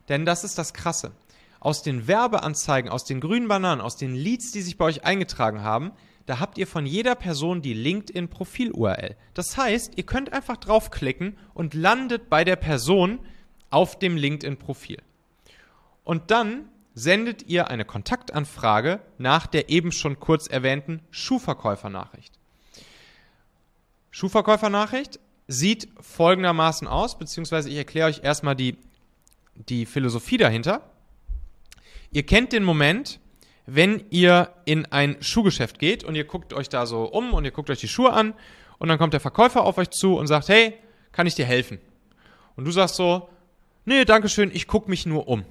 Denn 0.08 0.24
das 0.26 0.44
ist 0.44 0.58
das 0.58 0.74
Krasse. 0.74 1.12
Aus 1.58 1.82
den 1.82 2.06
Werbeanzeigen, 2.06 2.90
aus 2.90 3.04
den 3.04 3.20
grünen 3.20 3.48
Bananen, 3.48 3.80
aus 3.80 3.96
den 3.96 4.14
Leads, 4.14 4.52
die 4.52 4.60
sich 4.60 4.76
bei 4.76 4.84
euch 4.84 5.04
eingetragen 5.04 5.62
haben, 5.62 5.92
da 6.26 6.40
habt 6.40 6.56
ihr 6.56 6.66
von 6.66 6.86
jeder 6.86 7.14
Person 7.14 7.60
die 7.60 7.74
LinkedIn-Profil-URL. 7.74 9.16
Das 9.34 9.56
heißt, 9.56 9.92
ihr 9.96 10.04
könnt 10.04 10.32
einfach 10.32 10.56
draufklicken 10.56 11.36
und 11.52 11.74
landet 11.74 12.30
bei 12.30 12.44
der 12.44 12.56
Person 12.56 13.18
auf 13.70 13.98
dem 13.98 14.16
LinkedIn-Profil. 14.16 15.02
Und 16.04 16.30
dann 16.30 16.68
sendet 16.94 17.48
ihr 17.48 17.68
eine 17.68 17.84
Kontaktanfrage 17.84 19.00
nach 19.18 19.46
der 19.46 19.68
eben 19.68 19.92
schon 19.92 20.20
kurz 20.20 20.46
erwähnten 20.46 21.00
Schuhverkäufernachricht. 21.10 22.38
Schuhverkäufernachricht 24.10 25.18
sieht 25.48 25.88
folgendermaßen 26.00 26.86
aus, 26.86 27.18
beziehungsweise 27.18 27.68
ich 27.68 27.76
erkläre 27.76 28.08
euch 28.08 28.22
erstmal 28.22 28.54
die, 28.54 28.78
die 29.54 29.86
Philosophie 29.86 30.36
dahinter. 30.36 30.88
Ihr 32.12 32.24
kennt 32.24 32.52
den 32.52 32.62
Moment, 32.62 33.18
wenn 33.66 34.04
ihr 34.10 34.50
in 34.64 34.86
ein 34.86 35.16
Schuhgeschäft 35.20 35.78
geht 35.78 36.04
und 36.04 36.14
ihr 36.14 36.24
guckt 36.24 36.52
euch 36.52 36.68
da 36.68 36.86
so 36.86 37.04
um 37.04 37.32
und 37.32 37.44
ihr 37.44 37.50
guckt 37.50 37.70
euch 37.70 37.80
die 37.80 37.88
Schuhe 37.88 38.12
an 38.12 38.34
und 38.78 38.88
dann 38.88 38.98
kommt 38.98 39.12
der 39.12 39.20
Verkäufer 39.20 39.62
auf 39.62 39.78
euch 39.78 39.90
zu 39.90 40.16
und 40.16 40.26
sagt, 40.26 40.48
hey, 40.48 40.74
kann 41.12 41.26
ich 41.26 41.34
dir 41.34 41.46
helfen? 41.46 41.78
Und 42.56 42.66
du 42.66 42.70
sagst 42.70 42.96
so, 42.96 43.28
nee, 43.84 44.04
danke 44.04 44.28
schön, 44.28 44.50
ich 44.52 44.66
gucke 44.66 44.90
mich 44.90 45.06
nur 45.06 45.28
um. 45.28 45.44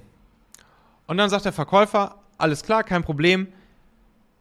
Und 1.06 1.16
dann 1.16 1.30
sagt 1.30 1.44
der 1.44 1.52
Verkäufer, 1.52 2.20
alles 2.38 2.62
klar, 2.62 2.84
kein 2.84 3.02
Problem. 3.02 3.48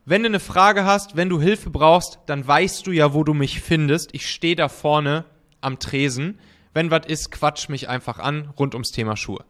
Wenn 0.05 0.23
du 0.23 0.27
eine 0.27 0.39
Frage 0.39 0.85
hast, 0.85 1.15
wenn 1.15 1.29
du 1.29 1.39
Hilfe 1.39 1.69
brauchst, 1.69 2.19
dann 2.25 2.45
weißt 2.45 2.85
du 2.85 2.91
ja, 2.91 3.13
wo 3.13 3.23
du 3.23 3.33
mich 3.33 3.61
findest. 3.61 4.13
Ich 4.13 4.29
stehe 4.29 4.55
da 4.55 4.67
vorne 4.69 5.25
am 5.61 5.79
Tresen. 5.79 6.39
Wenn 6.73 6.91
was 6.91 7.05
ist, 7.05 7.31
quatsch 7.31 7.69
mich 7.69 7.87
einfach 7.87 8.19
an 8.19 8.53
rund 8.59 8.75
ums 8.75 8.91
Thema 8.91 9.15
Schuhe. 9.15 9.45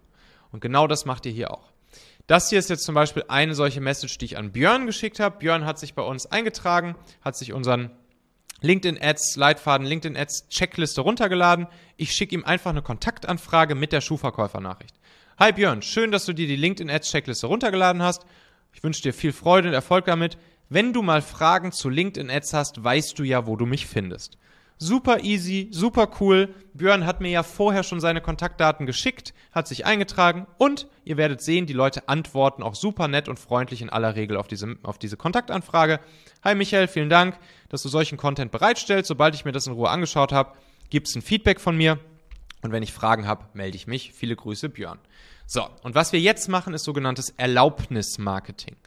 Und 0.51 0.61
genau 0.61 0.87
das 0.87 1.05
macht 1.05 1.25
ihr 1.25 1.31
hier 1.31 1.51
auch. 1.51 1.72
Das 2.27 2.49
hier 2.49 2.59
ist 2.59 2.69
jetzt 2.69 2.85
zum 2.85 2.95
Beispiel 2.95 3.25
eine 3.27 3.53
solche 3.53 3.81
Message, 3.81 4.17
die 4.17 4.25
ich 4.25 4.37
an 4.37 4.53
Björn 4.53 4.85
geschickt 4.85 5.19
habe. 5.19 5.39
Björn 5.39 5.65
hat 5.65 5.77
sich 5.77 5.93
bei 5.93 6.03
uns 6.03 6.25
eingetragen, 6.25 6.95
hat 7.21 7.35
sich 7.35 7.51
unseren 7.51 7.91
LinkedIn 8.61 8.97
Ads 9.01 9.35
Leitfaden, 9.35 9.85
LinkedIn 9.85 10.15
Ads 10.15 10.47
Checkliste 10.47 11.01
runtergeladen. 11.01 11.67
Ich 11.97 12.13
schicke 12.13 12.33
ihm 12.33 12.45
einfach 12.45 12.69
eine 12.69 12.81
Kontaktanfrage 12.81 13.75
mit 13.75 13.91
der 13.91 13.99
Schuhverkäufernachricht. 13.99 14.95
Hi 15.37 15.51
Björn, 15.51 15.81
schön, 15.81 16.11
dass 16.11 16.25
du 16.25 16.31
dir 16.31 16.47
die 16.47 16.55
LinkedIn 16.55 16.89
Ads 16.89 17.11
Checkliste 17.11 17.47
runtergeladen 17.47 18.01
hast. 18.01 18.25
Ich 18.71 18.83
wünsche 18.83 19.01
dir 19.01 19.13
viel 19.13 19.33
Freude 19.33 19.67
und 19.67 19.73
Erfolg 19.73 20.05
damit. 20.05 20.37
Wenn 20.69 20.93
du 20.93 21.01
mal 21.01 21.21
Fragen 21.21 21.73
zu 21.73 21.89
LinkedIn 21.89 22.31
Ads 22.31 22.53
hast, 22.53 22.83
weißt 22.83 23.19
du 23.19 23.23
ja, 23.23 23.45
wo 23.45 23.57
du 23.57 23.65
mich 23.65 23.85
findest. 23.85 24.37
Super 24.77 25.23
easy, 25.23 25.69
super 25.71 26.09
cool. 26.19 26.53
Björn 26.73 27.05
hat 27.05 27.21
mir 27.21 27.29
ja 27.29 27.43
vorher 27.43 27.83
schon 27.83 27.99
seine 27.99 28.21
Kontaktdaten 28.21 28.85
geschickt, 28.85 29.33
hat 29.51 29.67
sich 29.67 29.85
eingetragen 29.85 30.47
und 30.57 30.87
ihr 31.05 31.17
werdet 31.17 31.41
sehen, 31.41 31.67
die 31.67 31.73
Leute 31.73 32.09
antworten 32.09 32.63
auch 32.63 32.75
super 32.75 33.07
nett 33.07 33.29
und 33.29 33.39
freundlich 33.39 33.81
in 33.81 33.89
aller 33.89 34.15
Regel 34.15 34.35
auf 34.37 34.47
diese, 34.47 34.75
auf 34.83 34.97
diese 34.97 35.15
Kontaktanfrage. 35.15 35.99
Hi 36.43 36.55
Michael, 36.55 36.87
vielen 36.87 37.09
Dank, 37.09 37.37
dass 37.69 37.83
du 37.83 37.89
solchen 37.89 38.17
Content 38.17 38.51
bereitstellst. 38.51 39.07
Sobald 39.07 39.35
ich 39.35 39.45
mir 39.45 39.51
das 39.51 39.67
in 39.67 39.73
Ruhe 39.73 39.89
angeschaut 39.89 40.31
habe, 40.31 40.53
gibt 40.89 41.07
es 41.07 41.15
ein 41.15 41.21
Feedback 41.21 41.61
von 41.61 41.77
mir. 41.77 41.99
Und 42.61 42.71
wenn 42.71 42.83
ich 42.83 42.93
Fragen 42.93 43.27
habe, 43.27 43.45
melde 43.53 43.75
ich 43.75 43.87
mich. 43.87 44.13
Viele 44.13 44.35
Grüße, 44.35 44.69
Björn. 44.69 44.99
So, 45.45 45.67
und 45.83 45.95
was 45.95 46.13
wir 46.13 46.19
jetzt 46.19 46.47
machen, 46.47 46.73
ist 46.73 46.83
sogenanntes 46.83 47.31
Erlaubnismarketing. 47.31 48.77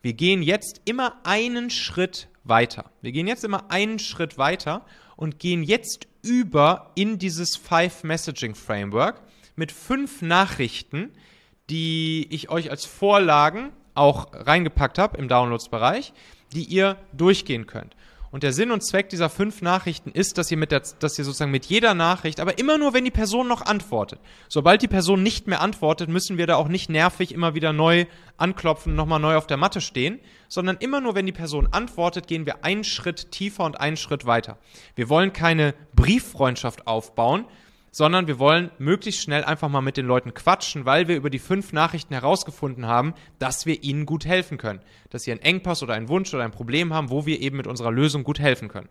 Wir 0.00 0.12
gehen 0.12 0.42
jetzt 0.42 0.80
immer 0.84 1.16
einen 1.24 1.70
Schritt 1.70 2.28
weiter. 2.44 2.90
Wir 3.02 3.12
gehen 3.12 3.26
jetzt 3.26 3.44
immer 3.44 3.70
einen 3.70 3.98
Schritt 3.98 4.38
weiter 4.38 4.84
und 5.16 5.38
gehen 5.38 5.62
jetzt 5.62 6.06
über 6.22 6.90
in 6.94 7.18
dieses 7.18 7.56
Five 7.56 8.04
Messaging 8.04 8.54
Framework 8.54 9.20
mit 9.56 9.72
fünf 9.72 10.22
Nachrichten, 10.22 11.12
die 11.70 12.26
ich 12.30 12.50
euch 12.50 12.70
als 12.70 12.84
Vorlagen 12.84 13.72
auch 13.94 14.28
reingepackt 14.32 14.98
habe 14.98 15.18
im 15.18 15.28
Downloads-Bereich, 15.28 16.12
die 16.52 16.64
ihr 16.64 16.96
durchgehen 17.12 17.66
könnt. 17.66 17.94
Und 18.34 18.42
der 18.42 18.52
Sinn 18.52 18.72
und 18.72 18.80
Zweck 18.80 19.10
dieser 19.10 19.30
fünf 19.30 19.62
Nachrichten 19.62 20.10
ist, 20.10 20.38
dass 20.38 20.50
ihr 20.50 20.56
mit 20.56 20.72
der, 20.72 20.82
dass 20.98 21.16
ihr 21.16 21.24
sozusagen 21.24 21.52
mit 21.52 21.66
jeder 21.66 21.94
Nachricht, 21.94 22.40
aber 22.40 22.58
immer 22.58 22.78
nur, 22.78 22.92
wenn 22.92 23.04
die 23.04 23.12
Person 23.12 23.46
noch 23.46 23.62
antwortet. 23.62 24.18
Sobald 24.48 24.82
die 24.82 24.88
Person 24.88 25.22
nicht 25.22 25.46
mehr 25.46 25.60
antwortet, 25.60 26.08
müssen 26.08 26.36
wir 26.36 26.48
da 26.48 26.56
auch 26.56 26.66
nicht 26.66 26.90
nervig 26.90 27.32
immer 27.32 27.54
wieder 27.54 27.72
neu 27.72 28.06
anklopfen, 28.36 28.96
nochmal 28.96 29.20
neu 29.20 29.36
auf 29.36 29.46
der 29.46 29.56
Matte 29.56 29.80
stehen, 29.80 30.18
sondern 30.48 30.78
immer 30.78 31.00
nur, 31.00 31.14
wenn 31.14 31.26
die 31.26 31.32
Person 31.32 31.68
antwortet, 31.70 32.26
gehen 32.26 32.44
wir 32.44 32.64
einen 32.64 32.82
Schritt 32.82 33.30
tiefer 33.30 33.62
und 33.62 33.78
einen 33.78 33.96
Schritt 33.96 34.26
weiter. 34.26 34.58
Wir 34.96 35.08
wollen 35.08 35.32
keine 35.32 35.72
Brieffreundschaft 35.94 36.88
aufbauen, 36.88 37.44
sondern 37.94 38.26
wir 38.26 38.40
wollen 38.40 38.72
möglichst 38.78 39.22
schnell 39.22 39.44
einfach 39.44 39.68
mal 39.68 39.80
mit 39.80 39.96
den 39.96 40.06
Leuten 40.06 40.34
quatschen, 40.34 40.84
weil 40.84 41.06
wir 41.06 41.14
über 41.14 41.30
die 41.30 41.38
fünf 41.38 41.72
Nachrichten 41.72 42.12
herausgefunden 42.12 42.86
haben, 42.86 43.14
dass 43.38 43.66
wir 43.66 43.84
ihnen 43.84 44.04
gut 44.04 44.26
helfen 44.26 44.58
können. 44.58 44.80
Dass 45.10 45.22
sie 45.22 45.30
einen 45.30 45.42
Engpass 45.42 45.80
oder 45.80 45.94
einen 45.94 46.08
Wunsch 46.08 46.34
oder 46.34 46.42
ein 46.42 46.50
Problem 46.50 46.92
haben, 46.92 47.08
wo 47.08 47.24
wir 47.24 47.40
eben 47.40 47.56
mit 47.56 47.68
unserer 47.68 47.92
Lösung 47.92 48.24
gut 48.24 48.40
helfen 48.40 48.66
können. 48.66 48.88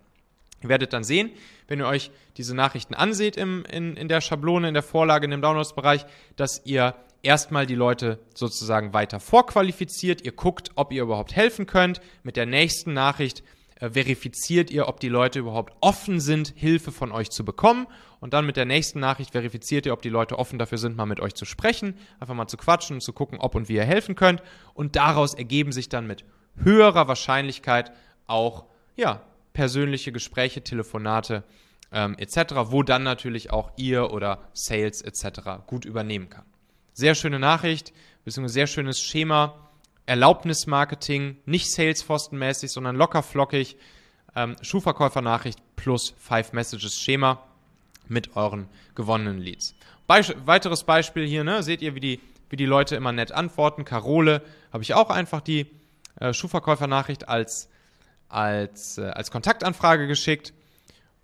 Ihr 0.62 0.70
werdet 0.70 0.94
dann 0.94 1.04
sehen, 1.04 1.32
wenn 1.68 1.80
ihr 1.80 1.86
euch 1.86 2.12
diese 2.38 2.56
Nachrichten 2.56 2.94
anseht 2.94 3.36
im, 3.36 3.66
in, 3.66 3.98
in 3.98 4.08
der 4.08 4.22
Schablone, 4.22 4.70
in 4.70 4.74
der 4.74 4.84
Vorlage, 4.84 5.26
in 5.26 5.32
dem 5.32 5.42
Downloads-Bereich, 5.42 6.06
dass 6.38 6.62
ihr 6.64 6.96
erstmal 7.24 7.66
die 7.66 7.76
Leute 7.76 8.20
sozusagen 8.34 8.94
weiter 8.94 9.20
vorqualifiziert. 9.20 10.24
Ihr 10.24 10.32
guckt, 10.32 10.72
ob 10.76 10.94
ihr 10.94 11.04
überhaupt 11.04 11.36
helfen 11.36 11.66
könnt. 11.66 12.00
Mit 12.24 12.38
der 12.38 12.46
nächsten 12.46 12.94
Nachricht 12.94 13.44
verifiziert 13.92 14.72
ihr, 14.72 14.88
ob 14.88 15.00
die 15.00 15.10
Leute 15.10 15.40
überhaupt 15.40 15.74
offen 15.82 16.20
sind, 16.20 16.54
Hilfe 16.56 16.92
von 16.92 17.12
euch 17.12 17.30
zu 17.30 17.44
bekommen. 17.44 17.88
Und 18.20 18.34
dann 18.34 18.46
mit 18.46 18.56
der 18.56 18.66
nächsten 18.66 19.00
Nachricht 19.00 19.32
verifiziert 19.32 19.86
ihr, 19.86 19.94
ob 19.94 20.02
die 20.02 20.10
Leute 20.10 20.40
offen 20.40 20.60
dafür 20.60 20.78
sind, 20.78 20.96
mal 20.96 21.06
mit 21.06 21.20
euch 21.20 21.34
zu 21.36 21.46
sprechen, 21.46 21.98
einfach 22.20 22.36
mal 22.36 22.48
zu 22.48 22.58
quatschen 22.58 22.98
und 22.98 23.02
zu 23.02 23.14
gucken, 23.14 23.40
ob 23.40 23.56
und 23.56 23.70
wie 23.70 23.76
ihr 23.76 23.86
helfen 23.86 24.16
könnt. 24.16 24.42
Und 24.74 24.96
daraus 24.96 25.34
ergeben 25.34 25.72
sich 25.72 25.90
dann 25.90 26.08
mit 26.08 26.24
höherer 26.56 27.08
Wahrscheinlichkeit 27.08 27.92
auch 28.28 28.66
ja, 28.96 29.22
persönliche 29.54 30.12
Gespräche, 30.12 30.64
Telefonate 30.64 31.44
ähm, 31.92 32.16
etc., 32.18 32.54
wo 32.66 32.84
dann 32.84 33.04
natürlich 33.04 33.52
auch 33.52 33.72
ihr 33.78 34.12
oder 34.12 34.50
Sales 34.54 35.02
etc. 35.02 35.66
gut 35.68 35.86
übernehmen 35.86 36.30
kann. 36.30 36.46
Sehr 36.94 37.16
schöne 37.16 37.40
Nachricht, 37.40 37.94
beziehungsweise 38.24 38.54
sehr 38.54 38.68
schönes 38.68 39.02
Schema 39.02 39.72
Erlaubnismarketing, 40.06 41.38
nicht 41.46 41.68
Salesforce-mäßig, 41.68 42.70
sondern 42.70 42.96
locker 42.96 43.24
flockig. 43.24 43.78
Ähm, 44.36 44.56
Schuhverkäufer-Nachricht 44.62 45.60
plus 45.76 46.14
Five 46.18 46.54
Messages 46.54 47.00
Schema 47.00 47.44
mit 48.08 48.36
euren 48.36 48.68
gewonnenen 48.96 49.40
Leads. 49.40 49.76
Beisch 50.08 50.34
weiteres 50.46 50.84
Beispiel 50.84 51.26
hier, 51.26 51.44
ne, 51.44 51.64
seht 51.64 51.82
ihr, 51.82 51.96
wie 51.96 52.00
die, 52.00 52.20
wie 52.50 52.56
die 52.56 52.66
Leute 52.66 52.96
immer 52.96 53.12
nett 53.12 53.32
antworten. 53.32 53.86
Carole 53.86 54.42
habe 54.72 54.84
ich 54.84 54.94
auch 54.94 55.10
einfach 55.10 55.42
die 55.42 55.68
äh, 56.20 56.34
Schuhverkäufer-Nachricht 56.34 57.30
als, 57.30 57.70
als, 58.28 58.98
äh, 58.98 59.04
als 59.04 59.32
Kontaktanfrage 59.32 60.08
geschickt. 60.08 60.54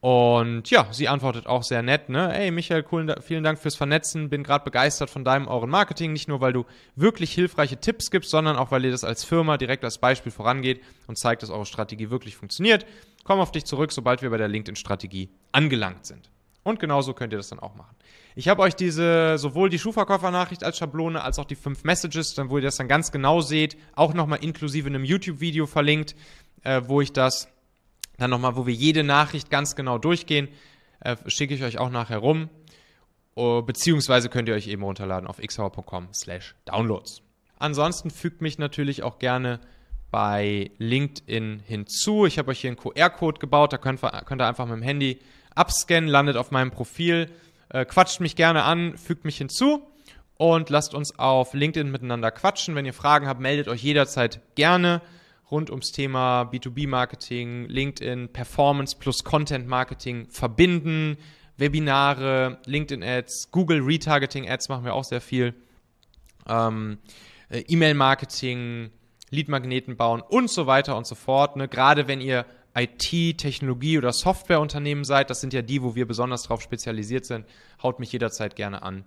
Und 0.01 0.69
ja, 0.69 0.87
sie 0.91 1.09
antwortet 1.09 1.45
auch 1.45 1.63
sehr 1.63 1.81
nett, 1.81 2.07
ne? 2.07 2.33
Ey, 2.33 2.51
Michael, 2.51 2.85
cool, 2.91 3.13
vielen 3.21 3.43
Dank 3.43 3.59
fürs 3.59 3.75
Vernetzen. 3.75 4.29
Bin 4.29 4.43
gerade 4.43 4.63
begeistert 4.63 5.09
von 5.09 5.25
deinem, 5.25 5.47
euren 5.49 5.69
Marketing. 5.69 6.13
Nicht 6.13 6.29
nur, 6.29 6.39
weil 6.39 6.53
du 6.53 6.65
wirklich 6.95 7.33
hilfreiche 7.33 7.77
Tipps 7.77 8.09
gibst, 8.09 8.29
sondern 8.29 8.55
auch, 8.55 8.71
weil 8.71 8.85
ihr 8.85 8.91
das 8.91 9.03
als 9.03 9.25
Firma 9.25 9.57
direkt 9.57 9.83
als 9.83 9.97
Beispiel 9.97 10.31
vorangeht 10.31 10.81
und 11.07 11.17
zeigt, 11.17 11.43
dass 11.43 11.49
eure 11.49 11.65
Strategie 11.65 12.09
wirklich 12.09 12.37
funktioniert. 12.37 12.85
Komm 13.25 13.41
auf 13.41 13.51
dich 13.51 13.65
zurück, 13.65 13.91
sobald 13.91 14.21
wir 14.21 14.29
bei 14.29 14.37
der 14.37 14.47
LinkedIn-Strategie 14.47 15.29
angelangt 15.51 16.05
sind. 16.05 16.31
Und 16.63 16.79
genauso 16.79 17.13
könnt 17.13 17.33
ihr 17.33 17.37
das 17.37 17.49
dann 17.49 17.59
auch 17.59 17.75
machen. 17.75 17.95
Ich 18.35 18.47
habe 18.47 18.61
euch 18.61 18.75
diese, 18.75 19.37
sowohl 19.37 19.69
die 19.69 19.79
Schuhverkäufer-Nachricht 19.79 20.63
als 20.63 20.77
Schablone, 20.77 21.21
als 21.21 21.39
auch 21.39 21.45
die 21.45 21.55
fünf 21.55 21.83
Messages, 21.83 22.35
dann, 22.35 22.49
wo 22.49 22.57
ihr 22.57 22.63
das 22.63 22.77
dann 22.77 22.87
ganz 22.87 23.11
genau 23.11 23.41
seht, 23.41 23.75
auch 23.95 24.13
nochmal 24.13 24.39
inklusive 24.41 24.87
einem 24.87 25.03
YouTube-Video 25.03 25.65
verlinkt, 25.65 26.15
äh, 26.63 26.81
wo 26.85 27.01
ich 27.01 27.11
das 27.11 27.49
dann 28.19 28.29
nochmal, 28.29 28.55
wo 28.55 28.65
wir 28.65 28.73
jede 28.73 29.03
Nachricht 29.03 29.49
ganz 29.49 29.75
genau 29.75 29.97
durchgehen, 29.97 30.49
äh, 30.99 31.15
schicke 31.27 31.53
ich 31.53 31.63
euch 31.63 31.77
auch 31.77 31.89
nachher 31.89 32.17
rum. 32.17 32.49
Uh, 33.35 33.61
beziehungsweise 33.61 34.27
könnt 34.27 34.49
ihr 34.49 34.55
euch 34.55 34.67
eben 34.67 34.83
runterladen 34.83 35.25
auf 35.25 35.37
xhauer.com 35.37 36.09
slash 36.13 36.55
downloads. 36.65 37.21
Ansonsten 37.57 38.09
fügt 38.09 38.41
mich 38.41 38.57
natürlich 38.57 39.01
auch 39.01 39.17
gerne 39.17 39.61
bei 40.11 40.71
LinkedIn 40.77 41.61
hinzu. 41.65 42.25
Ich 42.25 42.37
habe 42.37 42.51
euch 42.51 42.59
hier 42.59 42.69
einen 42.69 42.77
QR-Code 42.77 43.39
gebaut, 43.39 43.71
da 43.71 43.77
könnt, 43.77 44.01
könnt, 44.25 44.41
ihr 44.41 44.47
einfach 44.47 44.65
mit 44.65 44.75
dem 44.75 44.81
Handy 44.81 45.19
abscannen, 45.55 46.09
landet 46.09 46.35
auf 46.35 46.51
meinem 46.51 46.71
Profil, 46.71 47.29
äh, 47.69 47.85
quatscht 47.85 48.19
mich 48.19 48.35
gerne 48.35 48.63
an, 48.63 48.97
fügt 48.97 49.23
mich 49.23 49.37
hinzu 49.37 49.87
und 50.35 50.69
lasst 50.69 50.93
uns 50.93 51.17
auf 51.17 51.53
LinkedIn 51.53 51.91
miteinander 51.91 52.31
quatschen. 52.31 52.75
Wenn 52.75 52.85
ihr 52.85 52.93
Fragen 52.93 53.27
habt, 53.27 53.39
meldet 53.39 53.67
euch 53.67 53.83
jederzeit 53.83 54.41
gerne 54.55 55.01
rund 55.51 55.69
ums 55.69 55.91
Thema 55.91 56.43
B2B-Marketing, 56.43 57.65
LinkedIn, 57.67 58.29
Performance 58.29 58.95
plus 58.97 59.23
Content-Marketing 59.23 60.27
verbinden, 60.29 61.17
Webinare, 61.57 62.59
LinkedIn-Ads, 62.65 63.51
Google 63.51 63.81
Retargeting-Ads 63.81 64.69
machen 64.69 64.85
wir 64.85 64.93
auch 64.93 65.03
sehr 65.03 65.21
viel, 65.21 65.53
ähm, 66.47 66.99
äh, 67.49 67.59
E-Mail-Marketing, 67.67 68.91
Lead-Magneten 69.31 69.97
bauen 69.97 70.21
und 70.21 70.49
so 70.49 70.67
weiter 70.67 70.95
und 70.97 71.05
so 71.05 71.15
fort. 71.15 71.55
Ne? 71.55 71.67
Gerade 71.67 72.07
wenn 72.07 72.21
ihr 72.21 72.45
IT, 72.75 73.37
Technologie 73.37 73.97
oder 73.97 74.13
Softwareunternehmen 74.13 75.03
seid, 75.03 75.29
das 75.29 75.41
sind 75.41 75.53
ja 75.53 75.61
die, 75.61 75.81
wo 75.83 75.95
wir 75.95 76.07
besonders 76.07 76.43
darauf 76.43 76.61
spezialisiert 76.61 77.25
sind, 77.25 77.45
haut 77.83 77.99
mich 77.99 78.11
jederzeit 78.11 78.55
gerne 78.55 78.81
an 78.81 79.05